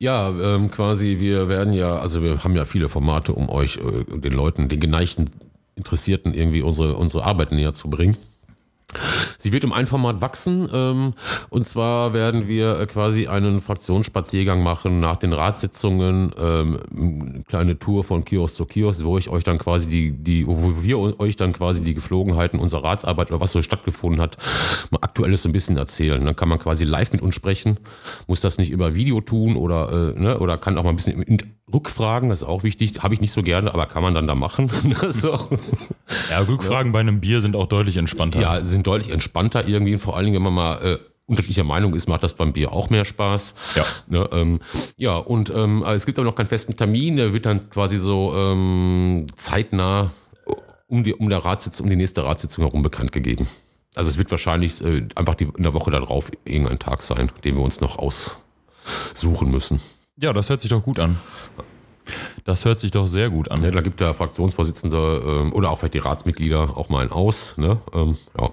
Ja, 0.00 0.28
ähm, 0.30 0.70
quasi, 0.72 1.20
wir 1.20 1.48
werden 1.48 1.72
ja, 1.72 1.98
also 1.98 2.22
wir 2.24 2.42
haben 2.42 2.56
ja 2.56 2.64
viele 2.64 2.88
Formate, 2.88 3.32
um 3.32 3.48
euch, 3.48 3.76
äh, 3.78 4.18
den 4.18 4.32
Leuten, 4.32 4.68
den 4.68 4.80
geneigten 4.80 5.30
Interessierten 5.76 6.34
irgendwie 6.34 6.62
unsere, 6.62 6.96
unsere 6.96 7.24
Arbeit 7.24 7.52
näher 7.52 7.72
zu 7.72 7.88
bringen. 7.88 8.16
Sie 9.38 9.52
wird 9.52 9.64
um 9.64 9.72
ein 9.72 9.86
Format 9.86 10.20
wachsen. 10.20 10.68
Ähm, 10.72 11.14
und 11.50 11.64
zwar 11.64 12.12
werden 12.12 12.48
wir 12.48 12.80
äh, 12.80 12.86
quasi 12.86 13.26
einen 13.26 13.60
Fraktionsspaziergang 13.60 14.62
machen 14.62 15.00
nach 15.00 15.16
den 15.16 15.32
Ratssitzungen. 15.32 16.32
Ähm, 16.38 16.80
eine 16.96 17.44
kleine 17.44 17.78
Tour 17.78 18.04
von 18.04 18.24
Kiosk 18.24 18.56
zu 18.56 18.64
Kiosk, 18.64 19.04
wo 19.04 19.18
ich 19.18 19.28
euch 19.28 19.44
dann 19.44 19.58
quasi 19.58 19.88
die, 19.88 20.12
die, 20.12 20.46
wo 20.46 20.82
wir 20.82 21.20
euch 21.20 21.36
dann 21.36 21.52
quasi 21.52 21.82
die 21.82 21.94
Geflogenheiten 21.94 22.58
unserer 22.58 22.84
Ratsarbeit 22.84 23.30
oder 23.30 23.40
was 23.40 23.52
so 23.52 23.62
stattgefunden 23.62 24.20
hat, 24.20 24.36
mal 24.90 24.98
aktuelles 25.02 25.44
ein 25.46 25.52
bisschen 25.52 25.76
erzählen. 25.76 26.24
Dann 26.24 26.36
kann 26.36 26.48
man 26.48 26.58
quasi 26.58 26.84
live 26.84 27.12
mit 27.12 27.22
uns 27.22 27.34
sprechen, 27.34 27.78
muss 28.26 28.40
das 28.40 28.58
nicht 28.58 28.70
über 28.70 28.94
Video 28.94 29.20
tun 29.20 29.56
oder, 29.56 30.14
äh, 30.16 30.20
ne, 30.20 30.38
oder 30.38 30.58
kann 30.58 30.78
auch 30.78 30.84
mal 30.84 30.90
ein 30.90 30.96
bisschen 30.96 31.38
Rückfragen, 31.72 32.28
das 32.28 32.42
ist 32.42 32.48
auch 32.48 32.62
wichtig. 32.62 33.02
Habe 33.02 33.14
ich 33.14 33.20
nicht 33.20 33.32
so 33.32 33.42
gerne, 33.42 33.72
aber 33.72 33.86
kann 33.86 34.02
man 34.02 34.14
dann 34.14 34.26
da 34.26 34.34
machen. 34.34 34.70
so. 35.08 35.48
Ja, 36.30 36.40
Rückfragen 36.40 36.88
ja. 36.88 36.92
bei 36.92 37.00
einem 37.00 37.20
Bier 37.20 37.40
sind 37.40 37.56
auch 37.56 37.66
deutlich 37.66 37.96
entspannter. 37.96 38.40
Ja, 38.40 38.64
sind 38.64 38.86
deutlich 38.86 39.12
entspannter 39.12 39.66
irgendwie. 39.66 39.98
Vor 39.98 40.16
allen 40.16 40.26
Dingen, 40.26 40.36
wenn 40.36 40.42
man 40.42 40.54
mal 40.54 40.84
äh, 40.84 40.98
unterschiedlicher 41.26 41.64
Meinung 41.64 41.94
ist, 41.94 42.08
macht 42.08 42.22
das 42.22 42.34
beim 42.34 42.52
Bier 42.52 42.72
auch 42.72 42.90
mehr 42.90 43.04
Spaß. 43.04 43.54
Ja. 43.74 43.84
Ne, 44.06 44.28
ähm, 44.32 44.60
ja, 44.96 45.16
und 45.16 45.50
ähm, 45.50 45.82
es 45.84 46.06
gibt 46.06 46.18
aber 46.18 46.26
noch 46.26 46.34
keinen 46.34 46.48
festen 46.48 46.76
Termin. 46.76 47.16
Der 47.16 47.32
wird 47.32 47.46
dann 47.46 47.70
quasi 47.70 47.98
so 47.98 48.34
ähm, 48.36 49.26
zeitnah 49.36 50.10
um 50.88 51.04
die, 51.04 51.14
um, 51.14 51.30
der 51.30 51.38
Ratssitzung, 51.38 51.84
um 51.84 51.90
die 51.90 51.96
nächste 51.96 52.22
Ratssitzung 52.22 52.64
herum 52.64 52.82
bekannt 52.82 53.12
gegeben. 53.12 53.48
Also 53.94 54.10
es 54.10 54.18
wird 54.18 54.30
wahrscheinlich 54.30 54.84
äh, 54.84 55.06
einfach 55.14 55.34
die, 55.34 55.44
in 55.44 55.62
der 55.62 55.72
Woche 55.72 55.90
darauf 55.90 56.30
irgendein 56.44 56.78
Tag 56.78 57.02
sein, 57.02 57.30
den 57.44 57.56
wir 57.56 57.62
uns 57.62 57.80
noch 57.80 57.98
aussuchen 57.98 59.50
müssen. 59.50 59.80
Ja, 60.16 60.32
das 60.32 60.50
hört 60.50 60.60
sich 60.60 60.70
doch 60.70 60.82
gut 60.82 60.98
an. 60.98 61.18
Das 62.44 62.64
hört 62.64 62.80
sich 62.80 62.90
doch 62.90 63.06
sehr 63.06 63.30
gut 63.30 63.50
an. 63.50 63.62
Ja, 63.62 63.70
da 63.70 63.80
gibt 63.80 64.00
der 64.00 64.12
Fraktionsvorsitzende 64.12 65.22
ähm, 65.24 65.52
oder 65.52 65.70
auch 65.70 65.78
vielleicht 65.78 65.94
die 65.94 65.98
Ratsmitglieder 65.98 66.76
auch 66.76 66.88
mal 66.88 67.02
ein 67.02 67.12
Aus. 67.12 67.56
Ne? 67.56 67.80
Ähm, 67.94 68.18
ja. 68.38 68.50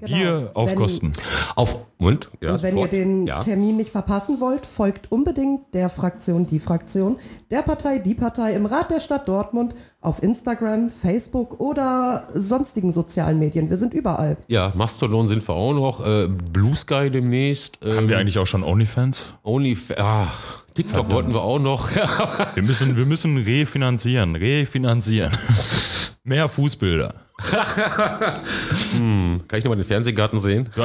Genau. 0.00 0.16
Bier 0.16 0.50
auf 0.54 0.70
wenn, 0.70 0.76
Kosten. 0.76 1.12
Auf 1.56 1.76
und, 1.98 2.30
ja, 2.40 2.52
und 2.52 2.62
wenn 2.62 2.78
ihr 2.78 2.88
den 2.88 3.26
ja. 3.26 3.40
Termin 3.40 3.76
nicht 3.76 3.90
verpassen 3.90 4.40
wollt, 4.40 4.64
folgt 4.64 5.12
unbedingt 5.12 5.74
der 5.74 5.90
Fraktion, 5.90 6.46
die 6.46 6.58
Fraktion, 6.58 7.18
der 7.50 7.60
Partei, 7.60 7.98
die 7.98 8.14
Partei 8.14 8.54
im 8.54 8.64
Rat 8.64 8.90
der 8.90 9.00
Stadt 9.00 9.28
Dortmund 9.28 9.74
auf 10.00 10.22
Instagram, 10.22 10.88
Facebook 10.88 11.60
oder 11.60 12.28
sonstigen 12.32 12.90
sozialen 12.90 13.38
Medien. 13.38 13.68
Wir 13.68 13.76
sind 13.76 13.92
überall. 13.92 14.38
Ja, 14.48 14.72
Mastodon 14.74 15.28
sind 15.28 15.46
wir 15.46 15.54
auch 15.54 15.74
noch. 15.74 16.04
Äh, 16.04 16.28
Blue 16.28 16.74
Sky 16.74 17.10
demnächst. 17.10 17.78
Ähm, 17.82 17.96
Haben 17.96 18.08
wir 18.08 18.18
eigentlich 18.18 18.38
auch 18.38 18.46
schon 18.46 18.62
OnlyFans? 18.62 19.34
OnlyFans. 19.42 20.00
Ah, 20.00 20.28
TikTok 20.74 20.92
Verdammt. 20.92 21.12
wollten 21.12 21.34
wir 21.34 21.42
auch 21.42 21.58
noch. 21.58 21.90
wir, 22.54 22.62
müssen, 22.62 22.96
wir 22.96 23.06
müssen 23.06 23.36
refinanzieren. 23.38 24.36
Refinanzieren. 24.36 25.36
Mehr 26.24 26.48
Fußbilder. 26.48 27.14
hm, 28.92 29.42
kann 29.48 29.58
ich 29.58 29.64
nochmal 29.64 29.78
den 29.78 29.86
Fernsehgarten 29.86 30.38
sehen? 30.38 30.68
du, 30.74 30.82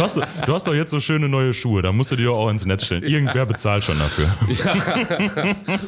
hast, 0.00 0.16
du 0.16 0.54
hast 0.54 0.66
doch 0.68 0.74
jetzt 0.74 0.92
so 0.92 1.00
schöne 1.00 1.28
neue 1.28 1.52
Schuhe, 1.52 1.82
da 1.82 1.90
musst 1.90 2.12
du 2.12 2.16
die 2.16 2.28
auch 2.28 2.48
ins 2.48 2.64
Netz 2.64 2.86
stellen. 2.86 3.02
Irgendwer 3.02 3.46
bezahlt 3.46 3.82
schon 3.82 3.98
dafür. 3.98 4.32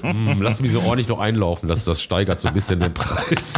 hm, 0.02 0.42
lass 0.42 0.60
mich 0.60 0.72
so 0.72 0.80
ordentlich 0.80 1.06
noch 1.06 1.20
einlaufen, 1.20 1.68
dass 1.68 1.84
das 1.84 2.02
steigert 2.02 2.40
so 2.40 2.48
ein 2.48 2.54
bisschen 2.54 2.80
den 2.80 2.92
Preis. 2.92 3.54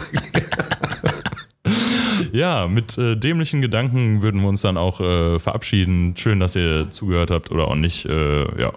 Ja, 2.32 2.66
mit 2.66 2.98
äh, 2.98 3.16
dämlichen 3.16 3.60
Gedanken 3.60 4.22
würden 4.22 4.40
wir 4.40 4.48
uns 4.48 4.62
dann 4.62 4.76
auch 4.76 5.00
äh, 5.00 5.38
verabschieden. 5.38 6.16
Schön, 6.16 6.40
dass 6.40 6.56
ihr 6.56 6.90
zugehört 6.90 7.30
habt 7.30 7.50
oder 7.50 7.68
auch 7.68 7.74
nicht. 7.74 8.06
Äh, 8.06 8.60
ja, 8.60 8.72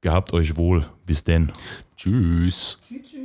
gehabt 0.00 0.32
euch 0.32 0.56
wohl. 0.56 0.86
Bis 1.06 1.24
denn. 1.24 1.52
Tschüss. 1.96 2.78
Tschüss. 2.86 3.10
tschüss. 3.10 3.17